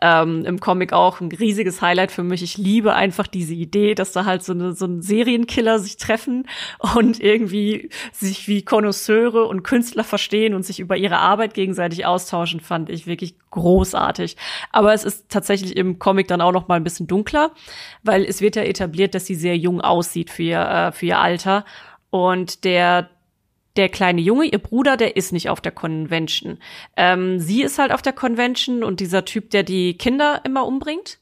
[0.00, 2.42] Ähm, Im Comic auch ein riesiges Highlight für mich.
[2.42, 6.46] Ich liebe einfach diese Idee, dass da halt so, eine, so ein Serienkiller sich treffen
[6.94, 12.60] und irgendwie sich wie Konnoisseure und Künstler verstehen und sich über ihre Arbeit gegenseitig austauschen,
[12.60, 14.36] fand ich wirklich großartig.
[14.70, 17.50] Aber es ist tatsächlich im Comic dann auch noch mal ein bisschen dunkler,
[18.04, 21.18] weil es wird ja etabliert, dass sie sehr jung aussieht für ihr, äh, für ihr
[21.18, 21.64] Alter.
[22.10, 23.10] Und der
[23.78, 26.58] der kleine Junge, ihr Bruder, der ist nicht auf der Convention.
[26.96, 31.18] Ähm, sie ist halt auf der Convention und dieser Typ, der die Kinder immer umbringt,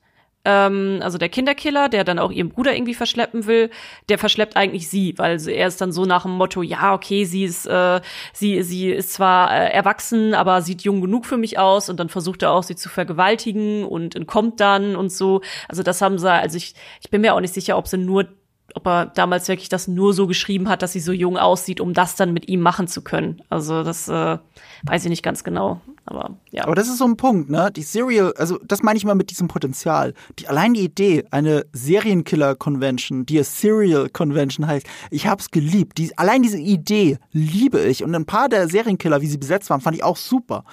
[0.46, 3.68] ähm, also der Kinderkiller, der dann auch ihren Bruder irgendwie verschleppen will,
[4.08, 7.44] der verschleppt eigentlich sie, weil er ist dann so nach dem Motto, ja, okay, sie
[7.44, 8.00] ist, äh,
[8.32, 12.08] sie, sie ist zwar äh, erwachsen, aber sieht jung genug für mich aus und dann
[12.08, 15.42] versucht er auch, sie zu vergewaltigen und entkommt dann und so.
[15.68, 18.28] Also das haben sie, also ich, ich bin mir auch nicht sicher, ob sie nur
[18.76, 21.94] ob er damals wirklich das nur so geschrieben hat, dass sie so jung aussieht, um
[21.94, 23.42] das dann mit ihm machen zu können.
[23.48, 24.38] Also das äh,
[24.84, 25.80] weiß ich nicht ganz genau.
[26.04, 26.64] Aber ja.
[26.64, 27.70] Aber das ist so ein Punkt, ne?
[27.74, 30.12] Die Serial, also das meine ich mal mit diesem Potenzial.
[30.38, 35.96] Die, allein die Idee, eine Serienkiller-Convention, die es Serial Convention heißt, ich hab's geliebt.
[35.96, 38.04] Die, allein diese Idee liebe ich.
[38.04, 40.64] Und ein paar der Serienkiller, wie sie besetzt waren, fand ich auch super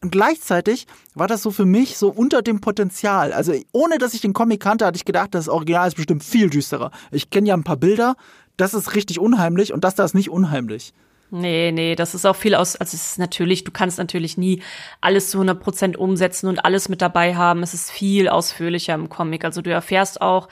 [0.00, 3.32] gleichzeitig war das so für mich so unter dem Potenzial.
[3.32, 6.50] Also ohne dass ich den Comic kannte, hatte ich gedacht, das Original ist bestimmt viel
[6.50, 6.90] düsterer.
[7.10, 8.16] Ich kenne ja ein paar Bilder,
[8.56, 10.92] das ist richtig unheimlich und das da ist nicht unheimlich.
[11.32, 14.62] Nee, nee, das ist auch viel aus, also es ist natürlich, du kannst natürlich nie
[15.00, 17.62] alles zu 100 Prozent umsetzen und alles mit dabei haben.
[17.62, 19.44] Es ist viel ausführlicher im Comic.
[19.44, 20.48] Also du erfährst auch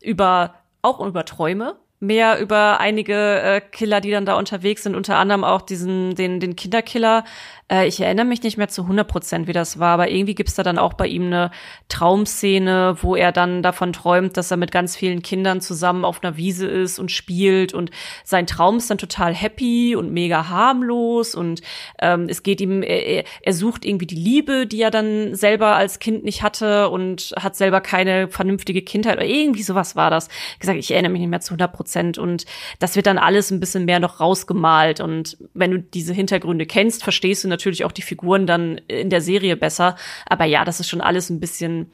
[0.00, 5.16] über, auch über Träume, mehr über einige äh, Killer, die dann da unterwegs sind, unter
[5.16, 7.24] anderem auch diesen, den, den Kinderkiller,
[7.70, 10.54] äh, ich erinnere mich nicht mehr zu 100 Prozent, wie das war, aber irgendwie gibt's
[10.54, 11.50] da dann auch bei ihm eine
[11.88, 16.36] Traumszene, wo er dann davon träumt, dass er mit ganz vielen Kindern zusammen auf einer
[16.36, 17.72] Wiese ist und spielt.
[17.72, 17.90] Und
[18.24, 21.34] sein Traum ist dann total happy und mega harmlos.
[21.34, 21.62] Und
[22.00, 25.98] ähm, es geht ihm, er, er sucht irgendwie die Liebe, die er dann selber als
[25.98, 29.16] Kind nicht hatte und hat selber keine vernünftige Kindheit.
[29.16, 30.28] Oder irgendwie sowas war das.
[30.28, 32.46] Wie gesagt, ich erinnere mich nicht mehr zu 100 Prozent und
[32.78, 37.02] das wird dann alles ein bisschen mehr noch rausgemalt und wenn du diese Hintergründe kennst,
[37.02, 39.96] verstehst du natürlich auch die Figuren dann in der Serie besser.
[40.26, 41.90] Aber ja, das ist schon alles ein bisschen,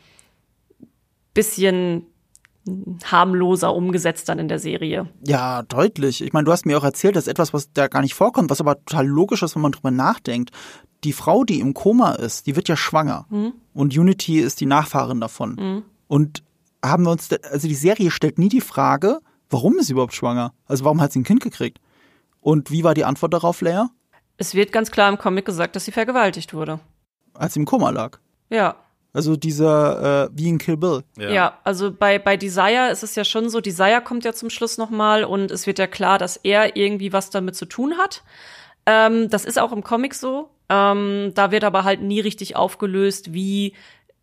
[1.35, 2.07] bisschen
[3.05, 5.09] harmloser umgesetzt dann in der Serie.
[5.27, 6.23] Ja, deutlich.
[6.23, 8.61] Ich meine, du hast mir auch erzählt, dass etwas, was da gar nicht vorkommt, was
[8.61, 10.51] aber total logisch ist, wenn man drüber nachdenkt.
[11.05, 13.27] Die Frau, die im Koma ist, die wird ja schwanger.
[13.31, 13.55] Mhm.
[13.73, 15.57] Und Unity ist die Nachfahrin davon.
[15.59, 15.83] Mhm.
[16.07, 16.43] Und
[16.85, 19.21] haben wir uns, also die Serie stellt nie die Frage,
[19.51, 20.55] warum ist sie überhaupt schwanger?
[20.67, 21.79] Also warum hat sie ein Kind gekriegt?
[22.41, 23.85] Und wie war die Antwort darauf, Lea?
[24.39, 26.81] Es wird ganz klar im Comic gesagt, dass sie vergewaltigt wurde.
[27.35, 28.19] Als sie im Koma lag.
[28.49, 28.77] Ja.
[29.13, 31.03] Also dieser äh, wie in Kill Bill.
[31.19, 31.31] Ja.
[31.31, 34.79] ja, also bei bei Desire ist es ja schon so, Desire kommt ja zum Schluss
[34.79, 38.23] noch mal und es wird ja klar, dass er irgendwie was damit zu tun hat.
[38.87, 40.51] Ähm, das ist auch im Comic so.
[40.69, 43.75] Ähm, da wird aber halt nie richtig aufgelöst, wie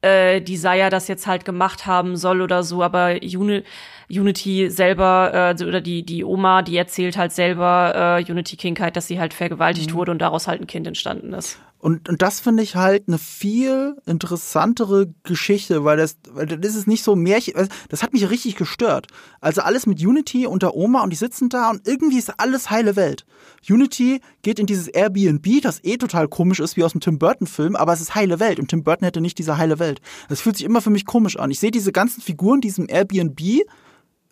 [0.07, 3.63] äh, Desire das jetzt halt gemacht haben soll oder so, aber Uni
[4.09, 9.07] Unity selber äh, oder die die Oma, die erzählt halt selber äh, Unity Kindheit, dass
[9.07, 9.95] sie halt vergewaltigt mhm.
[9.95, 11.59] wurde und daraus halt ein Kind entstanden ist.
[11.87, 16.85] Und, und das finde ich halt eine viel interessantere Geschichte, weil das, weil das ist
[16.85, 17.53] nicht so Märchen,
[17.87, 19.07] das hat mich richtig gestört.
[19.39, 22.69] Also alles mit Unity und der Oma und die sitzen da und irgendwie ist alles
[22.69, 23.25] heile Welt.
[23.69, 27.47] Unity geht in dieses Airbnb, das eh total komisch ist wie aus dem Tim Burton
[27.47, 30.01] Film, aber es ist heile Welt und Tim Burton hätte nicht diese heile Welt.
[30.27, 31.51] Das fühlt sich immer für mich komisch an.
[31.51, 33.39] Ich sehe diese ganzen Figuren, diesem Airbnb,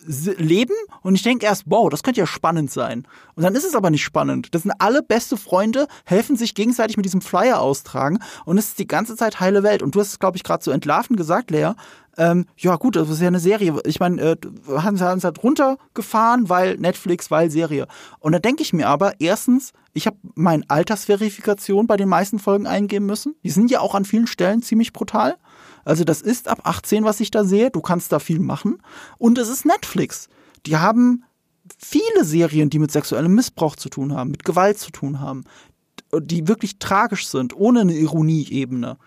[0.05, 3.07] leben und ich denke erst, wow, das könnte ja spannend sein.
[3.35, 4.53] Und dann ist es aber nicht spannend.
[4.53, 8.79] Das sind alle beste Freunde, helfen sich gegenseitig mit diesem Flyer austragen und es ist
[8.79, 9.81] die ganze Zeit heile Welt.
[9.81, 11.71] Und du hast es, glaube ich, gerade so entlarven gesagt, Lea.
[12.17, 13.79] Ähm, ja gut, das ist ja eine Serie.
[13.85, 14.37] Ich meine, äh,
[14.69, 17.87] haben sie halt runtergefahren, weil Netflix, weil Serie.
[18.19, 22.67] Und da denke ich mir aber, erstens, ich habe meine Altersverifikation bei den meisten Folgen
[22.67, 23.35] eingeben müssen.
[23.43, 25.35] Die sind ja auch an vielen Stellen ziemlich brutal.
[25.85, 27.71] Also das ist ab 18, was ich da sehe.
[27.71, 28.81] Du kannst da viel machen.
[29.17, 30.27] Und es ist Netflix.
[30.65, 31.23] Die haben
[31.77, 35.45] viele Serien, die mit sexuellem Missbrauch zu tun haben, mit Gewalt zu tun haben,
[36.19, 38.97] die wirklich tragisch sind, ohne eine Ironieebene.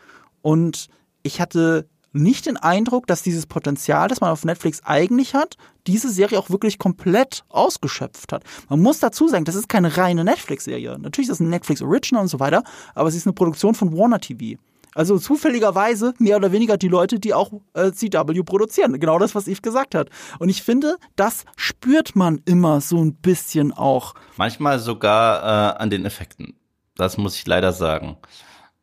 [0.40, 0.88] Und
[1.22, 5.56] ich hatte nicht den Eindruck, dass dieses Potenzial, das man auf Netflix eigentlich hat,
[5.86, 8.44] diese Serie auch wirklich komplett ausgeschöpft hat.
[8.68, 10.98] Man muss dazu sagen, das ist keine reine Netflix-Serie.
[10.98, 12.64] Natürlich ist das ein Netflix Original und so weiter,
[12.94, 14.58] aber sie ist eine Produktion von Warner TV.
[14.94, 18.98] Also zufälligerweise mehr oder weniger die Leute, die auch äh, CW produzieren.
[18.98, 20.10] Genau das, was Yves gesagt hat.
[20.38, 24.14] Und ich finde, das spürt man immer so ein bisschen auch.
[24.36, 26.54] Manchmal sogar äh, an den Effekten.
[26.96, 28.16] Das muss ich leider sagen.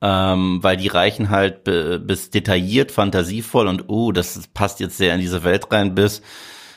[0.02, 5.22] Ähm, weil die reichen halt bis detailliert, fantasievoll und, uh, das passt jetzt sehr in
[5.22, 6.22] diese Welt rein, bis,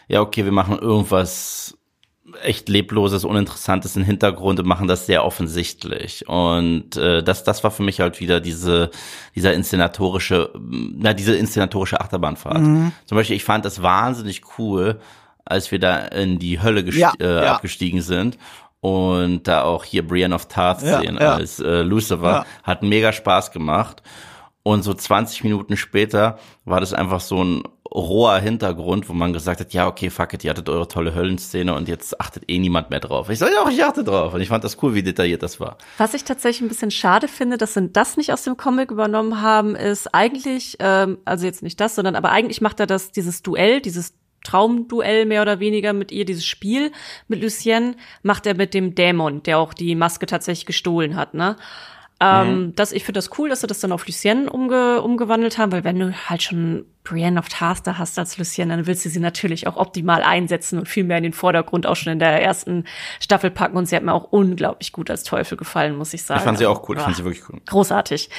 [0.06, 1.77] ja, okay, wir machen irgendwas
[2.42, 6.28] echt lebloses, uninteressantes im Hintergrund und machen das sehr offensichtlich.
[6.28, 8.90] Und äh, das, das war für mich halt wieder diese,
[9.34, 12.60] dieser inszenatorische, na, diese inszenatorische Achterbahnfahrt.
[12.60, 12.92] Mhm.
[13.06, 15.00] Zum Beispiel, ich fand das wahnsinnig cool,
[15.44, 17.54] als wir da in die Hölle ja, äh, ja.
[17.54, 18.38] abgestiegen sind
[18.80, 23.50] und da auch hier Brienne of Tarth ja, sehen als äh, Lucifer, hat mega Spaß
[23.50, 24.02] gemacht.
[24.62, 29.60] Und so 20 Minuten später war das einfach so ein roher Hintergrund, wo man gesagt
[29.60, 32.90] hat, ja, okay, fuck it, ihr hattet eure tolle Höllenszene und jetzt achtet eh niemand
[32.90, 33.30] mehr drauf.
[33.30, 34.34] Ich sage ja auch, ich achte drauf.
[34.34, 35.78] Und ich fand das cool, wie detailliert das war.
[35.96, 39.40] Was ich tatsächlich ein bisschen schade finde, dass sie das nicht aus dem Comic übernommen
[39.40, 43.42] haben, ist eigentlich, ähm, also jetzt nicht das, sondern aber eigentlich macht er das, dieses
[43.42, 44.14] Duell, dieses
[44.44, 46.92] Traumduell mehr oder weniger mit ihr, dieses Spiel
[47.26, 51.56] mit Lucienne, macht er mit dem Dämon, der auch die Maske tatsächlich gestohlen hat, ne?
[52.20, 52.74] Ähm, mhm.
[52.74, 55.84] das, ich finde das cool, dass sie das dann auf Lucienne umge umgewandelt haben, weil
[55.84, 59.20] wenn du halt schon Brienne of Tarth da hast als Lucienne, dann willst du sie
[59.20, 62.84] natürlich auch optimal einsetzen und viel mehr in den Vordergrund auch schon in der ersten
[63.20, 63.76] Staffel packen.
[63.76, 66.40] Und sie hat mir auch unglaublich gut als Teufel gefallen, muss ich sagen.
[66.40, 67.60] Ich fand sie auch cool, ich fand sie wirklich cool.
[67.66, 68.30] Großartig.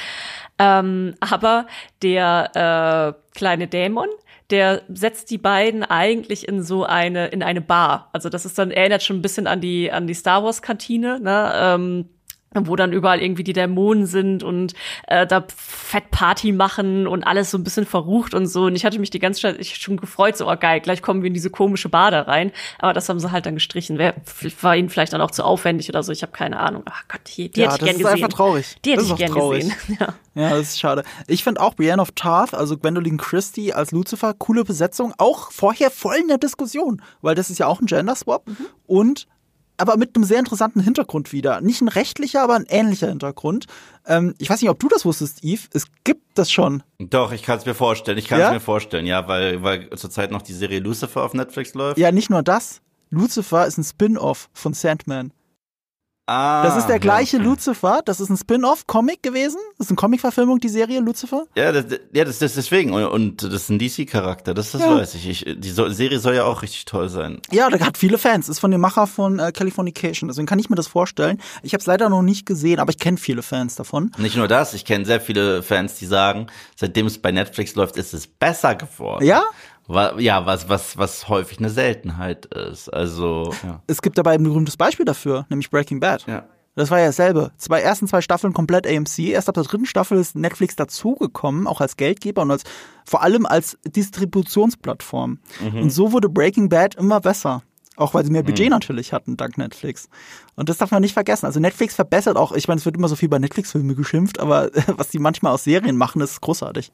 [0.59, 1.65] Ähm, aber
[2.01, 4.09] der äh, kleine Dämon,
[4.49, 8.09] der setzt die beiden eigentlich in so eine in eine Bar.
[8.11, 11.19] Also das ist dann erinnert schon ein bisschen an die an die Star Wars Kantine,
[11.21, 11.53] ne?
[11.55, 12.09] Ähm,
[12.55, 14.73] wo dann überall irgendwie die Dämonen sind und
[15.07, 18.65] äh, da Fettparty machen und alles so ein bisschen verrucht und so.
[18.65, 21.27] Und ich hatte mich die ganze Zeit schon gefreut, so, oh geil, gleich kommen wir
[21.27, 22.51] in diese komische Bade rein.
[22.79, 23.99] Aber das haben sie halt dann gestrichen.
[23.99, 24.15] Wer,
[24.61, 26.83] war ihnen vielleicht dann auch zu aufwendig oder so, ich habe keine Ahnung.
[26.85, 28.03] Ach Gott, die, die ja, hätte ich gern gesehen.
[28.03, 28.77] Das ist einfach traurig.
[28.83, 29.63] Die hätte ich gern traurig.
[29.63, 29.75] gesehen.
[29.99, 30.13] Ja.
[30.35, 31.03] ja, das ist schade.
[31.27, 35.13] Ich finde auch Brienne of Tarth, also Gwendolyn Christie als Lucifer, coole Besetzung.
[35.17, 38.47] Auch vorher voll in der Diskussion, weil das ist ja auch ein Gender-Swap.
[38.47, 38.65] Mhm.
[38.85, 39.27] Und
[39.79, 41.61] aber mit einem sehr interessanten Hintergrund wieder.
[41.61, 43.65] Nicht ein rechtlicher, aber ein ähnlicher Hintergrund.
[44.05, 45.69] Ähm, ich weiß nicht, ob du das wusstest, Yves.
[45.73, 46.83] Es gibt das schon.
[46.99, 48.17] Doch, ich kann es mir vorstellen.
[48.17, 48.53] Ich kann es ja?
[48.53, 51.97] mir vorstellen, ja, weil, weil zurzeit noch die Serie Lucifer auf Netflix läuft.
[51.97, 52.81] Ja, nicht nur das.
[53.09, 55.31] Lucifer ist ein Spin-off von Sandman.
[56.29, 57.43] Ah, das ist der gleiche ja.
[57.43, 58.01] Lucifer.
[58.05, 59.57] Das ist ein Spin-off-Comic gewesen.
[59.79, 61.45] Das ist eine Comic-Verfilmung, die Serie Lucifer.
[61.55, 62.93] Ja, das, ja, das, das deswegen.
[62.93, 64.53] Und, das ist ein DC-Charakter.
[64.53, 64.95] Das, das ja.
[64.95, 65.27] weiß ich.
[65.27, 65.55] ich.
[65.57, 67.41] Die Serie soll ja auch richtig toll sein.
[67.49, 68.47] Ja, der hat viele Fans.
[68.47, 70.27] Ist von dem Macher von äh, Californication.
[70.27, 71.41] Deswegen kann ich mir das vorstellen.
[71.63, 74.11] Ich habe es leider noch nicht gesehen, aber ich kenne viele Fans davon.
[74.19, 74.75] Nicht nur das.
[74.75, 76.45] Ich kenne sehr viele Fans, die sagen,
[76.75, 79.25] seitdem es bei Netflix läuft, ist es besser geworden.
[79.25, 79.41] Ja?
[79.89, 82.89] Ja, was, was, was häufig eine Seltenheit ist.
[82.89, 83.81] Also, ja.
[83.87, 86.25] Es gibt dabei ein berühmtes Beispiel dafür, nämlich Breaking Bad.
[86.27, 86.45] Ja.
[86.75, 87.51] Das war ja dasselbe.
[87.57, 89.19] Zwei ersten zwei Staffeln komplett AMC.
[89.19, 92.63] Erst ab der dritten Staffel ist Netflix dazugekommen, auch als Geldgeber und als
[93.03, 95.39] vor allem als Distributionsplattform.
[95.59, 95.81] Mhm.
[95.81, 97.63] Und so wurde Breaking Bad immer besser.
[97.97, 98.71] Auch weil sie mehr Budget mhm.
[98.71, 100.07] natürlich hatten, dank Netflix.
[100.55, 101.45] Und das darf man nicht vergessen.
[101.45, 104.69] Also Netflix verbessert auch, ich meine, es wird immer so viel bei Netflix-Filmen geschimpft, aber
[104.95, 106.93] was die manchmal aus Serien machen, ist großartig.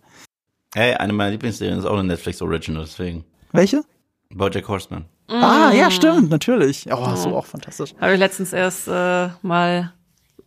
[0.76, 3.24] Hey, eine meiner Lieblingsserien ist auch eine Netflix-Original, deswegen.
[3.54, 3.86] Welche?
[4.34, 5.06] Bojack Horseman.
[5.30, 6.86] Ah, ja, stimmt, natürlich.
[6.92, 7.94] Oh, so auch fantastisch.
[8.02, 9.94] Habe ich letztens erst äh, mal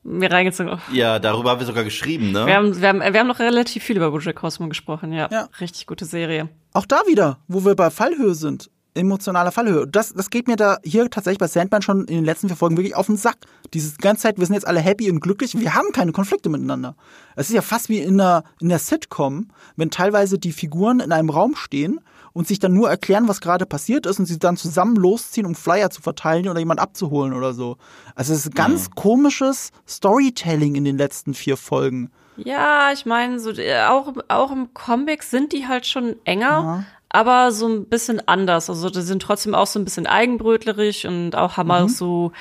[0.03, 0.79] mir reingezogen.
[0.93, 2.45] Ja, darüber haben wir sogar geschrieben, ne?
[2.45, 5.31] Wir haben, wir haben, wir haben noch relativ viel über Bojack Horseman gesprochen, ja.
[5.33, 5.49] Ja.
[5.63, 6.51] Richtig gute Serie.
[6.75, 8.69] Auch da wieder, wo wir bei Fallhöhe sind.
[8.99, 9.87] Emotionale Fallhöhe.
[9.87, 12.77] Das, das geht mir da hier tatsächlich bei Sandman schon in den letzten vier Folgen
[12.77, 13.37] wirklich auf den Sack.
[13.73, 15.59] Diese ganze Zeit, wir sind jetzt alle happy und glücklich.
[15.59, 16.97] Wir haben keine Konflikte miteinander.
[17.37, 21.13] Es ist ja fast wie in einer, in der Sitcom, wenn teilweise die Figuren in
[21.13, 22.01] einem Raum stehen
[22.33, 25.55] und sich dann nur erklären, was gerade passiert ist und sie dann zusammen losziehen, um
[25.55, 27.77] Flyer zu verteilen oder jemand abzuholen oder so.
[28.15, 32.11] Also es ist ganz komisches Storytelling in den letzten vier Folgen.
[32.37, 37.53] Ja, ich meine, so, äh, auch, auch im Comic sind die halt schon enger, aber
[37.53, 38.69] so ein bisschen anders.
[38.69, 42.33] Also die sind trotzdem auch so ein bisschen eigenbrötlerig und auch haben auch so,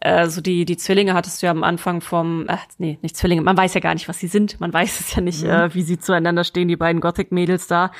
[0.00, 3.42] äh, so die, die Zwillinge hattest du ja am Anfang vom, äh, nee, nicht Zwillinge,
[3.42, 4.60] man weiß ja gar nicht, was sie sind.
[4.60, 7.92] Man weiß es ja nicht, äh, wie sie zueinander stehen, die beiden Gothic-Mädels da.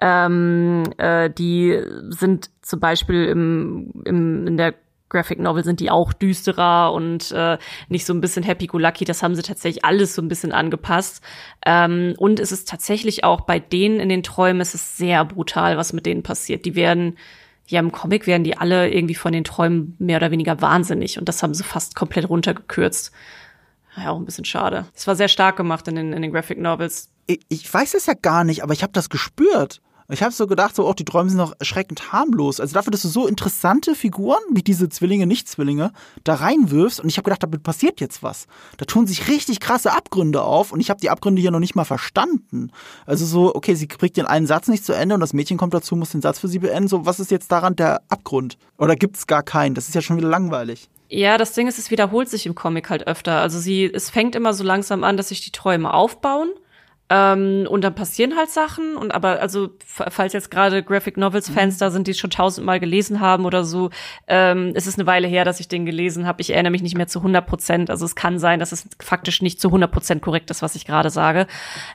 [0.00, 4.74] Ähm, äh, die sind zum Beispiel im, im, in der
[5.10, 7.58] Graphic Novel sind die auch düsterer und äh,
[7.88, 9.04] nicht so ein bisschen happy-go-lucky.
[9.04, 11.22] Das haben sie tatsächlich alles so ein bisschen angepasst.
[11.66, 15.76] Ähm, und es ist tatsächlich auch bei denen in den Träumen, es ist sehr brutal,
[15.76, 16.64] was mit denen passiert.
[16.64, 17.18] Die werden,
[17.66, 21.18] ja im Comic werden die alle irgendwie von den Träumen mehr oder weniger wahnsinnig.
[21.18, 23.12] Und das haben sie fast komplett runtergekürzt.
[23.96, 24.86] Ja, auch ein bisschen schade.
[24.94, 27.10] Es war sehr stark gemacht in den, in den Graphic Novels.
[27.26, 29.80] Ich, ich weiß es ja gar nicht, aber ich habe das gespürt.
[30.12, 32.58] Ich habe so gedacht, so, oh, die Träume sind noch erschreckend harmlos.
[32.58, 35.92] Also dafür, dass du so interessante Figuren wie diese Zwillinge, Nicht-Zwillinge
[36.24, 38.46] da reinwirfst und ich habe gedacht, damit passiert jetzt was.
[38.76, 41.76] Da tun sich richtig krasse Abgründe auf und ich habe die Abgründe hier noch nicht
[41.76, 42.72] mal verstanden.
[43.06, 45.74] Also so, okay, sie kriegt den einen Satz nicht zu Ende und das Mädchen kommt
[45.74, 46.88] dazu, muss den Satz für sie beenden.
[46.88, 48.58] So, was ist jetzt daran der Abgrund?
[48.78, 49.74] Oder gibt's gar keinen?
[49.74, 50.88] Das ist ja schon wieder langweilig.
[51.08, 53.40] Ja, das Ding ist, es wiederholt sich im Comic halt öfter.
[53.40, 56.50] Also sie, es fängt immer so langsam an, dass sich die Träume aufbauen.
[57.10, 61.76] Ähm, und dann passieren halt Sachen und aber also falls jetzt gerade Graphic Novels Fans
[61.76, 63.90] da sind, die es schon tausendmal gelesen haben oder so,
[64.28, 66.40] ähm, es ist eine Weile her, dass ich den gelesen habe.
[66.40, 67.90] Ich erinnere mich nicht mehr zu 100 Prozent.
[67.90, 70.86] Also es kann sein, dass es faktisch nicht zu 100 Prozent korrekt ist, was ich
[70.86, 71.48] gerade sage.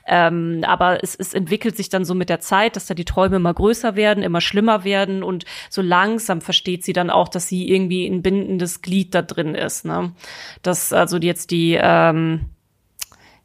[0.06, 3.36] Ähm, aber es, es entwickelt sich dann so mit der Zeit, dass da die Träume
[3.36, 7.70] immer größer werden, immer schlimmer werden und so langsam versteht sie dann auch, dass sie
[7.70, 9.86] irgendwie ein bindendes Glied da drin ist.
[9.86, 10.12] Ne?
[10.60, 12.50] Dass also jetzt die ähm,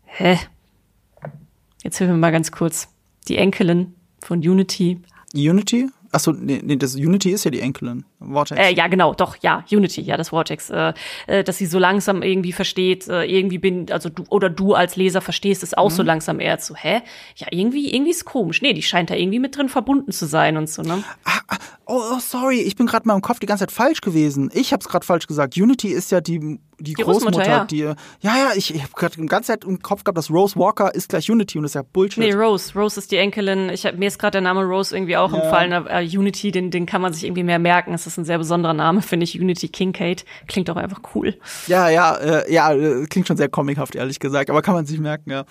[0.06, 0.38] hä?
[1.84, 2.90] Jetzt hilf mir mal ganz kurz.
[3.28, 5.02] Die Enkelin von Unity.
[5.34, 5.90] Unity?
[6.12, 8.06] Achso, nee, nee, das Unity ist ja die Enkelin.
[8.22, 8.60] Vortex.
[8.60, 10.70] Äh, ja, genau, doch, ja, Unity, ja, das Vortex.
[10.70, 10.94] Äh,
[11.28, 14.96] äh, dass sie so langsam irgendwie versteht, äh, irgendwie bin, also du, oder du als
[14.96, 17.02] Leser verstehst es auch so langsam eher zu, hä?
[17.36, 18.62] Ja, irgendwie, irgendwie ist komisch.
[18.62, 21.04] Nee, die scheint da irgendwie mit drin verbunden zu sein und so, ne?
[21.24, 24.02] Ah, ah, oh, oh, sorry, ich bin gerade mal im Kopf die ganze Zeit falsch
[24.02, 24.50] gewesen.
[24.54, 25.58] Ich habe es gerade falsch gesagt.
[25.58, 27.66] Unity ist ja die, die, Großmutter, Großmutter, ja.
[27.66, 27.80] die.
[27.80, 27.96] Ja,
[28.38, 31.10] ja, ich, ich habe gerade die ganze Zeit im Kopf gehabt, dass Rose Walker ist
[31.10, 32.24] gleich Unity und das ist ja Bullshit.
[32.24, 32.74] Nee, Rose.
[32.78, 33.70] Rose ist die Enkelin.
[33.70, 35.74] Ich hab, mir ist gerade der Name Rose irgendwie auch empfallen.
[35.74, 37.94] Aber äh, Unity, den, den kann man sich irgendwie mehr merken.
[37.94, 39.40] Es ist ein sehr besonderer Name, finde ich.
[39.40, 40.26] Unity Kincaid.
[40.48, 41.38] Klingt auch einfach cool.
[41.68, 45.00] Ja, ja, äh, ja, äh, klingt schon sehr comichaft, ehrlich gesagt, aber kann man sich
[45.00, 45.46] merken, ja.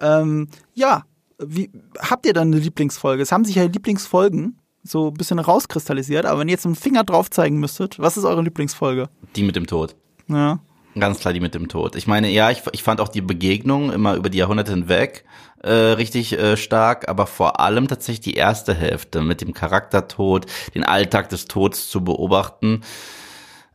[0.00, 1.04] Ähm, ja,
[1.38, 3.22] wie, habt ihr dann eine Lieblingsfolge?
[3.22, 7.04] Es haben sich ja Lieblingsfolgen so ein bisschen rauskristallisiert, aber wenn ihr jetzt einen Finger
[7.04, 9.08] drauf zeigen müsstet, was ist eure Lieblingsfolge?
[9.34, 9.96] Die mit dem Tod.
[10.28, 10.60] Ja.
[10.98, 11.96] Ganz klar die mit dem Tod.
[11.96, 15.24] Ich meine, ja, ich, ich fand auch die Begegnung immer über die Jahrhunderte hinweg
[15.64, 20.84] äh, richtig äh, stark, aber vor allem tatsächlich die erste Hälfte mit dem Charaktertod, den
[20.84, 22.82] Alltag des Todes zu beobachten.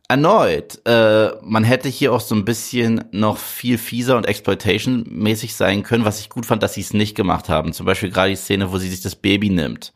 [0.08, 5.82] Erneut, äh, man hätte hier auch so ein bisschen noch viel fieser und Exploitation-mäßig sein
[5.82, 7.72] können, was ich gut fand, dass sie es nicht gemacht haben.
[7.72, 9.92] Zum Beispiel gerade die Szene, wo sie sich das Baby nimmt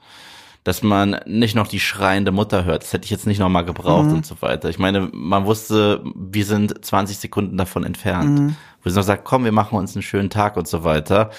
[0.64, 2.82] dass man nicht noch die schreiende Mutter hört.
[2.82, 4.70] Das hätte ich jetzt nicht noch mal gebraucht und so weiter.
[4.70, 8.56] Ich meine, man wusste, wir sind 20 Sekunden davon entfernt.
[8.82, 11.30] Wo sie noch sagt, komm, wir machen uns einen schönen Tag und so weiter.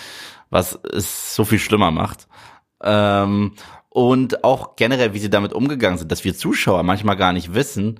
[0.52, 2.28] Was es so viel schlimmer macht.
[2.84, 3.54] Ähm,
[3.90, 8.00] und auch generell, wie sie damit umgegangen sind, dass wir Zuschauer manchmal gar nicht wissen,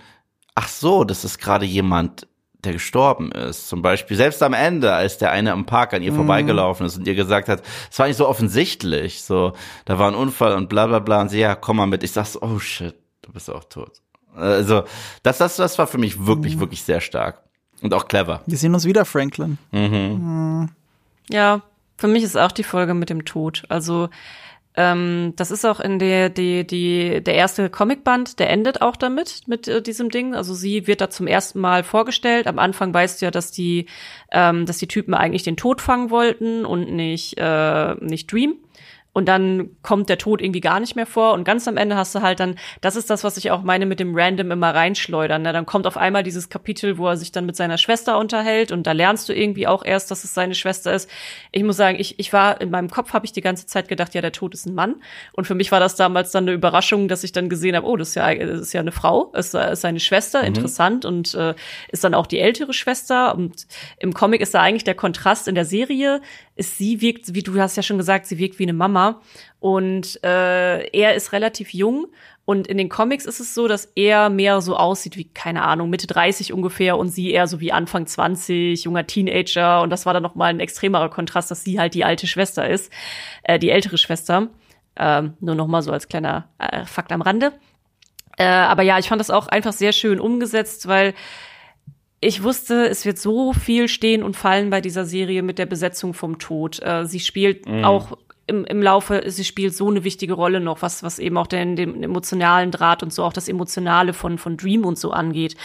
[0.54, 2.28] ach so, das ist gerade jemand,
[2.66, 3.70] der gestorben ist.
[3.70, 7.08] Zum Beispiel selbst am Ende, als der eine am Park an ihr vorbeigelaufen ist und
[7.08, 9.54] ihr gesagt hat, es war nicht so offensichtlich, so,
[9.86, 12.04] da war ein Unfall und bla bla bla und sie, ja, komm mal mit.
[12.04, 14.02] Ich sag's, oh shit, du bist auch tot.
[14.36, 14.84] Also,
[15.24, 17.42] das, das, das war für mich wirklich, wirklich sehr stark.
[17.82, 18.42] Und auch clever.
[18.46, 19.58] Wir sehen uns wieder, Franklin.
[21.30, 21.62] Ja,
[21.98, 23.64] für mich ist auch die Folge mit dem Tod.
[23.70, 24.10] Also
[24.78, 29.42] ähm, das ist auch in der die die der erste Comicband, der endet auch damit
[29.48, 30.36] mit äh, diesem Ding.
[30.36, 32.48] Also sie wird da zum ersten Mal vorgestellt.
[32.48, 33.88] Am Anfang weißt du ja, dass die
[34.32, 38.56] ähm, dass die Typen eigentlich den Tod fangen wollten und nicht äh, nicht Dream.
[39.16, 42.14] Und dann kommt der Tod irgendwie gar nicht mehr vor und ganz am Ende hast
[42.14, 45.42] du halt dann, das ist das, was ich auch meine mit dem Random immer reinschleudern.
[45.42, 45.54] Ne?
[45.54, 48.86] Dann kommt auf einmal dieses Kapitel, wo er sich dann mit seiner Schwester unterhält und
[48.86, 51.10] da lernst du irgendwie auch erst, dass es seine Schwester ist.
[51.54, 54.14] Ich muss sagen, ich, ich war, in meinem Kopf habe ich die ganze Zeit gedacht,
[54.16, 54.96] ja, der Tod ist ein Mann
[55.32, 57.96] und für mich war das damals dann eine Überraschung, dass ich dann gesehen habe, oh,
[57.96, 60.48] das ist ja, das ist ja eine Frau, ist, ist seine Schwester, mhm.
[60.48, 61.56] interessant und äh,
[61.88, 63.66] ist dann auch die ältere Schwester und
[63.98, 66.20] im Comic ist da eigentlich der Kontrast in der Serie,
[66.58, 69.05] ist sie wirkt, wie du hast ja schon gesagt, sie wirkt wie eine Mama
[69.60, 72.08] und äh, er ist relativ jung
[72.46, 75.90] und in den Comics ist es so, dass er mehr so aussieht wie, keine Ahnung,
[75.90, 79.82] Mitte 30 ungefähr und sie eher so wie Anfang 20, junger Teenager.
[79.82, 82.70] Und das war dann noch mal ein extremerer Kontrast, dass sie halt die alte Schwester
[82.70, 82.94] ist,
[83.44, 84.50] äh, die ältere Schwester.
[84.96, 87.52] Ähm, nur noch mal so als kleiner äh, Fakt am Rande.
[88.38, 91.16] Äh, aber ja, ich fand das auch einfach sehr schön umgesetzt, weil
[92.22, 96.14] ich wusste, es wird so viel stehen und fallen bei dieser Serie mit der Besetzung
[96.14, 96.82] vom Tod.
[96.82, 97.84] Äh, sie spielt mm.
[97.84, 101.48] auch im, im Laufe, sie spielt so eine wichtige Rolle noch, was, was eben auch
[101.48, 105.56] den, den emotionalen Draht und so auch das Emotionale von, von Dream und so angeht.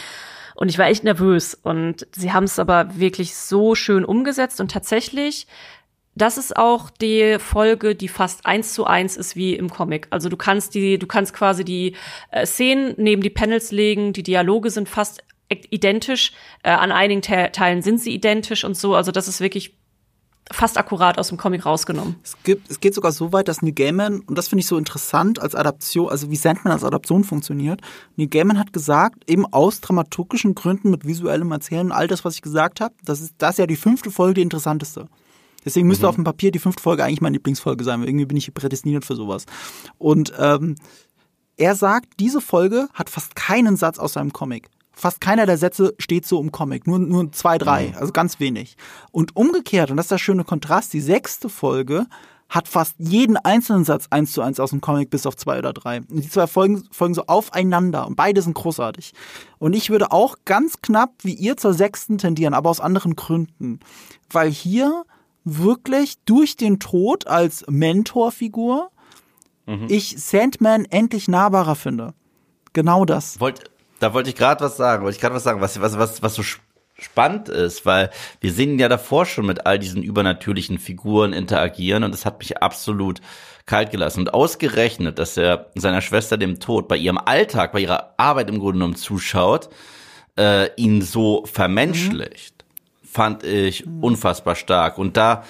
[0.55, 1.55] Und ich war echt nervös.
[1.55, 4.61] Und sie haben es aber wirklich so schön umgesetzt.
[4.61, 5.47] Und tatsächlich,
[6.15, 10.09] das ist auch die Folge, die fast eins zu eins ist wie im Comic.
[10.11, 11.97] Also du kannst die, du kannst quasi die
[12.31, 16.33] äh, Szenen neben die Panels legen, die Dialoge sind fast identisch.
[16.63, 18.95] Äh, an einigen Te Teilen sind sie identisch und so.
[18.95, 19.80] Also das ist wirklich
[20.53, 22.17] fast akkurat aus dem Comic rausgenommen.
[22.25, 24.77] Es gibt, es geht sogar so weit, dass Neil Gaiman, und das finde ich so
[24.77, 27.81] interessant als Adaption, also wie Sandman als Adaption funktioniert.
[28.17, 32.43] Neil Gaiman hat gesagt, eben aus dramaturgischen Gründen mit visuellem Erzählen, all das, was ich
[32.43, 35.09] gesagt habe, das ist, das ist ja die fünfte Folge die interessanteste.
[35.65, 36.09] Deswegen müsste mhm.
[36.09, 39.05] auf dem Papier die fünfte Folge eigentlich meine Lieblingsfolge sein, weil irgendwie bin ich prädestiniert
[39.05, 39.47] für sowas.
[39.99, 40.77] Und ähm,
[41.57, 44.69] er sagt, diese Folge hat fast keinen Satz aus seinem Comic
[45.01, 47.95] fast keiner der Sätze steht so im Comic, nur, nur zwei, drei, mhm.
[47.97, 48.77] also ganz wenig.
[49.11, 52.07] Und umgekehrt, und das ist der schöne Kontrast, die sechste Folge
[52.51, 55.73] hat fast jeden einzelnen Satz eins zu eins aus dem Comic bis auf zwei oder
[55.73, 55.99] drei.
[55.99, 59.13] Und die zwei Folgen folgen so aufeinander und beide sind großartig.
[59.59, 63.79] Und ich würde auch ganz knapp wie ihr zur sechsten tendieren, aber aus anderen Gründen.
[64.31, 65.05] Weil hier
[65.45, 68.91] wirklich durch den Tod als Mentorfigur
[69.67, 69.87] mhm.
[69.89, 72.15] ich Sandman endlich nahbarer finde.
[72.73, 73.39] Genau das.
[73.39, 73.71] Wollt,
[74.01, 76.35] da wollte ich gerade was sagen, wollte ich gerade was sagen, was, was, was, was
[76.35, 76.43] so
[76.99, 78.11] spannend ist, weil
[78.41, 82.63] wir sehen ja davor schon mit all diesen übernatürlichen Figuren interagieren und das hat mich
[82.63, 83.21] absolut
[83.67, 84.21] kalt gelassen.
[84.21, 88.59] Und ausgerechnet, dass er seiner Schwester dem Tod bei ihrem Alltag, bei ihrer Arbeit im
[88.59, 89.71] Grunde genommen zuschaut,
[90.37, 93.07] äh, ihn so vermenschlicht, mhm.
[93.07, 94.99] fand ich unfassbar stark.
[94.99, 95.45] Und da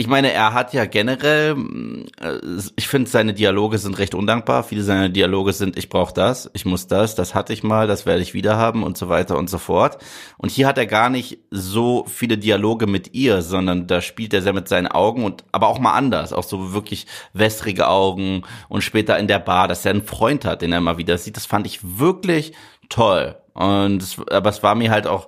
[0.00, 1.56] ich meine, er hat ja generell,
[2.20, 2.38] äh,
[2.76, 4.62] ich finde, seine Dialoge sind recht undankbar.
[4.62, 8.06] Viele seiner Dialoge sind, ich brauche das, ich muss das, das hatte ich mal, das
[8.06, 9.98] werde ich wieder haben und so weiter und so fort.
[10.36, 14.40] Und hier hat er gar nicht so viele Dialoge mit ihr, sondern da spielt er
[14.40, 18.82] sehr mit seinen Augen und aber auch mal anders, auch so wirklich wässrige Augen und
[18.82, 21.36] später in der Bar, dass er einen Freund hat, den er mal wieder sieht.
[21.36, 22.52] Das fand ich wirklich
[22.88, 23.34] toll.
[23.52, 25.26] Und aber es war mir halt auch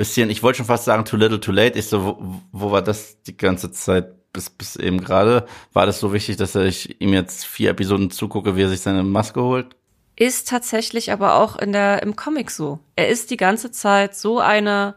[0.00, 1.78] bisschen, ich wollte schon fast sagen, too little, too late.
[1.78, 5.46] Ich so, wo, wo war das die ganze Zeit bis, bis eben gerade?
[5.74, 9.02] War das so wichtig, dass ich ihm jetzt vier Episoden zugucke, wie er sich seine
[9.02, 9.76] Maske holt?
[10.16, 12.78] Ist tatsächlich aber auch in der, im Comic so.
[12.96, 14.94] Er ist die ganze Zeit so eine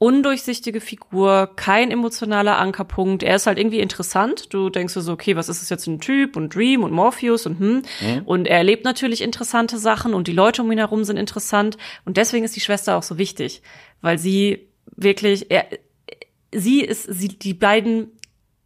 [0.00, 3.22] undurchsichtige Figur, kein emotionaler Ankerpunkt.
[3.22, 4.52] Er ist halt irgendwie interessant.
[4.52, 7.60] Du denkst so, okay, was ist das jetzt ein Typ und Dream und Morpheus und
[7.60, 7.82] hm.
[8.00, 8.22] Mhm.
[8.24, 11.76] Und er erlebt natürlich interessante Sachen und die Leute um ihn herum sind interessant.
[12.06, 13.60] Und deswegen ist die Schwester auch so wichtig,
[14.00, 15.66] weil sie wirklich, er,
[16.50, 18.08] sie ist, sie, die beiden,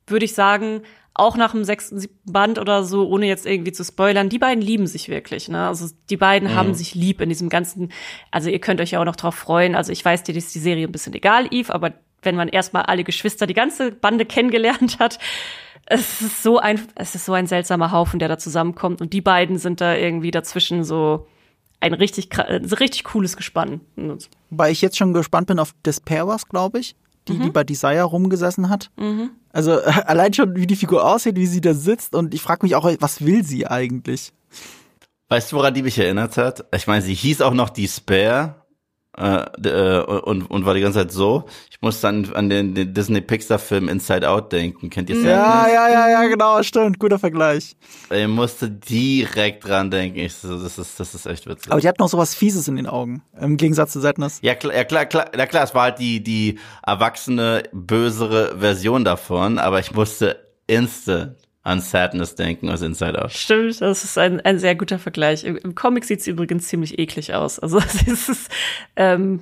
[0.06, 0.82] würde ich sagen,
[1.14, 4.60] auch nach dem sechsten, siebten Band oder so, ohne jetzt irgendwie zu spoilern, die beiden
[4.60, 5.48] lieben sich wirklich.
[5.48, 5.66] Ne?
[5.66, 6.54] Also die beiden mhm.
[6.54, 7.92] haben sich lieb in diesem ganzen,
[8.32, 9.76] also ihr könnt euch ja auch noch drauf freuen.
[9.76, 11.92] Also ich weiß dir, ist die Serie ein bisschen egal, Eve, aber
[12.22, 15.20] wenn man erstmal alle Geschwister, die ganze Bande kennengelernt hat,
[15.86, 19.00] es ist so ein, es ist so ein seltsamer Haufen, der da zusammenkommt.
[19.00, 21.28] Und die beiden sind da irgendwie dazwischen so
[21.78, 23.82] ein richtig, richtig cooles Gespann.
[24.48, 26.96] Weil ich jetzt schon gespannt bin auf Despair was, glaube ich
[27.28, 27.42] die, mhm.
[27.42, 28.90] die bei Desire rumgesessen hat.
[28.96, 29.30] Mhm.
[29.52, 32.74] Also allein schon, wie die Figur aussieht, wie sie da sitzt und ich frage mich
[32.74, 34.32] auch, was will sie eigentlich?
[35.28, 36.64] Weißt du, woran die mich erinnert hat?
[36.74, 38.63] Ich meine, sie hieß auch noch Despair
[39.16, 41.44] äh, äh, und, und war die ganze Zeit so.
[41.70, 44.90] Ich muss dann an den, den Disney Pixar Film Inside Out denken.
[44.90, 45.20] Kennt ihr?
[45.20, 46.98] Ja, ja, ja, ja, genau, stimmt.
[46.98, 47.76] Guter Vergleich.
[48.10, 50.18] Ich musste direkt dran denken.
[50.18, 51.70] Ich so, das ist, das ist echt witzig.
[51.70, 53.22] Aber die hat noch so was Fieses in den Augen.
[53.40, 54.38] Im Gegensatz zu Sadness.
[54.42, 59.04] Ja, klar, ja, klar, klar, ja, klar, es war halt die, die erwachsene, bösere Version
[59.04, 63.32] davon, aber ich musste instant an Sadness denken aus Inside Out.
[63.32, 65.44] Stimmt, das ist ein, ein sehr guter Vergleich.
[65.44, 67.58] Im, im Comic sieht sie übrigens ziemlich eklig aus.
[67.58, 68.50] Also es ist,
[68.96, 69.40] ähm,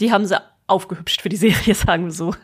[0.00, 2.34] die haben sie aufgehübscht für die Serie, sagen wir so.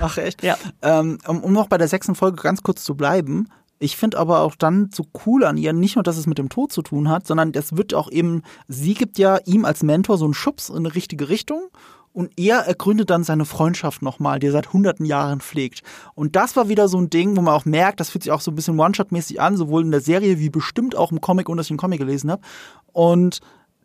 [0.00, 0.42] Ach echt?
[0.42, 0.58] Ja.
[0.82, 3.48] Ähm, um, um noch bei der sechsten Folge ganz kurz zu bleiben,
[3.78, 6.48] Ich finde aber auch dann so cool an ihr, nicht nur, dass es mit dem
[6.48, 10.18] Tod zu tun hat, sondern das wird auch eben, sie gibt ja ihm als Mentor
[10.18, 11.68] so einen Schubs in eine richtige Richtung
[12.14, 15.82] und er ergründet dann seine Freundschaft nochmal, die er seit hunderten Jahren pflegt.
[16.14, 18.40] Und das war wieder so ein Ding, wo man auch merkt, das fühlt sich auch
[18.40, 21.58] so ein bisschen One-Shot-mäßig an, sowohl in der Serie wie bestimmt auch im Comic, ohne
[21.58, 22.42] dass ich einen Comic gelesen habe.
[22.92, 23.40] Und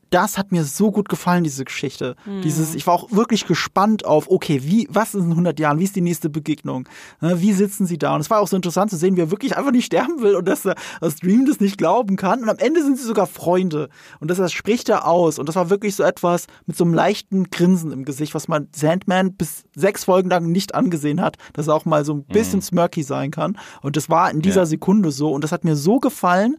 [0.10, 2.16] das hat mir so gut gefallen, diese Geschichte.
[2.26, 2.42] Mhm.
[2.42, 5.80] Dieses, ich war auch wirklich gespannt auf, okay, wie, was ist in 100 Jahren?
[5.80, 6.88] Wie ist die nächste Begegnung?
[7.22, 8.16] Ne, wie sitzen sie da?
[8.16, 10.36] Und es war auch so interessant zu sehen, wie er wirklich einfach nicht sterben will
[10.36, 12.42] und dass er das Dream das nicht glauben kann.
[12.44, 13.90] Und am Ende sind sie sogar Freunde.
[14.20, 15.40] Und das, das spricht er aus.
[15.40, 18.68] Und das war wirklich so etwas mit so einem leichten Grinsen im Gesicht, was man
[18.76, 22.60] Sandman bis sechs Folgen lang nicht angesehen hat, dass er auch mal so ein bisschen
[22.60, 22.64] mhm.
[22.64, 23.58] smirky sein kann.
[23.82, 24.66] Und das war in dieser ja.
[24.66, 25.32] Sekunde so.
[25.32, 26.58] Und das hat mir so gefallen,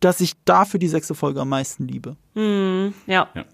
[0.00, 2.16] dass ich dafür die sechste Folge am meisten liebe.
[2.34, 3.28] Mm, ja.
[3.34, 3.44] ja.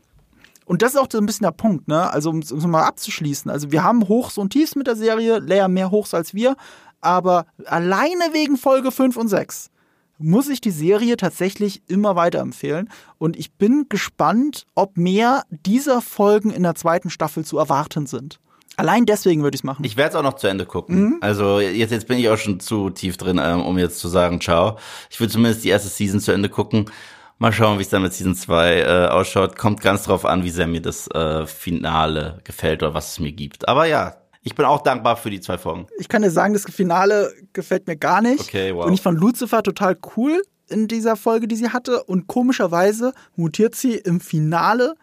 [0.65, 2.11] Und das ist auch so ein bisschen der Punkt, ne?
[2.11, 3.51] Also, um es mal abzuschließen.
[3.51, 6.57] Also, wir haben Hochs und Tiefs mit der Serie, Leia mehr Hochs als wir,
[7.01, 9.71] aber alleine wegen Folge 5 und 6
[10.19, 12.89] muss ich die Serie tatsächlich immer weiterempfehlen.
[13.19, 18.39] Und ich bin gespannt, ob mehr dieser Folgen in der zweiten Staffel zu erwarten sind.
[18.77, 19.85] Allein deswegen würde ich es machen.
[19.85, 21.01] Ich werde es auch noch zu Ende gucken.
[21.01, 21.19] Mhm.
[21.21, 24.41] Also jetzt, jetzt bin ich auch schon zu tief drin, ähm, um jetzt zu sagen,
[24.41, 24.79] ciao.
[25.11, 26.91] Ich will zumindest die erste Season zu Ende gucken.
[27.39, 29.59] Mal schauen, wie es dann mit Season 2 äh, ausschaut.
[29.59, 33.33] Kommt ganz drauf an, wie sehr mir das äh, Finale gefällt oder was es mir
[33.33, 33.69] gibt.
[33.69, 35.87] Aber ja, ich bin auch dankbar für die zwei Folgen.
[35.99, 38.41] Ich kann dir sagen, das Finale gefällt mir gar nicht.
[38.41, 38.87] Okay, wow.
[38.87, 42.05] Und ich fand Lucifer total cool in dieser Folge, die sie hatte.
[42.05, 44.95] Und komischerweise mutiert sie im Finale,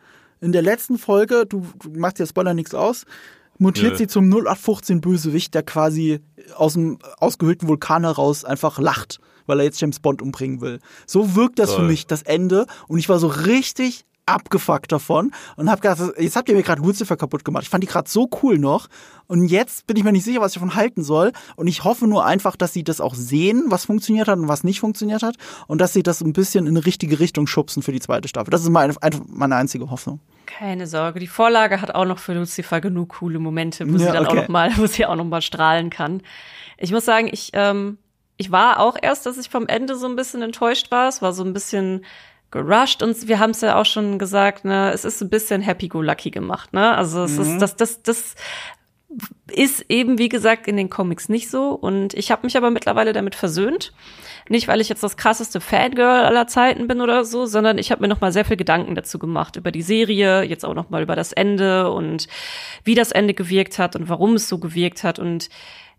[0.42, 3.06] in der letzten Folge, du, du machst dir Spoiler nichts aus,
[3.60, 3.98] mutiert Nö.
[3.98, 6.20] sie zum 0815 Bösewicht, der quasi
[6.56, 10.80] aus dem ausgehöhlten Vulkan heraus einfach lacht, weil er jetzt James Bond umbringen will.
[11.06, 11.82] So wirkt das Toll.
[11.82, 12.66] für mich, das Ende.
[12.88, 16.82] Und ich war so richtig abgefuckt davon und habe gedacht, jetzt habt ihr mir gerade
[16.82, 17.64] Lucifer kaputt gemacht.
[17.64, 18.88] Ich fand die gerade so cool noch
[19.28, 22.08] und jetzt bin ich mir nicht sicher, was ich davon halten soll und ich hoffe
[22.08, 25.36] nur einfach, dass sie das auch sehen, was funktioniert hat und was nicht funktioniert hat
[25.68, 28.52] und dass sie das ein bisschen in eine richtige Richtung schubsen für die zweite Staffel.
[28.52, 28.94] Das ist meine,
[29.28, 30.20] meine einzige Hoffnung.
[30.58, 34.06] Keine Sorge, die Vorlage hat auch noch für Lucifer genug coole Momente, wo ja, sie
[34.12, 34.32] dann okay.
[34.32, 36.22] auch noch mal, wo sie auch noch mal strahlen kann.
[36.78, 38.00] Ich muss sagen, ich ähm,
[38.38, 41.10] ich war auch erst, dass ich vom Ende so ein bisschen enttäuscht war.
[41.10, 42.06] Es war so ein bisschen
[42.52, 46.32] gerusht und wir haben es ja auch schon gesagt, ne, es ist ein bisschen happy-go-lucky
[46.32, 46.96] gemacht, ne?
[46.98, 47.44] Also es mhm.
[47.44, 48.36] ist das das das
[49.52, 53.14] ist eben wie gesagt in den Comics nicht so und ich habe mich aber mittlerweile
[53.14, 53.92] damit versöhnt.
[54.48, 58.02] Nicht, weil ich jetzt das krasseste Fangirl aller Zeiten bin oder so, sondern ich habe
[58.02, 61.04] mir noch mal sehr viel Gedanken dazu gemacht über die Serie, jetzt auch noch mal
[61.04, 62.28] über das Ende und
[62.84, 65.50] wie das Ende gewirkt hat und warum es so gewirkt hat und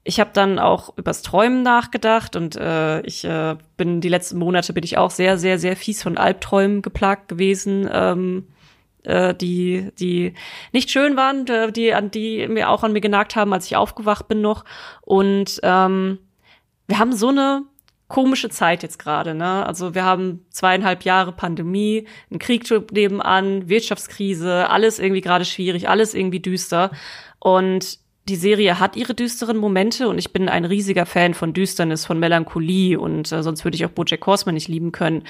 [0.03, 4.73] ich habe dann auch übers Träumen nachgedacht und äh, ich äh, bin die letzten Monate
[4.73, 8.60] bin ich auch sehr, sehr, sehr fies von Albträumen geplagt gewesen, ähm, äh,
[9.35, 10.35] die, die
[10.73, 13.77] nicht schön waren, äh, die an die mir auch an mir genagt haben, als ich
[13.77, 14.65] aufgewacht bin noch.
[15.03, 16.19] Und ähm,
[16.87, 17.63] wir haben so eine
[18.09, 19.65] komische Zeit jetzt gerade, ne?
[19.65, 26.15] Also wir haben zweieinhalb Jahre Pandemie, ein Krieg nebenan, Wirtschaftskrise, alles irgendwie gerade schwierig, alles
[26.15, 26.91] irgendwie düster.
[27.39, 32.05] Und die Serie hat ihre düsteren Momente und ich bin ein riesiger Fan von Düsternis,
[32.05, 35.25] von Melancholie und äh, sonst würde ich auch Bojack Horseman nicht lieben können.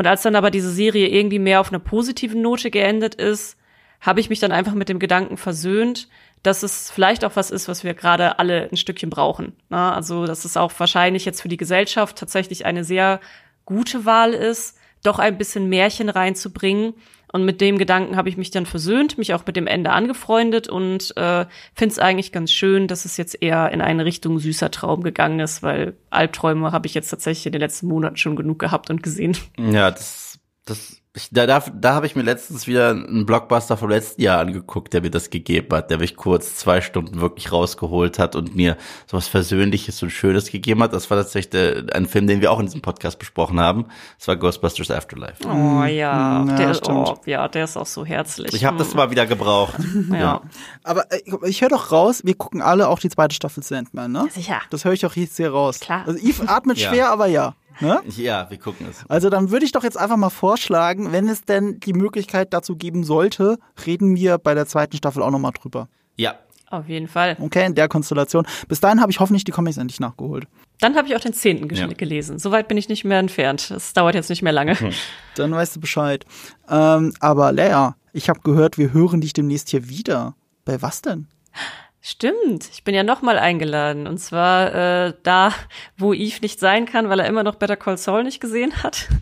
[0.00, 3.58] Und als dann aber diese Serie irgendwie mehr auf einer positiven Note geendet ist,
[4.00, 6.08] habe ich mich dann einfach mit dem Gedanken versöhnt,
[6.42, 9.52] dass es vielleicht auch was ist, was wir gerade alle ein Stückchen brauchen.
[9.68, 13.20] Na, also, dass es auch wahrscheinlich jetzt für die Gesellschaft tatsächlich eine sehr
[13.66, 16.94] gute Wahl ist, doch ein bisschen Märchen reinzubringen
[17.32, 20.68] und mit dem Gedanken habe ich mich dann versöhnt, mich auch mit dem Ende angefreundet
[20.68, 24.70] und äh, finde es eigentlich ganz schön, dass es jetzt eher in eine Richtung süßer
[24.70, 28.58] Traum gegangen ist, weil Albträume habe ich jetzt tatsächlich in den letzten Monaten schon genug
[28.58, 29.36] gehabt und gesehen.
[29.58, 33.90] Ja, das, das ich, da da, da habe ich mir letztens wieder einen Blockbuster vom
[33.90, 38.20] letzten Jahr angeguckt, der mir das gegeben hat, der mich kurz zwei Stunden wirklich rausgeholt
[38.20, 38.76] hat und mir
[39.10, 40.92] sowas Versöhnliches und Schönes gegeben hat.
[40.92, 43.86] Das war tatsächlich der, ein Film, den wir auch in diesem Podcast besprochen haben.
[44.18, 45.44] Das war Ghostbusters Afterlife.
[45.46, 48.54] Oh ja, ja der, oh, ja der ist auch so herzlich.
[48.54, 49.74] Ich habe das mal wieder gebraucht.
[50.10, 50.16] ja.
[50.16, 50.42] ja.
[50.84, 54.28] Aber äh, ich höre doch raus, wir gucken alle auch die zweite Staffel Sandman, ne?
[54.30, 54.60] Sicher.
[54.70, 55.80] Das höre ich doch jetzt sehr raus.
[55.80, 56.04] Klar.
[56.06, 57.12] Also Eve atmet schwer, ja.
[57.12, 57.54] aber ja.
[57.80, 58.00] Ne?
[58.16, 59.04] Ja, wir gucken es.
[59.08, 62.76] Also dann würde ich doch jetzt einfach mal vorschlagen, wenn es denn die Möglichkeit dazu
[62.76, 65.88] geben sollte, reden wir bei der zweiten Staffel auch nochmal drüber.
[66.16, 66.38] Ja.
[66.70, 67.36] Auf jeden Fall.
[67.40, 68.46] Okay, in der Konstellation.
[68.68, 70.46] Bis dahin habe ich hoffentlich die Comics endlich nachgeholt.
[70.78, 71.88] Dann habe ich auch den zehnten ja.
[71.88, 72.38] gelesen.
[72.38, 73.72] Soweit bin ich nicht mehr entfernt.
[73.72, 74.78] Es dauert jetzt nicht mehr lange.
[74.78, 74.92] Hm.
[75.34, 76.24] Dann weißt du Bescheid.
[76.68, 80.36] Ähm, aber Lea, ich habe gehört, wir hören dich demnächst hier wieder.
[80.64, 81.26] Bei was denn?
[82.02, 84.06] Stimmt, ich bin ja nochmal eingeladen.
[84.06, 85.52] Und zwar äh, da,
[85.98, 89.08] wo Eve nicht sein kann, weil er immer noch Better Call Saul nicht gesehen hat.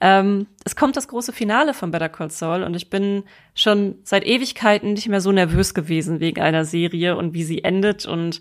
[0.00, 3.24] Ähm, es kommt das große Finale von Better Call Saul und ich bin
[3.56, 8.06] schon seit Ewigkeiten nicht mehr so nervös gewesen wegen einer Serie und wie sie endet.
[8.06, 8.40] Und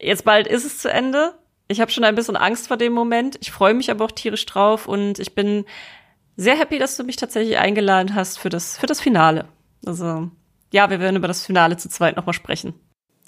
[0.00, 1.34] jetzt bald ist es zu Ende.
[1.68, 3.36] Ich habe schon ein bisschen Angst vor dem Moment.
[3.42, 5.66] Ich freue mich aber auch tierisch drauf und ich bin
[6.36, 9.46] sehr happy, dass du mich tatsächlich eingeladen hast für das, für das Finale.
[9.84, 10.30] Also,
[10.76, 12.74] ja, wir werden über das Finale zu zweit nochmal sprechen.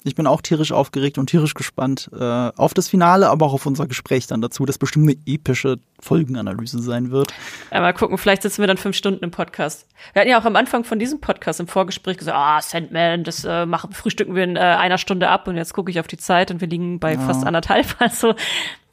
[0.03, 3.65] Ich bin auch tierisch aufgeregt und tierisch gespannt äh, auf das Finale, aber auch auf
[3.65, 7.33] unser Gespräch dann dazu, das bestimmt eine epische Folgenanalyse sein wird.
[7.71, 9.87] Ja, mal gucken, vielleicht sitzen wir dann fünf Stunden im Podcast.
[10.13, 13.43] Wir hatten ja auch am Anfang von diesem Podcast im Vorgespräch gesagt, ah, Sandman, das
[13.43, 16.17] äh, machen, frühstücken wir in äh, einer Stunde ab und jetzt gucke ich auf die
[16.17, 17.19] Zeit und wir liegen bei ja.
[17.19, 17.87] fast anderthalb.
[17.99, 18.35] Also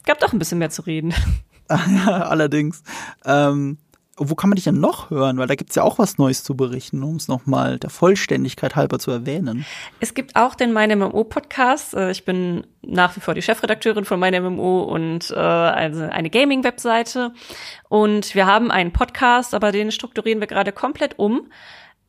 [0.05, 1.13] gab doch ein bisschen mehr zu reden.
[1.67, 2.83] Allerdings.
[3.23, 3.77] Ähm,
[4.17, 5.37] wo kann man dich denn noch hören?
[5.37, 8.97] Weil da gibt's ja auch was Neues zu berichten, um es nochmal der Vollständigkeit halber
[8.99, 9.65] zu erwähnen.
[9.99, 11.93] Es gibt auch den Meine MMO-Podcast.
[11.93, 16.29] Äh, ich bin nach wie vor die Chefredakteurin von Meine MMO und äh, also eine
[16.29, 17.33] Gaming-Webseite.
[17.89, 21.51] Und wir haben einen Podcast, aber den strukturieren wir gerade komplett um.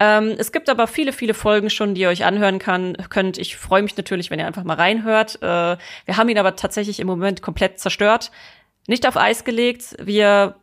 [0.00, 3.36] Ähm, es gibt aber viele, viele Folgen schon, die ihr euch anhören kann, könnt.
[3.36, 5.42] Ich freue mich natürlich, wenn ihr einfach mal reinhört.
[5.42, 8.30] Äh, wir haben ihn aber tatsächlich im Moment komplett zerstört.
[8.86, 9.96] Nicht auf Eis gelegt.
[10.00, 10.54] Wir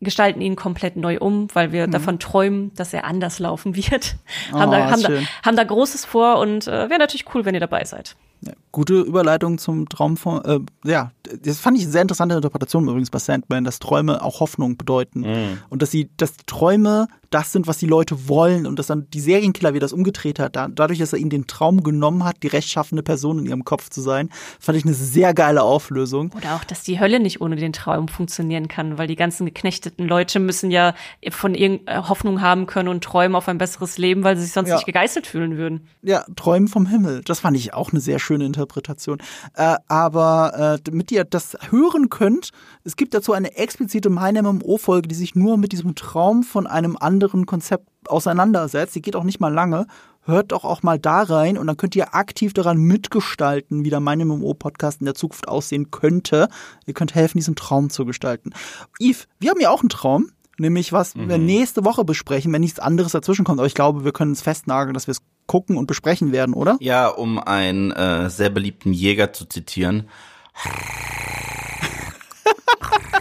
[0.00, 1.90] gestalten ihn komplett neu um, weil wir mhm.
[1.90, 4.16] davon träumen, dass er anders laufen wird.
[4.52, 5.10] Oh, haben, da, haben, da,
[5.44, 8.16] haben da Großes vor und äh, wäre natürlich cool, wenn ihr dabei seid.
[8.42, 11.12] Ja, gute Überleitung zum Traum von, äh, ja,
[11.42, 15.20] das fand ich eine sehr interessante Interpretation übrigens bei Sandman, dass Träume auch Hoffnung bedeuten.
[15.20, 15.58] Mm.
[15.68, 19.08] Und dass sie, dass die Träume das sind, was die Leute wollen und dass dann
[19.10, 22.42] die Serienkiller wieder das umgedreht hat, da, dadurch, dass er ihnen den Traum genommen hat,
[22.42, 26.32] die rechtschaffende Person in ihrem Kopf zu sein, fand ich eine sehr geile Auflösung.
[26.36, 30.08] Oder auch, dass die Hölle nicht ohne den Traum funktionieren kann, weil die ganzen geknechteten
[30.08, 30.94] Leute müssen ja
[31.30, 34.70] von irgendeiner Hoffnung haben können und träumen auf ein besseres Leben, weil sie sich sonst
[34.70, 34.74] ja.
[34.74, 35.86] nicht gegeißelt fühlen würden.
[36.02, 37.22] Ja, träumen vom Himmel.
[37.24, 39.18] Das fand ich auch eine sehr schöne Interpretation.
[39.54, 42.50] Äh, aber äh, damit ihr das hören könnt,
[42.82, 46.96] es gibt dazu eine explizite Meine MMO-Folge, die sich nur mit diesem Traum von einem
[46.96, 48.94] anderen Konzept auseinandersetzt.
[48.94, 49.86] Die geht auch nicht mal lange.
[50.22, 54.00] Hört doch auch mal da rein und dann könnt ihr aktiv daran mitgestalten, wie der
[54.00, 56.48] Mein MMO-Podcast in der Zukunft aussehen könnte.
[56.86, 58.50] Ihr könnt helfen, diesen Traum zu gestalten.
[59.00, 60.30] Yves, wir haben ja auch einen Traum
[60.60, 61.28] nämlich was mhm.
[61.28, 63.58] wir nächste Woche besprechen, wenn nichts anderes dazwischen kommt.
[63.58, 66.76] Aber ich glaube, wir können es festnageln, dass wir es gucken und besprechen werden, oder?
[66.80, 70.08] Ja, um einen äh, sehr beliebten Jäger zu zitieren.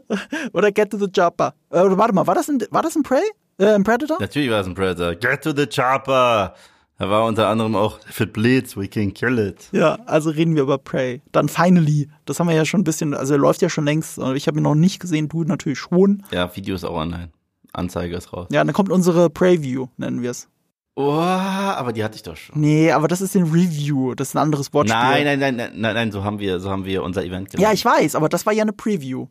[0.52, 1.54] Oder Get to the Chopper.
[1.70, 3.22] Äh, warte mal, war das ein, war das ein Prey?
[3.58, 4.18] Äh, ein Predator?
[4.20, 5.14] Natürlich war es ein Predator.
[5.14, 6.54] Get to the Chopper.
[6.98, 9.68] Da war unter anderem auch, if it bleeds, we can kill it.
[9.72, 11.20] Ja, also reden wir über Prey.
[11.32, 12.08] Dann Finally.
[12.26, 14.18] Das haben wir ja schon ein bisschen, also er läuft ja schon längst.
[14.34, 16.22] Ich habe ihn noch nicht gesehen, du natürlich schon.
[16.30, 17.30] Ja, Video ist auch online.
[17.72, 18.48] Anzeige ist raus.
[18.52, 20.48] Ja, dann kommt unsere Preview, nennen wir es.
[20.94, 22.60] Oh, aber die hatte ich doch schon.
[22.60, 25.00] Nee, aber das ist ein Review, das ist ein anderes Wortspiel.
[25.00, 27.62] Nein, nein, nein, nein, nein, nein, so haben wir, so haben wir unser Event gemacht.
[27.62, 29.26] Ja, ich weiß, aber das war ja eine Preview.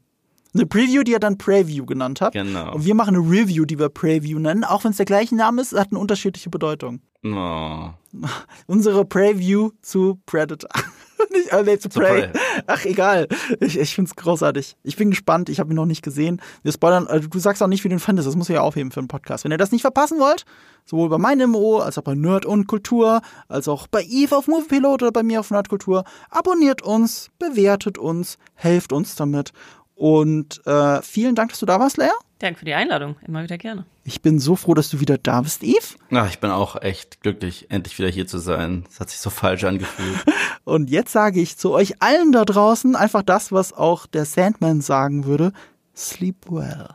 [0.54, 2.34] Eine Preview, die er dann Preview genannt hat.
[2.34, 2.74] Genau.
[2.74, 5.62] Und wir machen eine Review, die wir Preview nennen, auch wenn es der gleiche Name
[5.62, 7.02] ist, hat eine unterschiedliche Bedeutung.
[7.24, 7.90] Oh.
[8.68, 10.70] Unsere Preview zu Predator.
[11.32, 12.28] nicht, äh, nee, zu Prey.
[12.28, 12.42] Prey.
[12.68, 13.28] Ach, egal.
[13.60, 14.76] Ich, ich finde es großartig.
[14.84, 15.50] Ich bin gespannt.
[15.50, 16.42] Ich habe ihn noch nicht gesehen.
[16.64, 18.28] Wir spoilern, also du sagst auch nicht, wie du ihn findest.
[18.28, 19.44] Das muss ich ja aufheben für einen Podcast.
[19.44, 20.46] Wenn ihr das nicht verpassen wollt,
[20.86, 24.48] sowohl bei meinem MMO, als auch bei Nerd und Kultur, als auch bei Eve auf
[24.48, 29.52] Moviepilot oder bei mir auf Nerdkultur, abonniert uns, bewertet uns, helft uns damit.
[30.02, 32.10] Und äh, vielen Dank, dass du da warst, Lea.
[32.40, 33.18] Danke für die Einladung.
[33.28, 33.86] Immer wieder gerne.
[34.04, 35.96] Ich bin so froh, dass du wieder da bist, Eve.
[36.10, 38.84] Ach, ich bin auch echt glücklich, endlich wieder hier zu sein.
[38.90, 40.18] Es hat sich so falsch angefühlt.
[40.64, 44.82] Und jetzt sage ich zu euch allen da draußen einfach das, was auch der Sandman
[44.82, 45.54] sagen würde.
[45.96, 46.88] Sleep well.